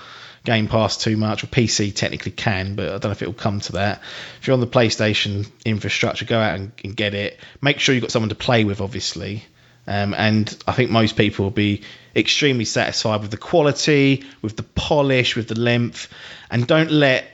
Game 0.45 0.67
Pass 0.67 0.97
too 0.97 1.17
much. 1.17 1.43
Or 1.43 1.47
PC 1.47 1.93
technically 1.93 2.31
can, 2.31 2.75
but 2.75 2.87
I 2.87 2.91
don't 2.91 3.05
know 3.05 3.11
if 3.11 3.21
it 3.21 3.27
will 3.27 3.33
come 3.33 3.59
to 3.61 3.73
that. 3.73 4.01
If 4.41 4.47
you're 4.47 4.55
on 4.55 4.59
the 4.59 4.67
PlayStation 4.67 5.49
infrastructure, 5.65 6.25
go 6.25 6.39
out 6.39 6.55
and, 6.55 6.71
and 6.83 6.95
get 6.95 7.13
it. 7.13 7.39
Make 7.61 7.79
sure 7.79 7.93
you've 7.93 8.01
got 8.01 8.11
someone 8.11 8.29
to 8.29 8.35
play 8.35 8.63
with, 8.63 8.81
obviously. 8.81 9.43
Um, 9.87 10.13
and 10.13 10.55
I 10.67 10.73
think 10.73 10.91
most 10.91 11.15
people 11.15 11.45
will 11.45 11.51
be 11.51 11.81
extremely 12.15 12.65
satisfied 12.65 13.21
with 13.21 13.31
the 13.31 13.37
quality, 13.37 14.23
with 14.41 14.55
the 14.55 14.63
polish, 14.63 15.35
with 15.35 15.47
the 15.47 15.59
length, 15.59 16.09
and 16.51 16.67
don't 16.67 16.91
let 16.91 17.25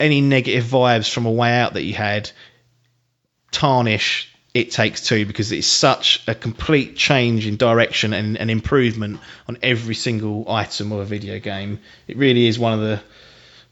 any 0.00 0.20
negative 0.20 0.64
vibes 0.64 1.12
from 1.12 1.26
a 1.26 1.30
way 1.30 1.52
out 1.52 1.74
that 1.74 1.82
you 1.82 1.94
had 1.94 2.30
tarnish 3.50 4.32
it 4.58 4.72
takes 4.72 5.06
two 5.06 5.24
because 5.24 5.52
it's 5.52 5.68
such 5.68 6.20
a 6.26 6.34
complete 6.34 6.96
change 6.96 7.46
in 7.46 7.56
direction 7.56 8.12
and 8.12 8.36
an 8.36 8.50
improvement 8.50 9.20
on 9.48 9.56
every 9.62 9.94
single 9.94 10.50
item 10.50 10.90
of 10.90 10.98
a 10.98 11.04
video 11.04 11.38
game. 11.38 11.78
It 12.08 12.16
really 12.16 12.48
is 12.48 12.58
one 12.58 12.72
of 12.72 12.80
the 12.80 13.00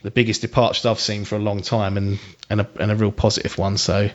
the 0.02 0.12
biggest 0.12 0.42
departures 0.42 0.86
I've 0.86 1.00
seen 1.00 1.24
for 1.24 1.34
a 1.34 1.40
long 1.40 1.62
time 1.62 1.96
and 1.96 2.20
and 2.48 2.60
a, 2.60 2.68
and 2.78 2.92
a 2.92 2.94
real 2.94 3.10
positive 3.10 3.58
one. 3.58 3.78
So 3.78 4.10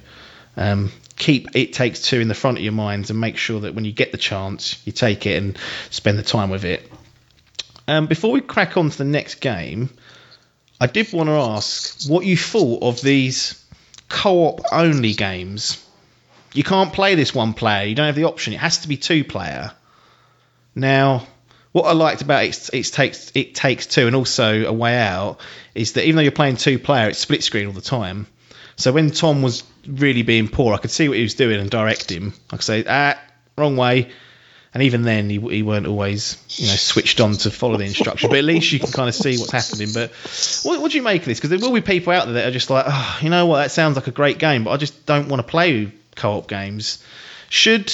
um, 0.55 0.93
keep 1.17 1.53
it 1.55 1.73
takes 1.73 2.03
two 2.03 2.21
in 2.21 2.29
the 2.29 2.33
front 2.33 2.57
of 2.57 2.63
your 2.63 2.71
minds 2.71 3.09
and 3.09 3.19
make 3.19 3.35
sure 3.35 3.59
that 3.61 3.75
when 3.75 3.83
you 3.83 3.91
get 3.91 4.13
the 4.13 4.17
chance 4.17 4.81
you 4.85 4.93
take 4.93 5.25
it 5.25 5.43
and 5.43 5.57
spend 5.89 6.17
the 6.17 6.23
time 6.23 6.49
with 6.49 6.63
it. 6.63 6.89
Um, 7.85 8.07
before 8.07 8.31
we 8.31 8.39
crack 8.39 8.77
on 8.77 8.91
to 8.91 8.97
the 8.97 9.03
next 9.03 9.41
game, 9.41 9.89
I 10.79 10.87
did 10.87 11.11
want 11.11 11.27
to 11.27 11.33
ask 11.33 12.09
what 12.09 12.25
you 12.25 12.37
thought 12.37 12.81
of 12.81 13.01
these 13.01 13.61
co-op 14.07 14.61
only 14.71 15.13
games. 15.13 15.85
You 16.53 16.63
can't 16.63 16.91
play 16.91 17.15
this 17.15 17.33
one 17.33 17.53
player. 17.53 17.85
You 17.85 17.95
don't 17.95 18.07
have 18.07 18.15
the 18.15 18.25
option. 18.25 18.53
It 18.53 18.59
has 18.59 18.79
to 18.79 18.87
be 18.87 18.97
two 18.97 19.23
player. 19.23 19.71
Now, 20.75 21.27
what 21.71 21.83
I 21.83 21.93
liked 21.93 22.21
about 22.21 22.43
it, 22.43 22.69
it 22.73 22.83
takes 22.85 23.31
it 23.33 23.55
takes 23.55 23.87
two, 23.87 24.07
and 24.07 24.15
also 24.15 24.65
a 24.65 24.73
way 24.73 24.97
out 24.97 25.39
is 25.73 25.93
that 25.93 26.03
even 26.03 26.17
though 26.17 26.21
you're 26.21 26.31
playing 26.31 26.57
two 26.57 26.79
player, 26.79 27.09
it's 27.09 27.19
split 27.19 27.43
screen 27.43 27.67
all 27.67 27.73
the 27.73 27.81
time. 27.81 28.27
So 28.75 28.91
when 28.91 29.11
Tom 29.11 29.41
was 29.41 29.63
really 29.87 30.23
being 30.23 30.47
poor, 30.47 30.73
I 30.73 30.77
could 30.77 30.91
see 30.91 31.07
what 31.07 31.17
he 31.17 31.23
was 31.23 31.35
doing 31.35 31.59
and 31.59 31.69
direct 31.69 32.11
him. 32.11 32.33
I 32.51 32.57
could 32.57 32.65
say, 32.65 32.83
ah, 32.87 33.19
wrong 33.57 33.77
way. 33.77 34.11
And 34.73 34.83
even 34.83 35.01
then, 35.01 35.29
he, 35.29 35.37
he 35.37 35.63
weren't 35.63 35.85
always, 35.85 36.41
you 36.49 36.67
know, 36.67 36.75
switched 36.75 37.19
on 37.19 37.33
to 37.33 37.51
follow 37.51 37.75
the 37.75 37.83
instructions. 37.83 38.29
But 38.29 38.37
at 38.37 38.45
least 38.45 38.71
you 38.71 38.79
can 38.79 38.91
kind 38.91 39.09
of 39.09 39.15
see 39.15 39.37
what's 39.37 39.51
happening. 39.51 39.89
But 39.93 40.11
what, 40.63 40.81
what 40.81 40.91
do 40.91 40.97
you 40.97 41.03
make 41.03 41.23
of 41.23 41.25
this? 41.25 41.39
Because 41.39 41.49
there 41.49 41.59
will 41.59 41.75
be 41.75 41.81
people 41.81 42.13
out 42.13 42.25
there 42.25 42.35
that 42.35 42.47
are 42.47 42.51
just 42.51 42.69
like, 42.69 42.85
oh, 42.87 43.19
you 43.21 43.29
know 43.29 43.45
what, 43.47 43.57
that 43.57 43.71
sounds 43.71 43.97
like 43.97 44.07
a 44.07 44.11
great 44.11 44.37
game, 44.37 44.63
but 44.63 44.71
I 44.71 44.77
just 44.77 45.05
don't 45.05 45.27
want 45.27 45.41
to 45.41 45.47
play 45.47 45.91
co-op 46.15 46.47
games. 46.47 47.03
Should 47.49 47.93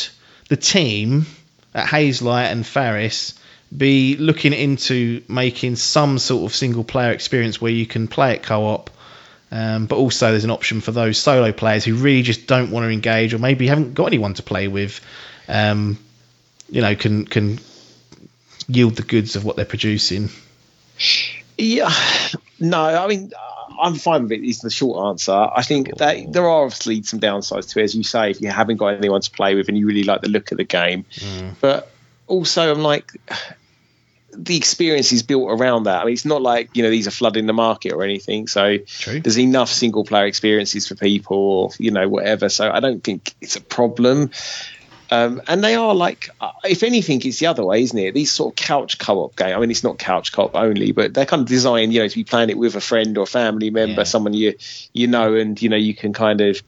the 0.49 0.57
team 0.57 1.25
at 1.73 1.87
Hazelight 1.87 2.51
and 2.51 2.65
Fares 2.65 3.33
be 3.75 4.15
looking 4.15 4.53
into 4.53 5.23
making 5.27 5.75
some 5.75 6.19
sort 6.19 6.49
of 6.49 6.55
single 6.55 6.83
player 6.83 7.11
experience 7.11 7.59
where 7.59 7.71
you 7.71 7.85
can 7.85 8.07
play 8.07 8.33
it 8.33 8.43
co-op 8.43 8.89
um, 9.51 9.87
but 9.87 9.97
also 9.97 10.31
there's 10.31 10.45
an 10.45 10.51
option 10.51 10.79
for 10.79 10.91
those 10.91 11.17
solo 11.17 11.51
players 11.51 11.83
who 11.83 11.95
really 11.95 12.21
just 12.21 12.47
don't 12.47 12.71
want 12.71 12.85
to 12.85 12.89
engage 12.89 13.33
or 13.33 13.39
maybe 13.39 13.67
haven't 13.67 13.93
got 13.93 14.05
anyone 14.05 14.33
to 14.33 14.43
play 14.43 14.69
with 14.69 15.01
um, 15.49 15.97
you 16.69 16.81
know 16.81 16.95
can 16.95 17.25
can 17.25 17.59
yield 18.69 18.95
the 18.95 19.03
goods 19.03 19.35
of 19.35 19.43
what 19.43 19.57
they're 19.57 19.65
producing 19.65 20.29
Yeah, 21.57 21.91
no, 22.59 22.83
I 22.83 23.07
mean, 23.07 23.31
I'm 23.79 23.95
fine 23.95 24.23
with 24.23 24.31
it. 24.31 24.43
Is 24.43 24.61
the 24.61 24.69
short 24.69 25.09
answer. 25.09 25.31
I 25.31 25.63
think 25.63 25.97
that 25.97 26.31
there 26.31 26.43
are 26.43 26.63
obviously 26.63 27.03
some 27.03 27.19
downsides 27.19 27.69
to 27.69 27.79
it, 27.79 27.83
as 27.83 27.95
you 27.95 28.03
say, 28.03 28.31
if 28.31 28.41
you 28.41 28.49
haven't 28.49 28.77
got 28.77 28.87
anyone 28.87 29.21
to 29.21 29.31
play 29.31 29.55
with 29.55 29.67
and 29.69 29.77
you 29.77 29.87
really 29.87 30.03
like 30.03 30.21
the 30.21 30.29
look 30.29 30.51
of 30.51 30.57
the 30.57 30.63
game. 30.63 31.05
Mm. 31.15 31.55
But 31.59 31.91
also, 32.27 32.71
I'm 32.71 32.81
like, 32.81 33.13
the 34.37 34.55
experience 34.55 35.11
is 35.11 35.23
built 35.23 35.49
around 35.49 35.83
that. 35.83 36.01
I 36.01 36.05
mean, 36.05 36.13
it's 36.13 36.25
not 36.25 36.41
like 36.41 36.69
you 36.75 36.83
know 36.83 36.89
these 36.89 37.07
are 37.07 37.11
flooding 37.11 37.45
the 37.45 37.53
market 37.53 37.93
or 37.93 38.03
anything. 38.03 38.47
So 38.47 38.77
True. 38.77 39.19
there's 39.19 39.39
enough 39.39 39.69
single 39.69 40.03
player 40.03 40.25
experiences 40.25 40.87
for 40.87 40.95
people, 40.95 41.37
or 41.37 41.69
you 41.79 41.91
know 41.91 42.07
whatever. 42.07 42.49
So 42.49 42.69
I 42.69 42.79
don't 42.79 43.03
think 43.03 43.33
it's 43.41 43.55
a 43.55 43.61
problem. 43.61 44.31
Um, 45.09 45.41
and 45.47 45.63
they 45.63 45.75
are 45.75 45.95
like, 45.95 46.29
uh, 46.41 46.51
if 46.65 46.83
anything, 46.83 47.21
it's 47.23 47.39
the 47.39 47.45
other 47.45 47.63
way, 47.65 47.81
isn't 47.81 47.97
it? 47.97 48.13
These 48.13 48.31
sort 48.31 48.51
of 48.51 48.55
couch 48.57 48.97
co-op 48.99 49.35
game. 49.35 49.55
I 49.55 49.59
mean, 49.59 49.71
it's 49.71 49.83
not 49.83 49.97
couch 49.97 50.31
co-op 50.33 50.55
only, 50.55 50.91
but 50.91 51.13
they're 51.13 51.25
kind 51.25 51.41
of 51.41 51.47
designed, 51.47 51.93
you 51.93 52.01
know, 52.01 52.07
to 52.07 52.15
be 52.15 52.23
playing 52.25 52.49
it 52.49 52.57
with 52.57 52.75
a 52.75 52.81
friend 52.81 53.17
or 53.17 53.25
family 53.25 53.69
member, 53.69 54.01
Yeah. 54.01 54.03
someone 54.03 54.33
you 54.33 54.55
you 54.93 55.07
know, 55.07 55.33
and 55.35 55.61
you 55.61 55.69
know 55.69 55.77
you 55.77 55.93
can 55.95 56.11
kind 56.13 56.41
of 56.41 56.61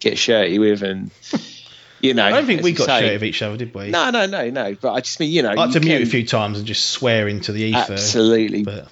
get 0.00 0.18
shirty 0.18 0.58
with, 0.58 0.82
and 0.82 1.10
you 2.00 2.14
know. 2.14 2.24
I 2.24 2.30
don't 2.32 2.46
think 2.46 2.62
we 2.62 2.72
got 2.72 2.86
say- 2.86 3.00
shit 3.00 3.14
of 3.16 3.22
each 3.22 3.42
other 3.42 3.56
did 3.56 3.72
we 3.74 3.90
No, 3.90 4.10
no, 4.10 4.26
no, 4.26 4.50
no. 4.50 4.74
But 4.74 4.92
I 4.92 5.00
just 5.00 5.20
mean, 5.20 5.30
you 5.30 5.42
know, 5.42 5.50
I 5.50 5.54
like 5.54 5.74
you 5.74 5.80
to 5.80 5.86
mute 5.86 6.02
a 6.02 6.06
few 6.06 6.26
times 6.26 6.58
and 6.58 6.66
just 6.66 6.86
swear 6.86 7.28
into 7.28 7.52
the 7.52 7.62
ether 7.62 7.92
Absolutely. 7.92 8.64
but 8.64 8.88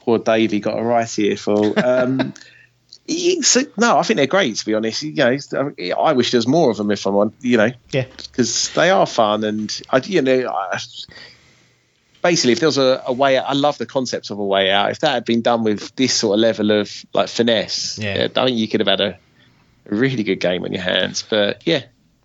Poor 0.00 0.18
Davey 0.18 0.60
got 0.60 0.78
a 0.78 0.82
right 0.82 1.18
earful. 1.18 1.74
Um, 1.82 2.32
Uh, 3.08 3.62
no, 3.76 3.98
I 3.98 4.02
think 4.02 4.16
they're 4.16 4.26
great. 4.26 4.56
To 4.56 4.66
be 4.66 4.74
honest, 4.74 5.02
you 5.02 5.14
know, 5.14 5.36
um, 5.56 5.74
I 5.98 6.12
wish 6.12 6.30
there 6.30 6.38
was 6.38 6.46
more 6.46 6.70
of 6.70 6.76
them. 6.76 6.90
If 6.90 7.06
I'm 7.06 7.16
on, 7.16 7.32
you 7.40 7.56
know, 7.56 7.70
yeah 7.90 8.04
because 8.16 8.72
they 8.74 8.90
are 8.90 9.06
fun 9.06 9.44
and 9.44 9.80
I, 9.90 9.98
you 9.98 10.22
know, 10.22 10.48
I, 10.48 10.78
basically, 12.22 12.52
if 12.52 12.60
there 12.60 12.68
was 12.68 12.78
a, 12.78 13.02
a 13.06 13.12
way, 13.12 13.36
out, 13.38 13.46
I 13.48 13.52
love 13.52 13.78
the 13.78 13.86
concept 13.86 14.30
of 14.30 14.38
a 14.38 14.44
way 14.44 14.70
out. 14.70 14.90
If 14.90 15.00
that 15.00 15.12
had 15.12 15.24
been 15.24 15.42
done 15.42 15.62
with 15.62 15.94
this 15.96 16.14
sort 16.14 16.34
of 16.34 16.40
level 16.40 16.72
of 16.72 16.90
like 17.12 17.28
finesse, 17.28 17.98
Yeah. 17.98 18.28
I 18.34 18.44
think 18.46 18.58
you 18.58 18.68
could 18.68 18.80
have 18.80 18.88
had 18.88 19.00
a, 19.00 19.18
a 19.90 19.94
really 19.94 20.24
good 20.24 20.40
game 20.40 20.64
on 20.64 20.72
your 20.72 20.82
hands. 20.82 21.22
But 21.28 21.62
yeah, 21.66 21.84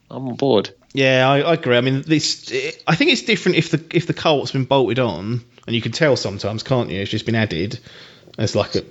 I'm 0.10 0.28
on 0.30 0.36
board. 0.36 0.74
Yeah, 0.94 1.30
I, 1.30 1.40
I 1.42 1.54
agree. 1.54 1.78
I 1.78 1.82
mean, 1.82 2.02
this. 2.02 2.52
I 2.86 2.96
think 2.96 3.12
it's 3.12 3.22
different 3.22 3.58
if 3.58 3.72
the 3.72 3.82
if 3.94 4.08
the 4.08 4.14
co-op's 4.14 4.52
been 4.52 4.66
bolted 4.66 5.00
on, 5.00 5.42
and 5.66 5.76
you 5.76 5.82
can 5.82 5.94
tell 5.94 6.18
sometimes, 6.18 6.64
can't 6.64 6.90
you? 6.90 7.00
It's 7.00 7.12
just 7.12 7.26
been 7.26 7.36
added 7.36 7.80
It's 8.38 8.56
like 8.56 8.76
a 8.76 8.84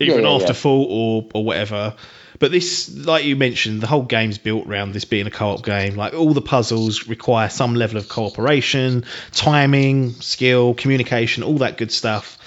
even 0.00 0.22
Yeah, 0.22 0.28
yeah, 0.28 0.36
after 0.36 0.54
fault 0.54 0.88
or 0.90 1.28
or 1.34 1.44
whatever. 1.44 1.94
But 2.38 2.52
this, 2.52 2.94
like 2.94 3.24
you 3.24 3.34
mentioned, 3.34 3.80
the 3.80 3.86
whole 3.86 4.02
game's 4.02 4.38
built 4.38 4.66
around 4.66 4.92
this 4.92 5.06
being 5.06 5.26
a 5.26 5.30
co-op 5.30 5.64
game. 5.64 5.96
Like 5.96 6.12
all 6.12 6.34
the 6.34 6.42
puzzles 6.42 7.08
require 7.08 7.48
some 7.48 7.74
level 7.74 7.96
of 7.96 8.08
cooperation, 8.08 9.04
timing, 9.32 10.12
skill, 10.12 10.74
communication, 10.74 11.42
all 11.42 11.58
that 11.58 11.78
good 11.78 11.90
stuff. 11.90 12.38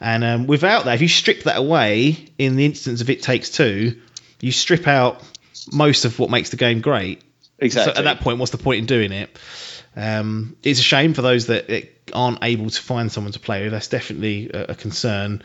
And 0.00 0.24
um, 0.24 0.46
without 0.46 0.84
that, 0.84 0.94
if 0.94 1.02
you 1.02 1.08
strip 1.08 1.44
that 1.44 1.56
away, 1.56 2.28
in 2.38 2.56
the 2.56 2.64
instance 2.64 3.00
of 3.00 3.10
It 3.10 3.22
Takes 3.22 3.50
Two, 3.50 4.00
you 4.40 4.52
strip 4.52 4.86
out 4.86 5.22
most 5.72 6.04
of 6.04 6.18
what 6.18 6.30
makes 6.30 6.50
the 6.50 6.56
game 6.56 6.80
great. 6.80 7.22
Exactly. 7.58 7.94
So 7.94 7.98
at 7.98 8.04
that 8.04 8.20
point, 8.20 8.38
what's 8.38 8.52
the 8.52 8.58
point 8.58 8.78
in 8.80 8.86
doing 8.86 9.12
it? 9.12 9.38
Um, 9.96 10.56
it's 10.62 10.80
a 10.80 10.84
shame 10.84 11.14
for 11.14 11.22
those 11.22 11.46
that 11.46 11.68
that 11.68 11.88
aren't 12.14 12.38
able 12.42 12.70
to 12.70 12.82
find 12.82 13.10
someone 13.10 13.32
to 13.32 13.40
play 13.40 13.62
with. 13.62 13.72
That's 13.72 13.88
definitely 13.88 14.50
a, 14.52 14.66
a 14.70 14.74
concern. 14.74 15.42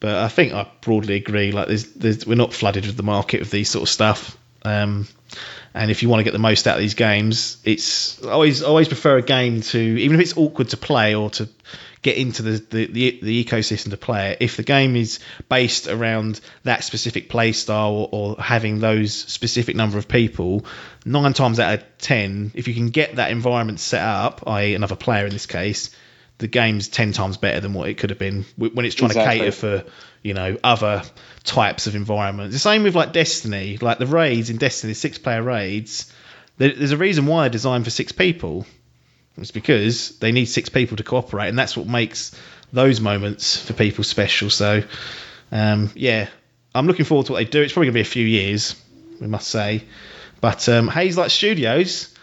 But 0.00 0.16
I 0.16 0.28
think 0.28 0.52
I 0.52 0.68
broadly 0.80 1.14
agree. 1.14 1.52
Like, 1.52 1.68
there's, 1.68 1.92
there's, 1.92 2.26
we're 2.26 2.34
not 2.34 2.52
flooded 2.52 2.86
with 2.86 2.96
the 2.96 3.02
market 3.02 3.40
of 3.40 3.50
these 3.50 3.70
sort 3.70 3.82
of 3.84 3.88
stuff. 3.88 4.36
Um, 4.62 5.06
and 5.74 5.90
if 5.90 6.02
you 6.02 6.08
want 6.08 6.20
to 6.20 6.24
get 6.24 6.32
the 6.32 6.38
most 6.38 6.66
out 6.66 6.76
of 6.76 6.80
these 6.80 6.94
games, 6.94 7.58
it's 7.64 8.22
always 8.24 8.62
always 8.62 8.88
prefer 8.88 9.18
a 9.18 9.22
game 9.22 9.60
to 9.60 9.78
even 9.78 10.16
if 10.18 10.22
it's 10.22 10.36
awkward 10.36 10.70
to 10.70 10.76
play 10.76 11.14
or 11.14 11.30
to 11.30 11.48
get 12.02 12.16
into 12.16 12.42
the, 12.42 12.52
the, 12.70 12.86
the, 12.86 13.18
the 13.22 13.44
ecosystem 13.44 13.90
to 13.90 13.96
play 13.96 14.32
it. 14.32 14.38
If 14.40 14.56
the 14.56 14.62
game 14.62 14.96
is 14.96 15.18
based 15.48 15.88
around 15.88 16.40
that 16.62 16.84
specific 16.84 17.28
play 17.28 17.52
style 17.52 17.92
or, 17.92 18.08
or 18.12 18.42
having 18.42 18.78
those 18.78 19.12
specific 19.12 19.76
number 19.76 19.98
of 19.98 20.08
people, 20.08 20.64
nine 21.04 21.32
times 21.32 21.60
out 21.60 21.74
of 21.74 21.84
ten, 21.98 22.52
if 22.54 22.68
you 22.68 22.74
can 22.74 22.90
get 22.90 23.16
that 23.16 23.30
environment 23.30 23.80
set 23.80 24.02
up, 24.02 24.44
i.e., 24.46 24.74
another 24.74 24.96
player 24.96 25.26
in 25.26 25.32
this 25.32 25.46
case, 25.46 25.90
the 26.38 26.48
game's 26.48 26.88
ten 26.88 27.12
times 27.12 27.36
better 27.36 27.60
than 27.60 27.72
what 27.72 27.88
it 27.88 27.94
could 27.98 28.10
have 28.10 28.18
been 28.18 28.44
when 28.56 28.84
it's 28.84 28.94
trying 28.94 29.10
Exactly. 29.10 29.38
to 29.38 29.44
cater 29.44 29.52
for 29.52 29.84
you 30.22 30.34
know 30.34 30.56
other 30.62 31.02
types 31.44 31.86
of 31.86 31.94
environments. 31.94 32.54
The 32.54 32.58
same 32.58 32.82
with 32.82 32.94
like 32.94 33.12
Destiny, 33.12 33.78
like 33.78 33.98
the 33.98 34.06
raids 34.06 34.50
in 34.50 34.56
Destiny, 34.58 34.94
six 34.94 35.18
player 35.18 35.42
raids. 35.42 36.12
There's 36.58 36.92
a 36.92 36.96
reason 36.96 37.26
why 37.26 37.42
they're 37.42 37.50
designed 37.50 37.84
for 37.84 37.90
six 37.90 38.12
people. 38.12 38.66
It's 39.38 39.50
because 39.50 40.18
they 40.18 40.32
need 40.32 40.46
six 40.46 40.70
people 40.70 40.96
to 40.96 41.02
cooperate, 41.02 41.48
and 41.48 41.58
that's 41.58 41.76
what 41.76 41.86
makes 41.86 42.34
those 42.72 43.00
moments 43.00 43.58
for 43.62 43.74
people 43.74 44.02
special. 44.04 44.48
So, 44.48 44.82
um, 45.52 45.90
yeah, 45.94 46.28
I'm 46.74 46.86
looking 46.86 47.04
forward 47.04 47.26
to 47.26 47.32
what 47.32 47.38
they 47.38 47.44
do. 47.44 47.60
It's 47.60 47.74
probably 47.74 47.88
going 47.88 47.92
to 47.92 47.98
be 47.98 48.08
a 48.08 48.10
few 48.10 48.26
years, 48.26 48.74
we 49.20 49.26
must 49.26 49.48
say. 49.48 49.84
But 50.40 50.66
um, 50.70 50.88
Hazelight 50.88 51.30
Studios, 51.30 52.14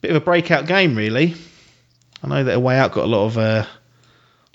bit 0.00 0.10
of 0.10 0.16
a 0.16 0.24
breakout 0.24 0.66
game, 0.66 0.96
really. 0.96 1.34
I 2.22 2.28
know 2.28 2.44
that 2.44 2.54
A 2.54 2.60
Way 2.60 2.78
Out 2.78 2.92
got 2.92 3.04
a 3.04 3.08
lot 3.08 3.26
of 3.26 3.38
uh, 3.38 3.66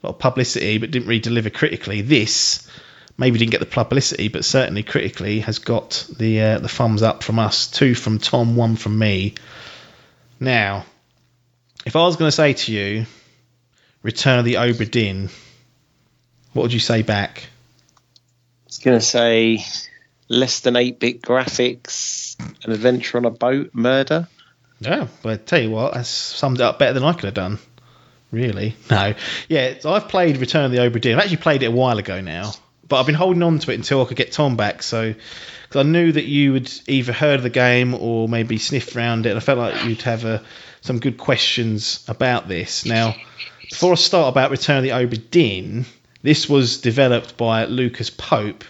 lot 0.03 0.11
of 0.11 0.19
publicity, 0.19 0.77
but 0.77 0.91
didn't 0.91 1.07
really 1.07 1.19
deliver 1.19 1.49
critically. 1.49 2.01
This 2.01 2.69
maybe 3.17 3.39
didn't 3.39 3.51
get 3.51 3.59
the 3.59 3.65
publicity, 3.65 4.27
but 4.27 4.45
certainly 4.45 4.83
critically 4.83 5.39
has 5.39 5.59
got 5.59 6.07
the 6.17 6.41
uh, 6.41 6.59
the 6.59 6.69
thumbs 6.69 7.01
up 7.01 7.23
from 7.23 7.39
us. 7.39 7.67
Two 7.67 7.95
from 7.95 8.19
Tom, 8.19 8.55
one 8.55 8.75
from 8.75 8.97
me. 8.97 9.35
Now, 10.39 10.85
if 11.85 11.95
I 11.95 11.99
was 11.99 12.17
going 12.17 12.27
to 12.27 12.35
say 12.35 12.53
to 12.53 12.71
you, 12.71 13.05
Return 14.03 14.39
of 14.39 14.45
the 14.45 14.55
Obra 14.55 14.89
Dinn, 14.89 15.29
what 16.53 16.63
would 16.63 16.73
you 16.73 16.79
say 16.79 17.01
back? 17.01 17.47
I 17.97 18.67
was 18.67 18.77
going 18.79 18.99
to 18.99 19.05
say 19.05 19.63
less 20.27 20.59
than 20.59 20.75
8 20.75 20.99
bit 20.99 21.21
graphics, 21.21 22.35
an 22.65 22.71
adventure 22.71 23.17
on 23.17 23.25
a 23.25 23.31
boat, 23.31 23.71
murder. 23.73 24.27
Yeah, 24.85 25.07
but 25.21 25.33
I 25.33 25.37
tell 25.37 25.61
you 25.61 25.71
what, 25.71 25.93
that's 25.93 26.09
summed 26.09 26.59
it 26.59 26.63
up 26.63 26.79
better 26.79 26.93
than 26.93 27.03
I 27.03 27.13
could 27.13 27.25
have 27.25 27.33
done. 27.33 27.59
Really? 28.31 28.75
No. 28.89 29.13
Yeah, 29.47 29.79
so 29.79 29.93
I've 29.93 30.09
played 30.09 30.37
Return 30.37 30.65
of 30.65 30.71
the 30.71 30.77
Obra 30.77 30.99
Dinn. 31.01 31.17
I've 31.17 31.21
actually 31.21 31.37
played 31.37 31.63
it 31.63 31.67
a 31.67 31.71
while 31.71 31.97
ago 31.97 32.21
now, 32.21 32.51
but 32.87 32.99
I've 32.99 33.05
been 33.05 33.15
holding 33.15 33.43
on 33.43 33.59
to 33.59 33.71
it 33.71 33.75
until 33.75 34.01
I 34.01 34.05
could 34.05 34.17
get 34.17 34.31
Tom 34.31 34.57
back. 34.57 34.83
So, 34.83 35.13
because 35.13 35.85
I 35.85 35.89
knew 35.89 36.11
that 36.11 36.25
you 36.25 36.53
would 36.53 36.71
either 36.87 37.13
heard 37.13 37.37
of 37.37 37.43
the 37.43 37.49
game 37.49 37.93
or 37.93 38.27
maybe 38.27 38.57
sniffed 38.57 38.95
around 38.95 39.25
it, 39.25 39.29
and 39.29 39.37
I 39.37 39.41
felt 39.41 39.57
like 39.57 39.85
you'd 39.85 40.01
have 40.03 40.25
uh, 40.25 40.39
some 40.81 40.99
good 40.99 41.17
questions 41.17 42.03
about 42.07 42.47
this. 42.47 42.85
Now, 42.85 43.15
before 43.69 43.93
I 43.93 43.95
start 43.95 44.29
about 44.29 44.51
Return 44.51 44.77
of 44.77 44.83
the 44.83 44.89
Obra 44.89 45.21
Dinn, 45.31 45.85
this 46.21 46.49
was 46.49 46.81
developed 46.81 47.37
by 47.37 47.65
Lucas 47.65 48.09
Pope. 48.09 48.63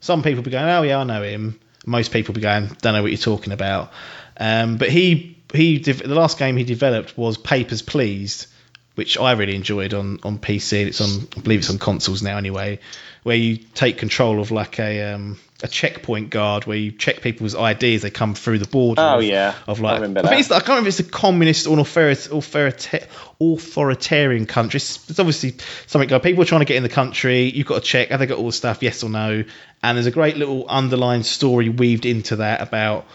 Some 0.00 0.22
people 0.22 0.42
be 0.42 0.50
going, 0.50 0.68
"Oh 0.68 0.82
yeah, 0.82 0.98
I 0.98 1.04
know 1.04 1.22
him." 1.22 1.60
Most 1.84 2.12
people 2.12 2.34
be 2.34 2.40
going, 2.40 2.68
"Don't 2.80 2.94
know 2.94 3.02
what 3.02 3.12
you're 3.12 3.18
talking 3.18 3.52
about." 3.52 3.92
Um, 4.36 4.76
but 4.76 4.88
he 4.88 5.31
he 5.52 5.78
the 5.78 6.14
last 6.14 6.38
game 6.38 6.56
he 6.56 6.64
developed 6.64 7.16
was 7.16 7.36
Papers 7.36 7.82
Please, 7.82 8.46
which 8.94 9.18
I 9.18 9.32
really 9.32 9.54
enjoyed 9.54 9.94
on 9.94 10.20
on 10.22 10.38
PC. 10.38 10.86
It's 10.86 11.00
on 11.00 11.28
I 11.36 11.40
believe 11.40 11.60
it's 11.60 11.70
on 11.70 11.78
consoles 11.78 12.22
now 12.22 12.36
anyway, 12.36 12.78
where 13.22 13.36
you 13.36 13.56
take 13.56 13.98
control 13.98 14.40
of 14.40 14.50
like 14.50 14.78
a 14.78 15.12
um, 15.12 15.38
a 15.62 15.68
checkpoint 15.68 16.30
guard 16.30 16.66
where 16.66 16.76
you 16.76 16.90
check 16.90 17.20
people's 17.20 17.54
ID 17.54 17.94
as 17.94 18.02
they 18.02 18.10
come 18.10 18.34
through 18.34 18.58
the 18.58 18.66
border. 18.66 19.00
Oh, 19.00 19.18
of, 19.18 19.24
yeah. 19.24 19.54
of 19.68 19.80
I 19.80 19.82
like 19.82 19.94
remember 20.00 20.20
I, 20.20 20.22
think 20.22 20.30
that. 20.32 20.40
it's, 20.40 20.50
I 20.50 20.58
can't 20.58 20.68
remember 20.70 20.88
if 20.88 21.00
it's 21.00 21.08
a 21.08 21.10
communist 21.10 21.66
or 21.66 21.78
an 21.78 21.84
authori- 21.84 22.28
authorita- 22.30 23.06
authoritarian 23.40 24.46
country. 24.46 24.78
It's, 24.78 25.08
it's 25.08 25.20
obviously 25.20 25.54
something 25.86 26.10
like 26.10 26.22
people 26.22 26.42
are 26.42 26.46
trying 26.46 26.62
to 26.62 26.64
get 26.64 26.76
in 26.76 26.82
the 26.82 26.88
country. 26.88 27.44
You've 27.44 27.68
got 27.68 27.76
to 27.76 27.88
check 27.88 28.08
have 28.08 28.18
they 28.18 28.26
got 28.26 28.38
all 28.38 28.46
the 28.46 28.52
stuff, 28.52 28.82
yes 28.82 29.04
or 29.04 29.10
no. 29.10 29.44
And 29.84 29.96
there's 29.96 30.06
a 30.06 30.12
great 30.12 30.36
little 30.36 30.66
underlying 30.68 31.22
story 31.22 31.68
weaved 31.68 32.06
into 32.06 32.36
that 32.36 32.60
about 32.60 33.06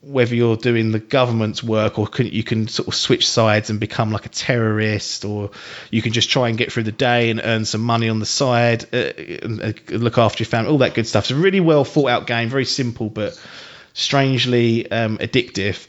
whether 0.00 0.34
you're 0.34 0.56
doing 0.56 0.90
the 0.90 0.98
government's 0.98 1.62
work 1.62 1.98
or 1.98 2.08
can, 2.08 2.26
you 2.26 2.42
can 2.42 2.66
sort 2.66 2.88
of 2.88 2.94
switch 2.94 3.28
sides 3.28 3.70
and 3.70 3.78
become 3.78 4.10
like 4.10 4.26
a 4.26 4.28
terrorist 4.28 5.24
or 5.24 5.50
you 5.90 6.02
can 6.02 6.12
just 6.12 6.28
try 6.28 6.48
and 6.48 6.58
get 6.58 6.72
through 6.72 6.82
the 6.82 6.92
day 6.92 7.30
and 7.30 7.40
earn 7.42 7.64
some 7.64 7.82
money 7.82 8.08
on 8.08 8.18
the 8.18 8.26
side 8.26 8.84
uh, 8.92 9.12
and, 9.16 9.62
uh, 9.62 9.72
look 9.90 10.18
after 10.18 10.42
your 10.42 10.48
family 10.48 10.70
all 10.72 10.78
that 10.78 10.94
good 10.94 11.06
stuff. 11.06 11.24
It's 11.24 11.30
a 11.30 11.36
really 11.36 11.60
well 11.60 11.84
thought 11.84 12.10
out 12.10 12.26
game 12.26 12.48
very 12.48 12.64
simple 12.64 13.08
but 13.08 13.40
strangely 13.94 14.90
um, 14.90 15.18
addictive. 15.18 15.86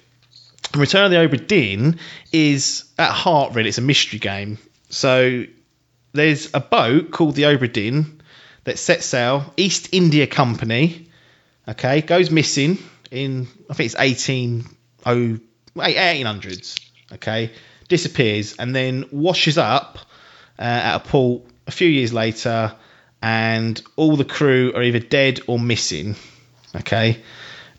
And 0.74 0.82
Return 0.82 1.06
of 1.06 1.12
the 1.12 1.18
Obra 1.18 1.46
Dinn 1.46 1.98
is 2.32 2.84
at 3.00 3.12
heart 3.12 3.56
really 3.56 3.70
it's 3.70 3.80
a 3.80 3.82
mystery 3.82 4.20
game. 4.20 4.60
So 4.90 5.46
there's 6.14 6.54
a 6.54 6.60
boat 6.60 7.10
called 7.10 7.34
the 7.34 7.44
Obra 7.44 7.72
Dinn 7.72 8.22
that 8.64 8.78
sets 8.78 9.08
sail 9.08 9.52
East 9.58 9.90
India 9.92 10.28
Company 10.28 11.08
okay 11.68 12.02
goes 12.02 12.32
missing 12.32 12.78
in 13.12 13.48
I 13.70 13.74
think 13.74 13.86
it's 13.88 13.96
18 13.98 14.66
oh, 15.06 15.40
1800s 15.76 16.80
okay 17.14 17.52
disappears 17.88 18.56
and 18.58 18.76
then 18.76 19.06
washes 19.12 19.58
up 19.58 20.00
uh, 20.60 20.62
at 20.62 20.96
a 20.96 21.00
port 21.00 21.44
a 21.68 21.72
few 21.72 21.88
years 21.88 22.14
later 22.14 22.76
and 23.22 23.82
all 23.96 24.16
the 24.16 24.26
crew 24.26 24.74
are 24.76 24.84
either 24.84 25.00
dead 25.00 25.40
or 25.48 25.60
missing 25.60 26.16
okay. 26.76 27.22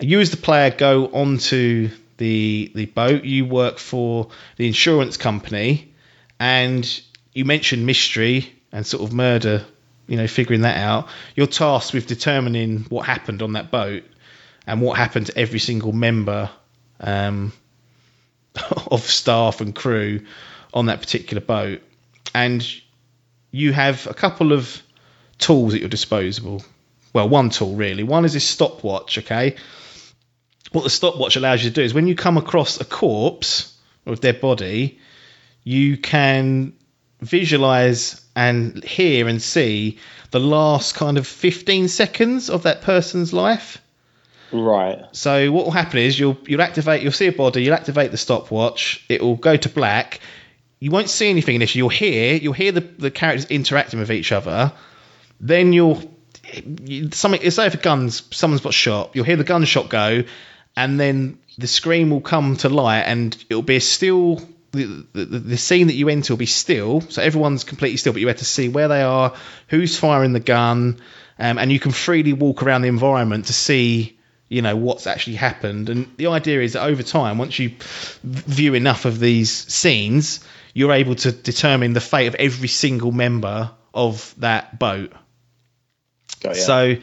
You 0.00 0.20
as 0.20 0.30
the 0.30 0.36
player 0.36 0.70
go 0.70 1.06
onto 1.06 1.90
the 2.18 2.70
the 2.74 2.86
boat 2.86 3.24
you 3.24 3.44
work 3.46 3.78
for 3.78 4.28
the 4.56 4.66
insurance 4.66 5.16
company 5.16 5.92
and 6.38 7.00
you 7.32 7.44
mentioned 7.44 7.86
mystery 7.86 8.52
and 8.72 8.86
sort 8.86 9.04
of 9.04 9.12
murder 9.12 9.64
you 10.06 10.16
know 10.16 10.26
figuring 10.26 10.62
that 10.62 10.76
out. 10.76 11.08
You're 11.34 11.46
tasked 11.46 11.94
with 11.94 12.06
determining 12.06 12.84
what 12.88 13.06
happened 13.06 13.42
on 13.42 13.52
that 13.52 13.70
boat 13.70 14.04
and 14.68 14.82
what 14.82 14.98
happened 14.98 15.26
to 15.26 15.36
every 15.36 15.58
single 15.58 15.92
member 15.92 16.50
um, 17.00 17.52
of 18.90 19.00
staff 19.00 19.62
and 19.62 19.74
crew 19.74 20.26
on 20.74 20.86
that 20.86 21.00
particular 21.00 21.40
boat. 21.40 21.80
And 22.34 22.64
you 23.50 23.72
have 23.72 24.06
a 24.06 24.12
couple 24.12 24.52
of 24.52 24.82
tools 25.38 25.72
at 25.72 25.80
your 25.80 25.88
disposal. 25.88 26.62
Well, 27.14 27.30
one 27.30 27.48
tool 27.48 27.76
really. 27.76 28.02
One 28.02 28.26
is 28.26 28.34
this 28.34 28.46
stopwatch, 28.46 29.16
okay? 29.16 29.56
What 30.72 30.84
the 30.84 30.90
stopwatch 30.90 31.36
allows 31.36 31.64
you 31.64 31.70
to 31.70 31.74
do 31.74 31.82
is 31.82 31.94
when 31.94 32.06
you 32.06 32.14
come 32.14 32.36
across 32.36 32.78
a 32.78 32.84
corpse 32.84 33.74
or 34.04 34.12
a 34.12 34.16
dead 34.16 34.42
body, 34.42 34.98
you 35.64 35.96
can 35.96 36.74
visualize 37.22 38.20
and 38.36 38.84
hear 38.84 39.28
and 39.28 39.40
see 39.40 39.98
the 40.30 40.40
last 40.40 40.94
kind 40.94 41.16
of 41.16 41.26
15 41.26 41.88
seconds 41.88 42.50
of 42.50 42.64
that 42.64 42.82
person's 42.82 43.32
life. 43.32 43.80
Right. 44.52 45.04
So 45.12 45.52
what 45.52 45.64
will 45.64 45.72
happen 45.72 45.98
is 45.98 46.18
you'll 46.18 46.38
you'll 46.46 46.62
activate 46.62 47.02
you'll 47.02 47.12
see 47.12 47.26
a 47.26 47.32
body, 47.32 47.64
you'll 47.64 47.74
activate 47.74 48.10
the 48.10 48.16
stopwatch, 48.16 49.04
it 49.08 49.22
will 49.22 49.36
go 49.36 49.56
to 49.56 49.68
black. 49.68 50.20
You 50.80 50.90
won't 50.90 51.10
see 51.10 51.28
anything 51.28 51.56
initially. 51.56 51.80
You'll 51.80 51.88
hear 51.88 52.34
you'll 52.36 52.52
hear 52.52 52.72
the, 52.72 52.80
the 52.80 53.10
characters 53.10 53.46
interacting 53.46 53.98
with 54.00 54.10
each 54.10 54.32
other. 54.32 54.72
Then 55.40 55.72
you'll 55.72 56.02
you, 56.54 57.10
something 57.12 57.50
say 57.50 57.66
if 57.66 57.74
a 57.74 57.78
gun's 57.78 58.22
someone's 58.34 58.62
got 58.62 58.74
shot, 58.74 59.10
you'll 59.14 59.24
hear 59.24 59.36
the 59.36 59.44
gunshot 59.44 59.88
go, 59.88 60.24
and 60.76 60.98
then 60.98 61.38
the 61.58 61.66
screen 61.66 62.10
will 62.10 62.20
come 62.20 62.56
to 62.56 62.68
light 62.68 63.02
and 63.02 63.36
it'll 63.50 63.62
be 63.62 63.76
a 63.76 63.80
still 63.80 64.40
the, 64.72 65.06
the, 65.12 65.24
the 65.24 65.56
scene 65.56 65.86
that 65.86 65.94
you 65.94 66.08
enter 66.08 66.32
will 66.32 66.38
be 66.38 66.46
still, 66.46 67.00
so 67.00 67.22
everyone's 67.22 67.64
completely 67.64 67.96
still, 67.96 68.12
but 68.12 68.20
you 68.20 68.28
have 68.28 68.36
to 68.36 68.44
see 68.44 68.68
where 68.68 68.88
they 68.88 69.02
are, 69.02 69.34
who's 69.68 69.98
firing 69.98 70.34
the 70.34 70.40
gun, 70.40 71.00
um, 71.38 71.58
and 71.58 71.72
you 71.72 71.80
can 71.80 71.90
freely 71.90 72.34
walk 72.34 72.62
around 72.62 72.82
the 72.82 72.88
environment 72.88 73.46
to 73.46 73.54
see 73.54 74.17
you 74.48 74.62
know 74.62 74.76
what's 74.76 75.06
actually 75.06 75.36
happened 75.36 75.88
and 75.88 76.10
the 76.16 76.28
idea 76.28 76.60
is 76.60 76.72
that 76.72 76.84
over 76.84 77.02
time 77.02 77.38
once 77.38 77.58
you 77.58 77.72
view 78.22 78.74
enough 78.74 79.04
of 79.04 79.20
these 79.20 79.50
scenes 79.50 80.44
you're 80.74 80.92
able 80.92 81.14
to 81.14 81.32
determine 81.32 81.92
the 81.92 82.00
fate 82.00 82.26
of 82.26 82.34
every 82.36 82.68
single 82.68 83.12
member 83.12 83.70
of 83.92 84.34
that 84.38 84.78
boat 84.78 85.12
Got 86.40 86.56
ya. 86.56 86.62
So 86.62 86.96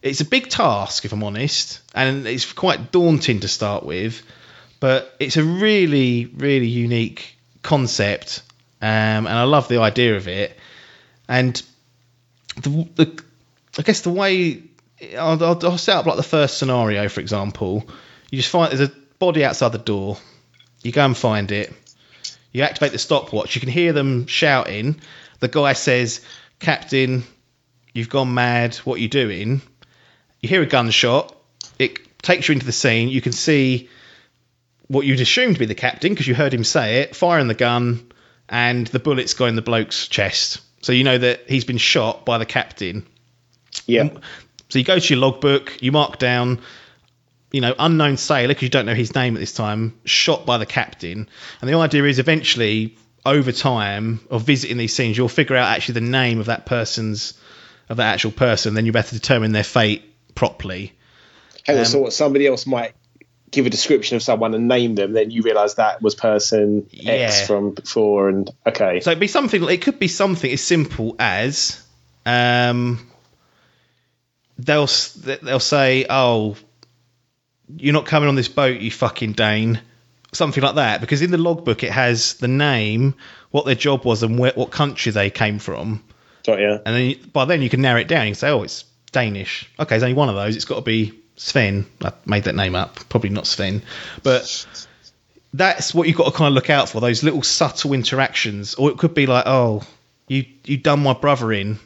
it's 0.00 0.20
a 0.20 0.24
big 0.24 0.48
task, 0.48 1.04
if 1.04 1.12
I'm 1.12 1.22
honest, 1.22 1.80
and 1.94 2.26
it's 2.26 2.52
quite 2.52 2.90
daunting 2.92 3.40
to 3.40 3.48
start 3.48 3.84
with. 3.84 4.22
But 4.80 5.14
it's 5.20 5.36
a 5.36 5.44
really, 5.44 6.26
really 6.26 6.66
unique 6.66 7.36
concept, 7.62 8.42
um, 8.80 8.88
and 8.88 9.28
I 9.28 9.44
love 9.44 9.68
the 9.68 9.78
idea 9.78 10.16
of 10.16 10.26
it. 10.26 10.58
And 11.28 11.62
the, 12.60 12.88
the 12.96 13.22
I 13.78 13.82
guess 13.82 14.00
the 14.00 14.10
way 14.10 14.62
I'll, 15.16 15.42
I'll, 15.42 15.58
I'll 15.66 15.78
set 15.78 15.96
up 15.96 16.06
like 16.06 16.16
the 16.16 16.22
first 16.22 16.58
scenario, 16.58 17.08
for 17.08 17.20
example. 17.20 17.88
You 18.30 18.38
just 18.38 18.50
find 18.50 18.70
there's 18.70 18.88
a 18.88 18.92
body 19.18 19.44
outside 19.44 19.72
the 19.72 19.78
door. 19.78 20.18
You 20.82 20.92
go 20.92 21.04
and 21.04 21.16
find 21.16 21.50
it. 21.52 21.72
You 22.52 22.62
activate 22.62 22.92
the 22.92 22.98
stopwatch. 22.98 23.54
You 23.54 23.60
can 23.60 23.70
hear 23.70 23.92
them 23.92 24.26
shouting. 24.26 25.00
The 25.40 25.48
guy 25.48 25.72
says, 25.72 26.20
"Captain, 26.58 27.24
you've 27.92 28.08
gone 28.08 28.34
mad. 28.34 28.76
What 28.76 28.98
are 28.98 29.02
you 29.02 29.08
doing?" 29.08 29.62
You 30.40 30.48
hear 30.48 30.62
a 30.62 30.66
gunshot. 30.66 31.36
It 31.78 32.20
takes 32.20 32.48
you 32.48 32.52
into 32.54 32.66
the 32.66 32.72
scene. 32.72 33.08
You 33.08 33.20
can 33.20 33.32
see 33.32 33.88
what 34.88 35.06
you'd 35.06 35.20
assume 35.20 35.54
to 35.54 35.58
be 35.58 35.66
the 35.66 35.74
captain 35.74 36.12
because 36.12 36.26
you 36.26 36.34
heard 36.34 36.52
him 36.52 36.64
say 36.64 37.00
it, 37.00 37.16
firing 37.16 37.48
the 37.48 37.54
gun, 37.54 38.12
and 38.48 38.86
the 38.88 38.98
bullet's 38.98 39.34
gone 39.34 39.50
in 39.50 39.56
the 39.56 39.62
bloke's 39.62 40.08
chest. 40.08 40.60
So 40.82 40.92
you 40.92 41.04
know 41.04 41.16
that 41.16 41.48
he's 41.48 41.64
been 41.64 41.78
shot 41.78 42.26
by 42.26 42.38
the 42.38 42.46
captain. 42.46 43.06
Yeah. 43.86 44.10
So 44.72 44.78
you 44.78 44.86
go 44.86 44.98
to 44.98 45.14
your 45.14 45.20
logbook, 45.20 45.82
you 45.82 45.92
mark 45.92 46.16
down, 46.16 46.62
you 47.50 47.60
know, 47.60 47.74
unknown 47.78 48.16
sailor 48.16 48.48
because 48.48 48.62
you 48.62 48.70
don't 48.70 48.86
know 48.86 48.94
his 48.94 49.14
name 49.14 49.36
at 49.36 49.40
this 49.40 49.52
time, 49.52 50.00
shot 50.06 50.46
by 50.46 50.56
the 50.56 50.64
captain. 50.64 51.28
And 51.60 51.68
the 51.68 51.76
idea 51.76 52.04
is 52.04 52.18
eventually, 52.18 52.96
over 53.26 53.52
time 53.52 54.20
of 54.30 54.44
visiting 54.44 54.78
these 54.78 54.94
scenes, 54.94 55.18
you'll 55.18 55.28
figure 55.28 55.56
out 55.56 55.68
actually 55.68 56.00
the 56.00 56.00
name 56.00 56.40
of 56.40 56.46
that 56.46 56.64
person's 56.64 57.34
of 57.90 57.98
that 57.98 58.14
actual 58.14 58.30
person. 58.30 58.72
Then 58.72 58.86
you 58.86 58.92
better 58.92 59.10
to 59.10 59.16
determine 59.16 59.52
their 59.52 59.62
fate 59.62 60.04
properly. 60.34 60.94
On, 61.68 61.76
Um, 61.76 61.84
so 61.84 61.98
what, 61.98 62.14
somebody 62.14 62.46
else 62.46 62.66
might 62.66 62.94
give 63.50 63.66
a 63.66 63.70
description 63.70 64.16
of 64.16 64.22
someone 64.22 64.54
and 64.54 64.68
name 64.68 64.94
them, 64.94 65.12
then 65.12 65.30
you 65.30 65.42
realise 65.42 65.74
that 65.74 66.00
was 66.00 66.14
person 66.14 66.88
X 67.04 67.46
from 67.46 67.72
before, 67.72 68.30
and 68.30 68.48
okay. 68.66 69.00
So 69.00 69.10
it'd 69.10 69.20
be 69.20 69.26
something. 69.26 69.68
It 69.68 69.82
could 69.82 69.98
be 69.98 70.08
something 70.08 70.50
as 70.50 70.62
simple 70.62 71.14
as, 71.18 71.84
um, 72.24 73.06
they'll 74.64 74.88
they'll 75.42 75.60
say, 75.60 76.06
"Oh, 76.08 76.56
you're 77.76 77.92
not 77.92 78.06
coming 78.06 78.28
on 78.28 78.34
this 78.34 78.48
boat, 78.48 78.80
you 78.80 78.90
fucking 78.90 79.32
Dane," 79.32 79.80
something 80.32 80.62
like 80.62 80.76
that. 80.76 81.00
Because 81.00 81.22
in 81.22 81.30
the 81.30 81.38
logbook 81.38 81.82
it 81.82 81.90
has 81.90 82.34
the 82.34 82.48
name, 82.48 83.14
what 83.50 83.66
their 83.66 83.74
job 83.74 84.04
was, 84.04 84.22
and 84.22 84.38
where, 84.38 84.52
what 84.54 84.70
country 84.70 85.12
they 85.12 85.30
came 85.30 85.58
from. 85.58 86.02
Got 86.44 86.60
ya. 86.60 86.78
And 86.84 86.96
then 86.96 87.04
you, 87.10 87.16
by 87.32 87.44
then 87.44 87.62
you 87.62 87.70
can 87.70 87.82
narrow 87.82 88.00
it 88.00 88.08
down. 88.08 88.26
You 88.26 88.32
can 88.32 88.38
say, 88.38 88.50
"Oh, 88.50 88.62
it's 88.62 88.84
Danish." 89.10 89.70
Okay, 89.78 89.90
there's 89.90 90.02
only 90.02 90.14
one 90.14 90.28
of 90.28 90.34
those. 90.34 90.56
It's 90.56 90.64
got 90.64 90.76
to 90.76 90.82
be 90.82 91.12
Sven. 91.36 91.86
I 92.02 92.12
made 92.26 92.44
that 92.44 92.54
name 92.54 92.74
up. 92.74 92.98
Probably 93.08 93.30
not 93.30 93.46
Sven, 93.46 93.82
but 94.22 94.66
that's 95.54 95.94
what 95.94 96.08
you've 96.08 96.16
got 96.16 96.26
to 96.26 96.36
kind 96.36 96.48
of 96.48 96.54
look 96.54 96.70
out 96.70 96.88
for. 96.88 97.00
Those 97.00 97.22
little 97.22 97.42
subtle 97.42 97.92
interactions, 97.92 98.74
or 98.74 98.90
it 98.90 98.98
could 98.98 99.14
be 99.14 99.26
like, 99.26 99.44
"Oh, 99.46 99.82
you 100.28 100.44
you 100.64 100.76
done 100.76 101.00
my 101.00 101.14
brother 101.14 101.52
in." 101.52 101.78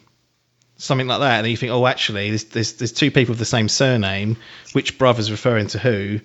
Something 0.79 1.07
like 1.07 1.21
that, 1.21 1.37
and 1.37 1.45
then 1.45 1.51
you 1.51 1.57
think, 1.57 1.73
oh, 1.73 1.87
actually, 1.87 2.29
there's, 2.31 2.45
there's 2.45 2.73
there's 2.75 2.93
two 2.93 3.11
people 3.11 3.33
with 3.33 3.39
the 3.39 3.45
same 3.47 3.69
surname. 3.69 4.37
Which 4.73 4.99
brother's 4.99 5.31
referring 5.31 5.69
to 5.69 5.79
who? 5.79 6.21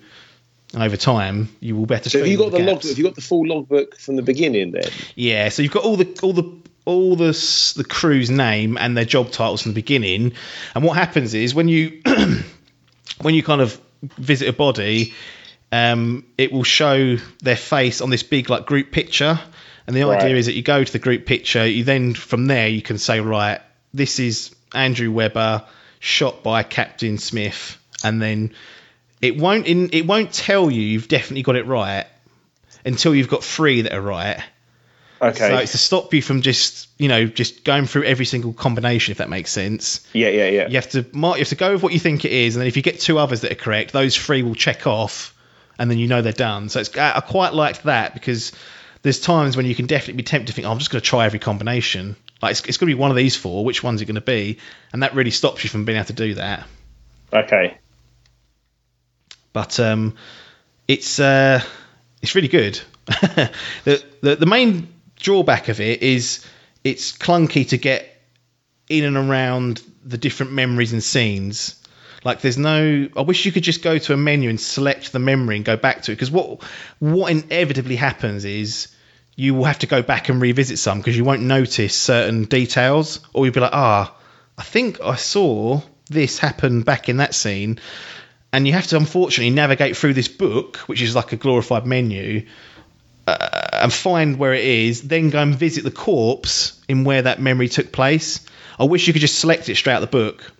And 0.74 0.82
over 0.82 0.96
time, 0.96 1.48
you 1.60 1.76
will 1.76 1.86
better. 1.86 2.10
So 2.10 2.18
have 2.18 2.28
you 2.28 2.36
got 2.38 2.52
the 2.52 2.58
gaps. 2.58 2.68
log? 2.70 2.82
Have 2.84 2.98
you 2.98 3.04
got 3.04 3.14
the 3.14 3.20
full 3.22 3.46
logbook 3.46 3.98
from 3.98 4.16
the 4.16 4.22
beginning 4.22 4.72
then? 4.72 4.90
Yeah, 5.14 5.48
so 5.48 5.62
you've 5.62 5.72
got 5.72 5.84
all 5.84 5.96
the 5.96 6.18
all 6.22 6.32
the 6.34 6.50
all 6.84 7.16
the 7.16 7.32
the 7.76 7.84
crew's 7.84 8.30
name 8.30 8.76
and 8.78 8.96
their 8.96 9.04
job 9.04 9.30
titles 9.30 9.62
from 9.62 9.70
the 9.72 9.74
beginning, 9.74 10.32
and 10.74 10.84
what 10.84 10.96
happens 10.96 11.32
is 11.34 11.54
when 11.54 11.68
you 11.68 12.02
when 13.20 13.34
you 13.34 13.42
kind 13.42 13.60
of 13.60 13.80
visit 14.02 14.48
a 14.48 14.52
body, 14.52 15.14
um, 15.70 16.24
it 16.36 16.52
will 16.52 16.64
show 16.64 17.16
their 17.42 17.56
face 17.56 18.00
on 18.00 18.10
this 18.10 18.22
big 18.22 18.50
like 18.50 18.66
group 18.66 18.90
picture, 18.92 19.38
and 19.86 19.96
the 19.96 20.04
Right. 20.04 20.22
idea 20.22 20.36
is 20.36 20.46
that 20.46 20.54
you 20.54 20.62
go 20.62 20.82
to 20.84 20.92
the 20.92 20.98
group 20.98 21.24
picture, 21.26 21.66
you 21.66 21.84
then 21.84 22.14
from 22.14 22.46
there 22.46 22.68
you 22.68 22.82
can 22.82 22.98
say 22.98 23.20
right, 23.20 23.60
this 23.94 24.18
is 24.18 24.54
Andrew 24.74 25.10
Webber 25.10 25.64
shot 26.00 26.42
by 26.42 26.62
Captain 26.62 27.18
Smith, 27.18 27.78
and 28.04 28.20
then 28.20 28.54
it 29.20 29.36
won't 29.36 29.66
in, 29.66 29.90
it 29.92 30.06
won't 30.06 30.32
tell 30.32 30.70
you 30.70 30.82
you've 30.82 31.08
definitely 31.08 31.42
got 31.42 31.56
it 31.56 31.66
right 31.66 32.06
until 32.84 33.14
you've 33.14 33.28
got 33.28 33.44
three 33.44 33.82
that 33.82 33.92
are 33.92 34.00
right. 34.00 34.42
Okay. 35.20 35.38
So 35.38 35.56
it's 35.58 35.72
to 35.72 35.78
stop 35.78 36.12
you 36.12 36.20
from 36.20 36.42
just 36.42 36.88
you 36.98 37.08
know 37.08 37.26
just 37.26 37.64
going 37.64 37.86
through 37.86 38.04
every 38.04 38.24
single 38.24 38.52
combination, 38.52 39.12
if 39.12 39.18
that 39.18 39.30
makes 39.30 39.52
sense. 39.52 40.06
yeah, 40.12 40.28
yeah, 40.28 40.48
yeah. 40.48 40.68
You 40.68 40.74
have 40.74 40.90
to 40.90 41.06
mark, 41.12 41.36
you 41.36 41.42
have 41.42 41.48
to 41.50 41.54
go 41.54 41.72
with 41.72 41.82
what 41.82 41.92
you 41.92 42.00
think 42.00 42.24
it 42.24 42.32
is, 42.32 42.56
and 42.56 42.60
then 42.60 42.66
if 42.66 42.76
you 42.76 42.82
get 42.82 42.98
two 42.98 43.18
others 43.18 43.42
that 43.42 43.52
are 43.52 43.56
correct, 43.56 43.92
those 43.92 44.16
three 44.16 44.42
will 44.42 44.56
check 44.56 44.86
off, 44.86 45.34
and 45.78 45.88
then 45.88 45.98
you 45.98 46.08
know 46.08 46.22
they're 46.22 46.32
done. 46.32 46.68
So 46.68 46.80
it's 46.80 46.96
I 46.98 47.18
I 47.18 47.20
quite 47.20 47.54
liked 47.54 47.84
that 47.84 48.14
because 48.14 48.50
there's 49.02 49.20
times 49.20 49.56
when 49.56 49.66
you 49.66 49.76
can 49.76 49.86
definitely 49.86 50.14
be 50.14 50.22
tempted 50.24 50.48
to 50.48 50.52
think, 50.52 50.66
oh, 50.66 50.70
I'm 50.70 50.78
just 50.78 50.90
going 50.90 51.00
to 51.00 51.06
try 51.06 51.26
every 51.26 51.38
combination. 51.38 52.16
Like 52.42 52.50
it's, 52.52 52.60
it's 52.62 52.76
going 52.76 52.90
to 52.90 52.96
be 52.96 53.00
one 53.00 53.10
of 53.10 53.16
these 53.16 53.36
four. 53.36 53.64
Which 53.64 53.82
one's 53.82 54.02
it 54.02 54.06
going 54.06 54.16
to 54.16 54.20
be? 54.20 54.58
And 54.92 55.02
that 55.02 55.14
really 55.14 55.30
stops 55.30 55.62
you 55.62 55.70
from 55.70 55.84
being 55.84 55.96
able 55.96 56.06
to 56.06 56.12
do 56.12 56.34
that. 56.34 56.66
Okay. 57.32 57.78
but 59.52 59.78
um, 59.80 60.14
it's 60.88 61.18
uh, 61.20 61.62
it's 62.20 62.34
really 62.34 62.48
good. 62.48 62.80
the, 63.06 64.04
the 64.20 64.36
the 64.36 64.46
main 64.46 64.88
drawback 65.16 65.68
of 65.68 65.80
it 65.80 66.02
is 66.02 66.44
it's 66.84 67.16
clunky 67.16 67.68
to 67.68 67.76
get 67.78 68.08
in 68.88 69.04
and 69.04 69.16
around 69.16 69.82
the 70.04 70.18
different 70.18 70.52
memories 70.52 70.92
and 70.92 71.02
scenes. 71.02 71.78
Like 72.24 72.40
there's 72.40 72.58
no. 72.58 73.08
I 73.16 73.20
wish 73.22 73.44
you 73.46 73.52
could 73.52 73.64
just 73.64 73.82
go 73.82 73.98
to 73.98 74.12
a 74.12 74.16
menu 74.16 74.48
and 74.48 74.60
select 74.60 75.12
the 75.12 75.18
memory 75.18 75.56
and 75.56 75.64
go 75.64 75.76
back 75.76 76.02
to 76.02 76.12
it 76.12 76.16
because 76.16 76.30
what 76.30 76.62
what 76.98 77.30
inevitably 77.32 77.96
happens 77.96 78.44
is 78.44 78.88
you 79.42 79.54
will 79.54 79.64
have 79.64 79.80
to 79.80 79.86
go 79.86 80.02
back 80.02 80.28
and 80.28 80.40
revisit 80.40 80.78
some 80.78 80.98
because 80.98 81.16
you 81.16 81.24
won't 81.24 81.42
notice 81.42 81.96
certain 81.98 82.44
details 82.44 83.20
or 83.32 83.44
you'll 83.44 83.54
be 83.54 83.60
like 83.60 83.72
ah 83.72 84.14
I 84.56 84.62
think 84.62 85.00
I 85.00 85.16
saw 85.16 85.80
this 86.08 86.38
happen 86.38 86.82
back 86.82 87.08
in 87.08 87.16
that 87.16 87.34
scene 87.34 87.80
and 88.52 88.66
you 88.66 88.72
have 88.74 88.86
to 88.88 88.96
unfortunately 88.96 89.50
navigate 89.50 89.96
through 89.96 90.12
this 90.12 90.28
book, 90.28 90.76
which 90.86 91.00
is 91.00 91.16
like 91.16 91.32
a 91.32 91.36
glorified 91.36 91.86
menu, 91.86 92.46
uh, 93.26 93.68
and 93.72 93.92
find 93.92 94.38
where 94.38 94.52
it 94.52 94.64
is. 94.64 95.02
Then 95.02 95.30
go 95.30 95.40
and 95.40 95.54
visit 95.54 95.84
the 95.84 95.90
corpse 95.90 96.78
in 96.86 97.04
where 97.04 97.22
that 97.22 97.40
memory 97.40 97.68
took 97.68 97.92
place. 97.92 98.44
I 98.78 98.84
wish 98.84 99.06
you 99.06 99.12
could 99.14 99.22
just 99.22 99.38
select 99.38 99.68
it 99.68 99.76
straight 99.76 99.94
out 99.94 100.00
the 100.00 100.06
book, 100.06 100.52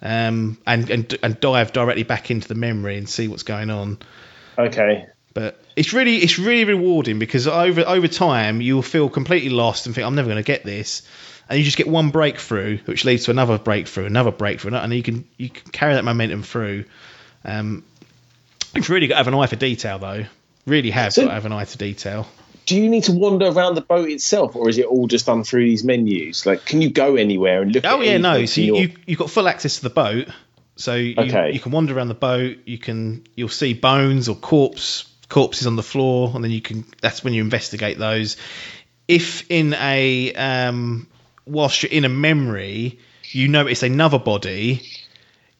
um, 0.00 0.58
and 0.66 0.88
and 0.88 1.18
and 1.22 1.40
dive 1.40 1.72
directly 1.72 2.04
back 2.04 2.30
into 2.30 2.46
the 2.46 2.54
memory 2.54 2.96
and 2.96 3.08
see 3.08 3.26
what's 3.26 3.42
going 3.42 3.70
on. 3.70 3.98
Okay. 4.56 5.06
But 5.34 5.60
it's 5.80 5.92
really 5.94 6.16
it's 6.16 6.38
really 6.38 6.64
rewarding 6.64 7.18
because 7.18 7.48
over 7.48 7.82
over 7.86 8.06
time 8.06 8.60
you'll 8.60 8.82
feel 8.82 9.08
completely 9.08 9.48
lost 9.48 9.86
and 9.86 9.94
think 9.94 10.06
I'm 10.06 10.14
never 10.14 10.28
going 10.28 10.36
to 10.36 10.46
get 10.46 10.62
this, 10.62 11.02
and 11.48 11.58
you 11.58 11.64
just 11.64 11.78
get 11.78 11.88
one 11.88 12.10
breakthrough, 12.10 12.78
which 12.84 13.04
leads 13.06 13.24
to 13.24 13.30
another 13.30 13.58
breakthrough, 13.58 14.04
another 14.04 14.30
breakthrough, 14.30 14.74
and 14.74 14.92
you 14.92 15.02
can 15.02 15.26
you 15.38 15.48
can 15.48 15.70
carry 15.72 15.94
that 15.94 16.04
momentum 16.04 16.42
through. 16.42 16.84
Um, 17.44 17.82
you've 18.74 18.90
really 18.90 19.06
got 19.06 19.14
to 19.14 19.18
have 19.18 19.28
an 19.28 19.34
eye 19.34 19.46
for 19.46 19.56
detail, 19.56 19.98
though. 19.98 20.26
Really 20.66 20.90
have 20.90 21.14
So- 21.14 21.22
got 21.22 21.28
to 21.28 21.34
have 21.34 21.46
an 21.46 21.52
eye 21.52 21.64
for 21.64 21.78
detail. 21.78 22.26
Do 22.66 22.76
you 22.76 22.88
need 22.90 23.04
to 23.04 23.12
wander 23.12 23.46
around 23.46 23.74
the 23.74 23.80
boat 23.80 24.08
itself, 24.10 24.54
or 24.54 24.68
is 24.68 24.76
it 24.78 24.84
all 24.86 25.06
just 25.08 25.24
done 25.26 25.42
through 25.44 25.64
these 25.64 25.82
menus? 25.82 26.44
Like, 26.46 26.66
can 26.66 26.82
you 26.82 26.90
go 26.90 27.16
anywhere 27.16 27.62
and 27.62 27.74
look? 27.74 27.84
Oh 27.86 28.00
yeah, 28.02 28.18
no. 28.18 28.44
So 28.44 28.60
you, 28.60 28.66
your- 28.66 28.76
you 28.84 28.92
you've 29.06 29.18
got 29.18 29.30
full 29.30 29.48
access 29.48 29.76
to 29.76 29.82
the 29.82 29.90
boat, 29.90 30.28
so 30.76 30.94
you, 30.94 31.14
Okay. 31.16 31.52
you 31.52 31.58
can 31.58 31.72
wander 31.72 31.96
around 31.96 32.08
the 32.08 32.14
boat. 32.14 32.58
You 32.66 32.76
can 32.78 33.24
you'll 33.34 33.48
see 33.48 33.72
bones 33.72 34.28
or 34.28 34.36
corpse 34.36 35.09
corpses 35.30 35.66
on 35.66 35.76
the 35.76 35.82
floor, 35.82 36.32
and 36.34 36.44
then 36.44 36.50
you 36.50 36.60
can. 36.60 36.84
That's 37.00 37.24
when 37.24 37.32
you 37.32 37.42
investigate 37.42 37.96
those. 37.96 38.36
If 39.08 39.50
in 39.50 39.72
a 39.74 40.34
um, 40.34 41.06
whilst 41.46 41.82
you're 41.82 41.92
in 41.92 42.04
a 42.04 42.10
memory, 42.10 42.98
you 43.30 43.48
notice 43.48 43.82
another 43.82 44.18
body, 44.18 44.82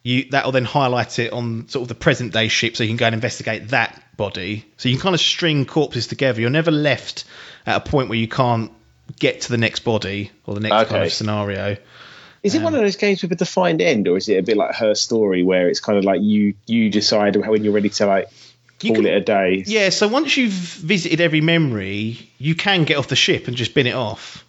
you 0.02 0.28
that 0.30 0.44
will 0.44 0.52
then 0.52 0.64
highlight 0.64 1.18
it 1.18 1.32
on 1.32 1.68
sort 1.68 1.82
of 1.82 1.88
the 1.88 1.94
present 1.94 2.32
day 2.32 2.48
ship, 2.48 2.76
so 2.76 2.84
you 2.84 2.90
can 2.90 2.98
go 2.98 3.06
and 3.06 3.14
investigate 3.14 3.68
that 3.68 4.02
body. 4.16 4.66
So 4.76 4.88
you 4.88 4.96
can 4.96 5.02
kind 5.02 5.14
of 5.14 5.20
string 5.20 5.64
corpses 5.64 6.06
together. 6.06 6.40
You're 6.40 6.50
never 6.50 6.70
left 6.70 7.24
at 7.66 7.76
a 7.76 7.90
point 7.90 8.08
where 8.10 8.18
you 8.18 8.28
can't 8.28 8.70
get 9.18 9.42
to 9.42 9.50
the 9.50 9.58
next 9.58 9.80
body 9.80 10.30
or 10.46 10.54
the 10.54 10.60
next 10.60 10.88
kind 10.88 11.04
of 11.04 11.12
scenario. 11.12 11.76
is 12.42 12.54
it 12.54 12.62
one 12.62 12.74
of 12.74 12.80
those 12.80 12.96
games 12.96 13.22
with 13.22 13.32
a 13.32 13.36
defined 13.36 13.80
end, 13.80 14.06
or 14.08 14.16
is 14.16 14.28
it 14.28 14.36
a 14.36 14.42
bit 14.42 14.56
like 14.56 14.74
Her 14.74 14.94
Story, 14.94 15.42
where 15.42 15.68
it's 15.68 15.80
kind 15.80 15.98
of 15.98 16.04
like 16.04 16.20
you 16.20 16.54
you 16.66 16.90
decide 16.90 17.36
when 17.36 17.64
you're 17.64 17.72
ready 17.72 17.88
to 17.90 18.06
like 18.06 18.28
You 18.82 18.90
call 18.92 19.02
can- 19.02 19.06
it 19.06 19.16
a 19.16 19.20
day? 19.20 19.64
Yeah, 19.66 19.90
so 19.90 20.08
once 20.08 20.36
you've 20.36 20.52
visited 20.52 21.20
every 21.20 21.40
memory, 21.40 22.30
you 22.38 22.54
can 22.54 22.84
get 22.84 22.96
off 22.96 23.08
the 23.08 23.16
ship 23.16 23.48
and 23.48 23.56
just 23.56 23.74
bin 23.74 23.86
it 23.86 23.94
off. 23.94 24.44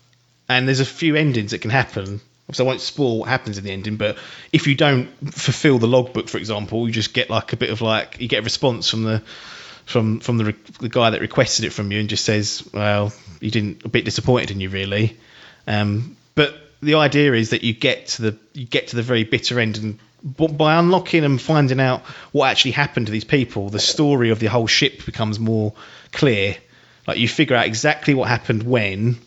And 0.47 0.67
there's 0.67 0.79
a 0.79 0.85
few 0.85 1.15
endings 1.15 1.51
that 1.51 1.59
can 1.59 1.71
happen. 1.71 2.21
So 2.53 2.65
I 2.65 2.67
won't 2.67 2.81
spoil 2.81 3.19
what 3.19 3.29
happens 3.29 3.57
in 3.57 3.63
the 3.63 3.71
ending, 3.71 3.95
but 3.95 4.17
if 4.51 4.67
you 4.67 4.75
don't 4.75 5.07
fulfill 5.33 5.77
the 5.79 5.87
logbook, 5.87 6.27
for 6.27 6.37
example, 6.37 6.85
you 6.85 6.93
just 6.93 7.13
get 7.13 7.29
like 7.29 7.53
a 7.53 7.55
bit 7.57 7.69
of 7.69 7.81
like 7.81 8.17
you 8.19 8.27
get 8.27 8.39
a 8.39 8.41
response 8.41 8.89
from 8.89 9.03
the 9.03 9.21
from 9.85 10.19
from 10.19 10.37
the, 10.37 10.45
re- 10.45 10.55
the 10.81 10.89
guy 10.89 11.11
that 11.11 11.21
requested 11.21 11.63
it 11.63 11.69
from 11.71 11.91
you 11.93 11.99
and 12.01 12.09
just 12.09 12.25
says, 12.25 12.67
"Well, 12.73 13.13
you 13.39 13.51
didn't 13.51 13.85
a 13.85 13.89
bit 13.89 14.03
disappointed 14.03 14.51
in 14.51 14.59
you 14.59 14.67
really." 14.69 15.15
Um, 15.65 16.17
but 16.35 16.53
the 16.81 16.95
idea 16.95 17.31
is 17.33 17.51
that 17.51 17.63
you 17.63 17.71
get 17.73 18.07
to 18.07 18.21
the 18.23 18.37
you 18.53 18.65
get 18.65 18.89
to 18.89 18.97
the 18.97 19.01
very 19.03 19.23
bitter 19.23 19.57
end 19.57 19.77
and 19.77 19.99
b- 20.37 20.47
by 20.47 20.77
unlocking 20.77 21.23
and 21.23 21.41
finding 21.41 21.79
out 21.79 22.01
what 22.31 22.49
actually 22.49 22.71
happened 22.71 23.07
to 23.07 23.11
these 23.11 23.23
people, 23.23 23.69
the 23.69 23.79
story 23.79 24.29
of 24.29 24.39
the 24.39 24.47
whole 24.47 24.67
ship 24.67 25.05
becomes 25.05 25.39
more 25.39 25.73
clear. 26.11 26.55
Like 27.07 27.17
you 27.17 27.27
figure 27.27 27.55
out 27.55 27.65
exactly 27.65 28.13
what 28.13 28.27
happened 28.29 28.63
when, 28.63 29.17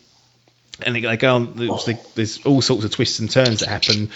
and 0.85 0.95
they 0.95 1.01
they 1.01 1.17
go 1.17 1.35
on. 1.35 1.53
There's, 1.55 1.89
there's 2.15 2.45
all 2.45 2.61
sorts 2.61 2.85
of 2.85 2.91
twists 2.91 3.19
and 3.19 3.29
turns 3.29 3.59
that 3.59 3.69
happen. 3.69 4.09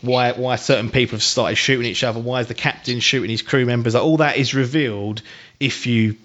Why 0.00 0.32
why 0.32 0.56
certain 0.56 0.90
people 0.90 1.16
have 1.16 1.22
started 1.22 1.56
shooting 1.56 1.86
each 1.86 2.04
other? 2.04 2.20
Why 2.20 2.40
is 2.40 2.46
the 2.46 2.54
captain 2.54 3.00
shooting 3.00 3.30
his 3.30 3.42
crew 3.42 3.66
members? 3.66 3.94
Like, 3.94 4.04
all 4.04 4.18
that 4.18 4.36
is 4.36 4.54
revealed 4.54 5.22
if 5.58 5.86
you 5.86 6.16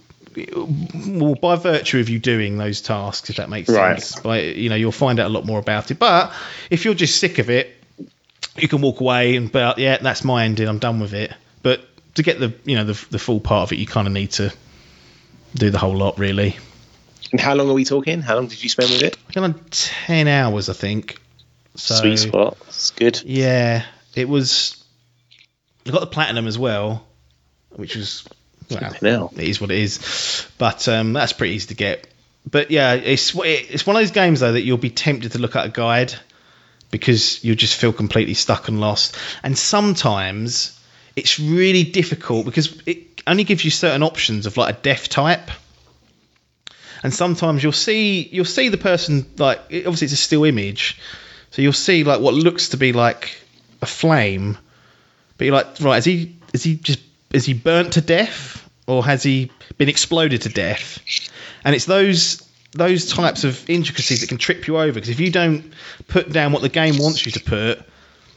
well, 0.56 1.36
by 1.36 1.56
virtue 1.56 2.00
of 2.00 2.10
you 2.10 2.20
doing 2.20 2.58
those 2.58 2.82
tasks, 2.82 3.30
if 3.30 3.38
that 3.38 3.50
makes 3.50 3.70
Right. 3.70 4.02
sense. 4.02 4.22
By 4.22 4.42
you 4.42 4.70
know, 4.70 4.76
you'll 4.76 4.92
find 4.92 5.20
out 5.20 5.28
a 5.28 5.34
lot 5.34 5.46
more 5.46 5.60
about 5.60 5.92
it. 5.92 6.00
But 6.00 6.34
if 6.70 6.86
you're 6.86 6.94
just 6.94 7.20
sick 7.20 7.40
of 7.40 7.50
it, 7.50 7.74
you 8.56 8.68
can 8.68 8.82
walk 8.82 9.00
away 9.00 9.36
and 9.36 9.54
like, 9.54 9.78
yeah, 9.78 9.98
that's 9.98 10.24
my 10.24 10.46
ending. 10.46 10.68
I'm 10.68 10.80
done 10.80 11.00
with 11.00 11.14
it. 11.14 11.34
But 11.62 11.82
to 12.16 12.24
get 12.24 12.40
the 12.40 12.54
you 12.66 12.76
know 12.76 12.86
the, 12.86 13.06
the 13.10 13.20
full 13.20 13.40
part 13.40 13.70
of 13.70 13.74
it, 13.74 13.80
you 13.80 13.88
kind 13.88 14.08
of 14.08 14.14
need 14.14 14.32
to 14.32 14.54
do 15.56 15.70
the 15.70 15.80
whole 15.80 15.96
lot, 15.96 16.20
really. 16.20 16.58
And 17.32 17.42
how 17.42 17.56
long 17.56 17.70
are 17.70 17.74
we 17.74 17.86
talking? 17.86 18.22
How 18.22 18.36
long 18.36 18.48
did 18.48 18.64
you 18.64 18.70
spend 18.70 18.90
with 18.92 19.02
it? 19.02 19.18
I 19.30 19.34
got 19.34 19.44
on 19.44 19.60
ten 19.72 20.28
hours, 20.28 20.70
I 20.70 20.74
think. 20.74 21.20
So 21.76 21.96
Sweet 21.96 22.18
spot. 22.18 22.58
It's 22.68 22.92
good. 22.92 23.22
yeah, 23.24 23.86
it 24.16 24.30
was. 24.30 24.84
I 25.86 25.92
got 25.92 26.02
the 26.02 26.08
platinum 26.08 26.48
as 26.48 26.58
well, 26.58 27.06
which 27.72 27.96
was 27.96 28.28
well, 28.70 29.32
it 29.36 29.50
is 29.50 29.60
what 29.60 29.72
it 29.72 29.78
is. 29.78 30.48
But 30.58 30.88
um, 30.88 31.14
that's 31.14 31.34
pretty 31.34 31.56
easy 31.56 31.68
to 31.70 31.76
get. 31.76 32.08
But 32.50 32.72
yeah, 32.72 32.94
it's 32.94 33.34
it's 33.36 33.88
one 33.88 33.96
of 33.96 34.02
those 34.02 34.12
games 34.12 34.42
though 34.42 34.52
that 34.52 34.62
you'll 34.62 34.78
be 34.78 34.90
tempted 34.90 35.32
to 35.34 35.40
look 35.40 35.56
at 35.56 35.66
a 35.66 35.70
guide 35.70 36.14
because 36.94 37.44
you'll 37.44 37.56
just 37.56 37.76
feel 37.76 37.92
completely 37.92 38.36
stuck 38.36 38.68
and 38.68 38.80
lost. 38.80 39.18
And 39.42 39.58
sometimes 39.58 40.80
it's 41.16 41.40
really 41.40 41.84
difficult 41.84 42.46
because 42.46 42.80
it 42.86 43.24
only 43.26 43.46
gives 43.46 43.66
you 43.66 43.72
certain 43.72 44.04
options 44.04 44.46
of 44.46 44.58
like 44.58 44.76
a 44.76 44.80
death 44.80 45.10
type. 45.10 45.50
And 47.02 47.12
sometimes 47.12 47.64
you'll 47.64 47.72
see 47.72 48.30
you'll 48.32 48.46
see 48.46 48.70
the 48.70 48.78
person 48.78 49.26
like 49.40 49.60
obviously 49.72 50.06
it's 50.06 50.14
a 50.14 50.18
still 50.18 50.44
image, 50.44 51.00
so 51.50 51.64
you'll 51.64 51.74
see 51.74 52.04
like 52.04 52.22
what 52.22 52.36
looks 52.36 52.70
to 52.70 52.78
be 52.78 52.94
like 52.94 53.42
a 53.82 53.88
flame, 53.88 54.56
but 55.38 55.46
you're 55.46 55.56
like 55.56 55.80
right 55.80 55.98
is 55.98 56.06
he 56.06 56.36
is 56.54 56.62
he 56.62 56.76
just 56.76 57.00
is 57.34 57.44
he 57.44 57.56
burnt 57.56 57.94
to 57.94 58.02
death 58.02 58.70
or 58.86 59.04
has 59.04 59.24
he 59.24 59.50
been 59.80 59.90
exploded 59.90 60.44
to 60.44 60.50
death? 60.50 61.00
And 61.66 61.74
it's 61.74 61.86
those 61.86 62.48
those 62.74 63.10
types 63.12 63.44
of 63.44 63.70
intricacies 63.70 64.22
that 64.22 64.28
can 64.28 64.38
trip 64.38 64.68
you 64.68 64.78
over 64.78 64.94
because 64.94 65.10
if 65.10 65.20
you 65.20 65.30
don't 65.32 65.74
put 66.08 66.32
down 66.32 66.52
what 66.52 66.62
the 66.62 66.70
game 66.70 66.98
wants 66.98 67.26
you 67.26 67.32
to 67.34 67.40
put, 67.40 67.82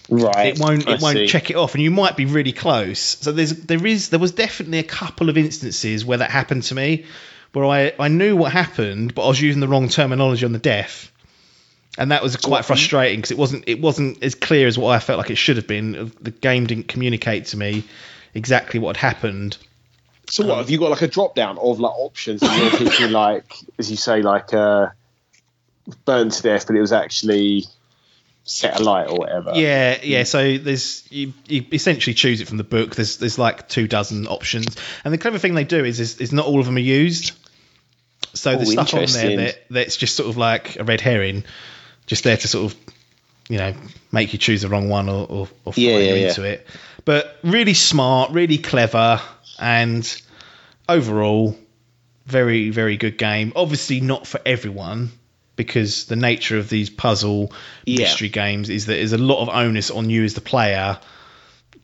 Right. 0.08 0.48
it 0.54 0.60
won't 0.60 0.86
I 0.86 0.94
it 0.94 1.00
won't 1.00 1.16
see. 1.16 1.26
check 1.26 1.50
it 1.50 1.56
off 1.56 1.74
and 1.74 1.82
you 1.82 1.90
might 1.90 2.16
be 2.16 2.26
really 2.26 2.52
close. 2.52 3.00
So 3.00 3.32
there's 3.32 3.52
there 3.64 3.84
is 3.84 4.10
there 4.10 4.20
was 4.20 4.32
definitely 4.32 4.78
a 4.78 4.84
couple 4.84 5.28
of 5.28 5.36
instances 5.36 6.04
where 6.04 6.18
that 6.18 6.30
happened 6.30 6.62
to 6.64 6.74
me 6.76 7.06
where 7.52 7.64
I, 7.64 7.92
I 7.98 8.08
knew 8.08 8.36
what 8.36 8.52
happened 8.52 9.14
but 9.14 9.24
I 9.24 9.28
was 9.28 9.40
using 9.40 9.60
the 9.60 9.68
wrong 9.68 9.88
terminology 9.88 10.44
on 10.44 10.52
the 10.52 10.58
death 10.60 11.10
and 11.98 12.12
that 12.12 12.22
was 12.22 12.36
quite 12.36 12.64
frustrating 12.66 13.18
because 13.18 13.30
it 13.32 13.38
wasn't 13.38 13.64
it 13.66 13.80
wasn't 13.80 14.22
as 14.22 14.34
clear 14.36 14.66
as 14.68 14.78
what 14.78 14.94
I 14.94 14.98
felt 15.00 15.18
like 15.18 15.30
it 15.30 15.36
should 15.38 15.56
have 15.56 15.66
been. 15.66 16.12
The 16.20 16.30
game 16.30 16.66
didn't 16.66 16.88
communicate 16.88 17.46
to 17.46 17.56
me 17.56 17.82
exactly 18.34 18.78
what 18.78 18.96
had 18.96 19.14
happened 19.14 19.56
So 20.28 20.46
what 20.46 20.58
have 20.58 20.70
you 20.70 20.78
got 20.78 20.90
like 20.90 21.02
a 21.02 21.08
drop 21.08 21.34
down 21.34 21.58
of 21.58 21.78
like 21.78 21.92
options 21.92 22.42
and 22.42 22.60
you're 22.60 22.70
thinking 22.70 23.12
like 23.12 23.56
as 23.78 23.90
you 23.90 23.96
say 23.96 24.22
like 24.22 24.52
uh 24.52 24.88
burned 26.04 26.32
to 26.32 26.42
death 26.42 26.66
but 26.66 26.74
it 26.74 26.80
was 26.80 26.92
actually 26.92 27.64
set 28.46 28.80
alight 28.80 29.10
or 29.10 29.18
whatever. 29.18 29.52
Yeah, 29.54 29.98
yeah. 30.02 30.22
So 30.22 30.56
there's 30.56 31.04
you, 31.10 31.32
you 31.46 31.66
essentially 31.72 32.14
choose 32.14 32.40
it 32.40 32.48
from 32.48 32.56
the 32.56 32.64
book. 32.64 32.94
There's 32.94 33.18
there's 33.18 33.38
like 33.38 33.68
two 33.68 33.86
dozen 33.86 34.26
options, 34.26 34.76
and 35.04 35.12
the 35.12 35.18
clever 35.18 35.38
thing 35.38 35.54
they 35.54 35.64
do 35.64 35.84
is 35.84 36.00
is, 36.00 36.18
is 36.18 36.32
not 36.32 36.46
all 36.46 36.60
of 36.60 36.66
them 36.66 36.76
are 36.76 36.80
used. 36.80 37.32
So 38.34 38.52
Oh, 38.52 38.56
there's 38.56 38.72
stuff 38.72 38.94
on 38.94 39.06
there 39.06 39.36
that 39.36 39.64
that's 39.70 39.96
just 39.96 40.16
sort 40.16 40.28
of 40.28 40.36
like 40.36 40.76
a 40.76 40.84
red 40.84 41.00
herring, 41.00 41.44
just 42.06 42.24
there 42.24 42.36
to 42.36 42.48
sort 42.48 42.72
of 42.72 42.78
you 43.48 43.58
know 43.58 43.74
make 44.12 44.32
you 44.32 44.38
choose 44.38 44.62
the 44.62 44.68
wrong 44.68 44.88
one 44.88 45.08
or 45.08 45.26
or, 45.28 45.48
or 45.64 45.72
Yeah, 45.76 45.90
you 45.90 45.98
yeah, 45.98 46.14
yeah. 46.14 46.28
into 46.28 46.42
it. 46.44 46.66
But 47.04 47.36
really 47.42 47.74
smart, 47.74 48.32
really 48.32 48.58
clever, 48.58 49.20
and 49.58 50.22
overall 50.88 51.56
very 52.26 52.70
very 52.70 52.96
good 52.96 53.18
game. 53.18 53.52
Obviously 53.56 54.00
not 54.00 54.26
for 54.26 54.40
everyone 54.44 55.10
because 55.54 56.04
the 56.06 56.16
nature 56.16 56.58
of 56.58 56.68
these 56.68 56.90
puzzle 56.90 57.52
Yeah. 57.84 58.00
mystery 58.00 58.28
games 58.28 58.68
is 58.68 58.86
that 58.86 58.94
there's 58.94 59.12
a 59.12 59.18
lot 59.18 59.42
of 59.42 59.48
onus 59.48 59.90
on 59.90 60.10
you 60.10 60.24
as 60.24 60.34
the 60.34 60.40
player 60.40 60.98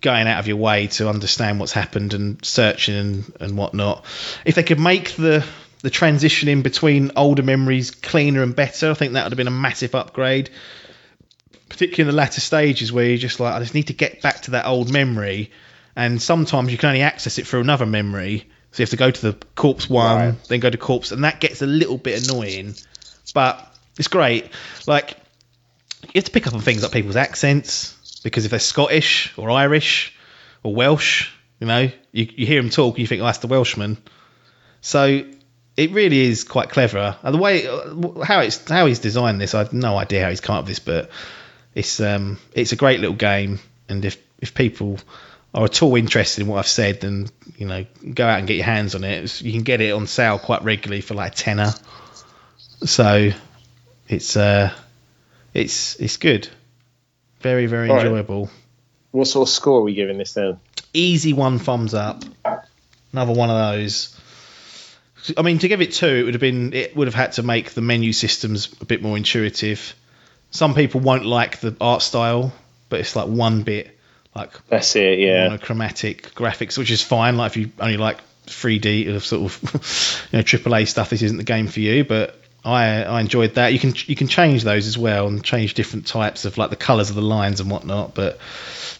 going 0.01 0.27
out 0.27 0.41
of 0.41 0.49
your 0.49 0.57
way 0.57 0.89
to 0.89 1.09
understand 1.09 1.61
what's 1.61 1.73
happened 1.73 2.12
and 2.12 2.45
searching 2.45 2.95
and, 2.95 3.33
and 3.41 3.57
whatnot. 3.57 4.05
If 4.45 4.57
they 4.57 4.62
could 4.64 4.81
make 4.81 5.12
the 5.12 5.45
the 5.83 5.91
transition 5.91 6.49
in 6.49 6.62
between 6.62 7.12
older 7.16 7.43
memories 7.43 7.91
cleaner 7.91 8.43
and 8.43 8.55
better, 8.55 8.91
I 8.91 8.95
think 8.95 9.12
that 9.14 9.25
would 9.25 9.33
have 9.33 9.37
been 9.37 9.49
a 9.49 9.51
massive 9.51 9.95
upgrade. 9.95 10.51
Particularly 11.68 12.03
in 12.11 12.14
the 12.14 12.20
latter 12.20 12.41
stages 12.41 12.93
where 12.93 13.07
you're 13.07 13.16
just 13.16 13.41
like, 13.41 13.55
I 13.55 13.59
just 13.61 13.75
need 13.75 13.89
to 13.89 13.95
get 13.95 14.20
back 14.23 14.43
to 14.43 14.53
that 14.53 14.66
old 14.66 14.93
memory. 14.93 15.51
And 15.97 16.20
sometimes 16.20 16.70
you 16.72 16.78
can 16.78 16.88
only 16.88 17.03
access 17.03 17.38
it 17.38 17.47
through 17.47 17.61
another 17.61 17.86
memory. 17.86 18.49
So 18.72 18.80
you 18.80 18.84
have 18.84 18.90
to 18.90 18.97
go 18.97 19.11
to 19.11 19.32
the 19.32 19.47
corpse 19.55 19.88
one, 19.90 20.16
Right. 20.16 20.45
then 20.49 20.61
go 20.61 20.70
to 20.70 20.78
corpse, 20.78 21.12
and 21.12 21.24
that 21.24 21.40
gets 21.40 21.61
a 21.61 21.66
little 21.66 21.99
bit 21.99 22.26
annoying. 22.26 22.74
But 23.34 23.68
it's 23.99 24.09
great. 24.09 24.49
Like 24.86 25.16
you 26.05 26.11
have 26.16 26.24
to 26.24 26.30
pick 26.30 26.47
up 26.47 26.55
on 26.55 26.61
things 26.61 26.82
like 26.82 26.93
people's 26.93 27.16
accents 27.16 28.20
because 28.24 28.45
if 28.45 28.51
they're 28.51 28.61
Scottish 28.61 29.32
or 29.36 29.51
Irish 29.51 30.14
or 30.62 30.74
Welsh, 30.74 31.28
you 31.61 31.66
know, 31.66 31.90
you, 32.12 32.28
you 32.34 32.47
hear 32.47 32.61
them 32.62 32.70
talk 32.70 32.95
and 32.95 33.01
you 33.01 33.07
think, 33.07 33.20
oh, 33.20 33.26
that's 33.26 33.38
the 33.38 33.47
Welshman. 33.47 33.99
So 34.80 35.24
it 35.76 35.90
really 35.93 36.20
is 36.20 36.45
quite 36.45 36.70
clever. 36.70 37.16
And 37.22 37.34
the 37.34 37.38
way 37.38 37.64
how 38.24 38.40
it's 38.40 38.68
how 38.68 38.86
he's 38.86 38.99
designed 38.99 39.40
this, 39.40 39.55
I 39.55 39.59
have 39.59 39.72
no 39.72 39.97
idea 39.97 40.22
how 40.24 40.30
he's 40.30 40.40
come 40.40 40.57
up 40.57 40.64
with 40.64 40.68
this, 40.70 40.78
but 40.80 41.11
it's 41.74 42.01
um 42.01 42.38
it's 42.55 42.72
a 42.72 42.76
great 42.76 43.01
little 43.01 43.16
game. 43.16 43.59
And 43.88 44.05
if 44.05 44.16
if 44.40 44.55
people 44.55 44.99
are 45.55 45.64
at 45.64 45.82
all 45.82 45.96
interested 45.96 46.42
in 46.42 46.46
what 46.48 46.59
I've 46.59 46.66
said, 46.66 47.00
then 47.00 47.28
you 47.57 47.66
know 47.66 47.84
go 48.14 48.26
out 48.26 48.38
and 48.38 48.48
get 48.48 48.57
your 48.57 48.64
hands 48.64 48.94
on 48.94 49.05
it. 49.05 49.40
You 49.42 49.53
can 49.53 49.62
get 49.62 49.80
it 49.80 49.92
on 49.92 50.07
sale 50.07 50.38
quite 50.38 50.62
regularly 50.64 51.03
for 51.03 51.14
like 51.14 51.32
a 51.32 51.34
tenner. 51.34 51.72
So 52.84 53.30
it's 54.09 54.36
uh 54.36 54.72
it's 55.53 55.96
it's 55.96 56.16
good. 56.16 56.48
Very 57.40 57.66
very 57.66 57.90
All 57.90 57.96
right. 57.96 58.07
enjoyable. 58.07 58.50
What 59.11 59.26
sort 59.26 59.48
of 59.48 59.53
score 59.53 59.80
are 59.80 59.82
we 59.82 59.94
giving 59.94 60.16
this 60.16 60.32
then? 60.32 60.59
Easy 60.94 61.32
one 61.32 61.59
thumbs 61.59 61.92
up. 61.92 62.24
Another 63.12 63.32
one 63.32 63.50
of 63.50 63.74
those. 63.74 64.18
I 65.36 65.42
mean, 65.42 65.59
to 65.59 65.68
give 65.68 65.80
it 65.80 65.92
two, 65.92 66.07
it 66.07 66.22
would 66.24 66.34
have 66.34 66.40
been 66.40 66.72
it 66.72 66.96
would 66.96 67.07
have 67.07 67.14
had 67.14 67.32
to 67.32 67.42
make 67.42 67.72
the 67.72 67.82
menu 67.82 68.12
systems 68.12 68.74
a 68.80 68.86
bit 68.86 69.03
more 69.03 69.16
intuitive. 69.16 69.94
Some 70.50 70.74
people 70.74 71.00
won't 71.00 71.26
like 71.26 71.61
the 71.61 71.76
art 71.80 72.03
style, 72.03 72.53
but 72.88 73.00
it's 73.00 73.14
like 73.14 73.28
one 73.28 73.62
bit 73.62 73.98
like 74.35 74.51
That's 74.68 74.97
it, 74.97 75.18
yeah. 75.18 75.49
monochromatic 75.49 76.35
graphics, 76.35 76.78
which 76.78 76.91
is 76.91 77.03
fine. 77.03 77.37
Like 77.37 77.53
if 77.53 77.57
you 77.57 77.72
only 77.78 77.97
like 77.99 78.18
3D 78.47 79.14
of 79.14 79.24
sort 79.24 79.43
of 79.43 80.28
you 80.33 80.39
know 80.39 80.43
AAA 80.43 80.89
stuff, 80.89 81.11
this 81.11 81.22
isn't 81.22 81.37
the 81.37 81.45
game 81.45 81.66
for 81.66 81.80
you. 81.80 82.05
But 82.05 82.39
I 82.64 83.03
I 83.03 83.20
enjoyed 83.20 83.57
that. 83.57 83.72
You 83.72 83.78
can 83.78 83.95
you 84.07 84.16
can 84.16 84.28
change 84.28 84.64
those 84.64 84.87
as 84.87 84.97
well 84.97 85.26
and 85.26 85.45
change 85.45 85.74
different 85.74 86.07
types 86.07 86.45
of 86.45 86.57
like 86.59 86.70
the 86.70 86.76
colours 86.76 87.11
of 87.11 87.16
the 87.16 87.22
lines 87.22 87.61
and 87.61 87.70
whatnot. 87.70 88.14
But 88.14 88.39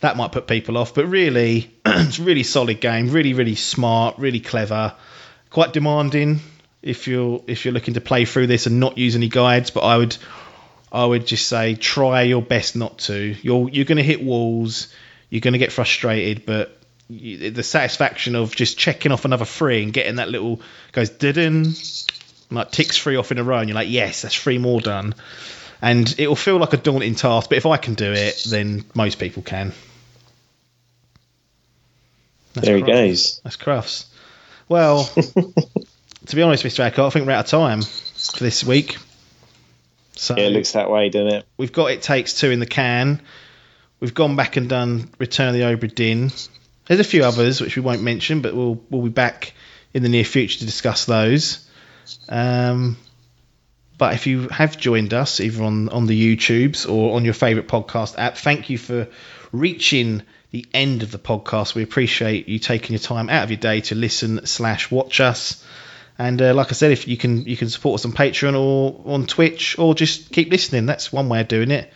that 0.01 0.17
might 0.17 0.33
put 0.33 0.47
people 0.47 0.77
off. 0.77 0.95
But 0.95 1.07
really, 1.07 1.71
it's 1.87 2.19
a 2.19 2.23
really 2.23 2.43
solid 2.43 2.81
game. 2.81 3.11
Really 3.11 3.35
really 3.35 3.55
smart. 3.55 4.19
Really 4.19 4.41
clever. 4.41 4.95
Quite 5.51 5.73
demanding 5.73 6.41
if 6.83 7.07
you're 7.07 7.43
if 7.47 7.65
you're 7.65 7.75
looking 7.75 7.95
to 7.95 8.01
play 8.01 8.25
through 8.25 8.49
this 8.49 8.67
and 8.67 8.81
not 8.81 8.99
use 8.99 9.17
any 9.17 9.29
guides. 9.29 9.71
But 9.71 9.81
I 9.81 9.97
would 9.97 10.17
I 10.93 11.07
would 11.07 11.27
just 11.27 11.49
say 11.49 11.75
try 11.75 12.23
your 12.23 12.43
best 12.43 12.77
not 12.77 12.99
to. 12.99 13.35
You're 13.43 13.71
you're 13.71 13.87
going 13.87 13.97
to 13.97 14.05
hit 14.05 14.23
walls. 14.23 14.89
You're 15.33 15.41
going 15.41 15.55
to 15.55 15.59
get 15.59 15.73
frustrated, 15.73 16.45
but 16.45 16.77
you, 17.09 17.51
the 17.51 17.63
satisfaction 17.63 18.37
of 18.37 18.55
just 18.55 18.77
checking 18.77 19.13
off 19.13 19.25
another 19.25 19.47
three 19.47 19.83
and 19.83 19.91
getting 19.91 20.17
that 20.17 20.29
little 20.29 20.61
goes 20.93 21.09
didn't 21.09 22.05
like 22.51 22.71
ticks 22.71 22.99
three 22.99 23.17
off 23.17 23.33
in 23.33 23.39
a 23.39 23.43
row, 23.43 23.57
and 23.57 23.67
you're 23.71 23.75
like, 23.75 23.89
yes, 23.89 24.21
that's 24.21 24.35
three 24.35 24.59
more 24.59 24.83
done. 24.83 25.15
And 25.81 26.15
it 26.19 26.29
will 26.29 26.37
feel 26.37 26.59
like 26.59 26.75
a 26.75 26.77
daunting 26.77 27.15
task, 27.15 27.49
but 27.49 27.57
if 27.57 27.65
I 27.65 27.79
can 27.79 27.95
do 27.95 28.13
it, 28.13 28.45
then 28.51 28.85
most 28.95 29.19
people 29.19 29.43
can. 29.43 29.73
That's 32.53 32.67
There 32.67 32.77
he 32.77 32.83
Crufts. 32.83 32.87
goes. 32.87 33.41
That's 33.43 33.57
Crufts. 33.57 34.05
Well, 34.69 35.05
to 36.27 36.37
be 36.37 36.43
honest, 36.43 36.63
Mr. 36.63 36.81
Adcock, 36.81 37.07
I 37.07 37.11
think 37.11 37.27
we're 37.27 37.33
out 37.33 37.47
of 37.47 37.51
time 37.51 37.81
for 37.81 38.45
this 38.45 38.63
week. 38.65 38.99
So 40.15 40.37
Yeah, 40.37 40.45
it 40.45 40.51
looks 40.51 40.73
that 40.73 40.91
way, 40.91 41.09
doesn't 41.09 41.33
it? 41.39 41.47
we've 41.57 41.73
got 41.73 41.91
It 41.91 42.03
Takes 42.03 42.35
Two 42.39 42.51
in 42.51 42.61
the 42.61 42.67
can. 42.67 43.23
We've 44.03 44.13
gone 44.13 44.35
back 44.35 44.57
and 44.57 44.69
done 44.69 45.09
Return 45.19 45.47
of 45.47 45.55
the 45.55 45.61
Obra 45.61 45.95
Dinn. 45.95 46.33
There's 46.87 46.99
a 46.99 47.05
few 47.05 47.23
others 47.23 47.61
which 47.61 47.77
we 47.77 47.83
won't 47.83 48.03
mention, 48.03 48.43
but 48.43 48.53
we'll 48.53 48.83
we'll 48.91 49.03
be 49.03 49.11
back 49.11 49.55
in 49.95 50.03
the 50.03 50.09
near 50.09 50.25
future 50.25 50.59
to 50.59 50.67
discuss 50.67 51.05
those. 51.05 51.65
Um, 52.29 52.97
But 53.99 54.15
if 54.15 54.27
you 54.27 54.49
have 54.49 54.77
joined 54.77 55.15
us 55.15 55.39
either 55.39 55.63
on, 55.63 55.89
on 55.91 56.07
the 56.07 56.37
YouTubes 56.37 56.91
or 56.91 57.15
on 57.15 57.25
your 57.25 57.35
favourite 57.35 57.69
podcast 57.69 58.19
app, 58.19 58.37
thank 58.37 58.71
you 58.71 58.77
for 58.77 59.07
reaching 59.53 60.25
the 60.51 60.67
end 60.75 61.05
of 61.05 61.13
the 61.13 61.21
podcast. 61.21 61.77
We 61.77 61.85
appreciate 61.85 62.49
you 62.49 62.59
taking 62.59 62.95
your 62.95 62.99
time 62.99 63.31
out 63.31 63.45
of 63.45 63.51
your 63.51 63.61
day 63.61 63.83
to 63.83 63.95
listen 63.95 64.47
slash 64.47 64.91
watch 64.91 65.21
us. 65.21 65.65
And 66.19 66.43
uh, 66.43 66.55
like 66.55 66.71
I 66.71 66.73
said, 66.73 66.91
if 66.91 67.07
you 67.07 67.17
can 67.17 67.45
you 67.45 67.57
can 67.57 67.69
support 67.69 68.01
us 68.01 68.05
on 68.05 68.11
Patreon 68.11 68.59
or 68.59 69.01
on 69.15 69.29
Twitch 69.29 69.79
or 69.79 69.95
just 69.95 70.33
keep 70.33 70.51
listening. 70.51 70.87
That's 70.87 71.13
one 71.13 71.29
way 71.29 71.41
of 71.41 71.47
doing 71.47 71.71
it. 71.71 71.93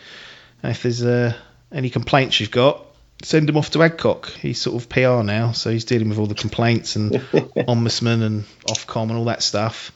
And 0.63 0.71
if 0.71 0.85
there's 0.85 1.05
uh, 1.05 1.35
any 1.73 1.91
complaints 1.91 2.41
you've 2.41 2.51
got, 2.51 2.85
send 3.23 3.49
them 3.49 3.57
off 3.57 3.71
to 3.71 3.83
Adcock. 3.83 4.31
He's 4.31 4.61
sort 4.61 4.81
of 4.81 4.89
PR 4.89 5.23
now, 5.23 5.53
so 5.53 5.71
he's 5.71 5.85
dealing 5.85 6.09
with 6.09 6.19
all 6.19 6.27
the 6.27 6.35
complaints 6.35 6.97
and 6.97 7.13
ombudsman 7.13 8.23
and 8.23 8.45
Ofcom 8.69 9.05
and 9.05 9.13
all 9.13 9.25
that 9.27 9.43
stuff. 9.43 9.93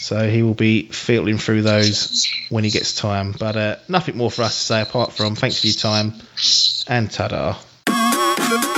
So 0.00 0.28
he 0.30 0.42
will 0.42 0.54
be 0.54 0.88
filtering 0.88 1.38
through 1.38 1.62
those 1.62 2.28
when 2.50 2.62
he 2.62 2.70
gets 2.70 2.94
time. 2.94 3.34
But 3.38 3.56
uh, 3.56 3.76
nothing 3.88 4.16
more 4.16 4.30
for 4.30 4.42
us 4.42 4.56
to 4.56 4.64
say 4.64 4.80
apart 4.80 5.12
from 5.12 5.34
thanks 5.34 5.60
for 5.60 5.66
your 5.66 5.74
time 5.74 6.14
and 6.86 7.10
ta-da. 7.10 8.77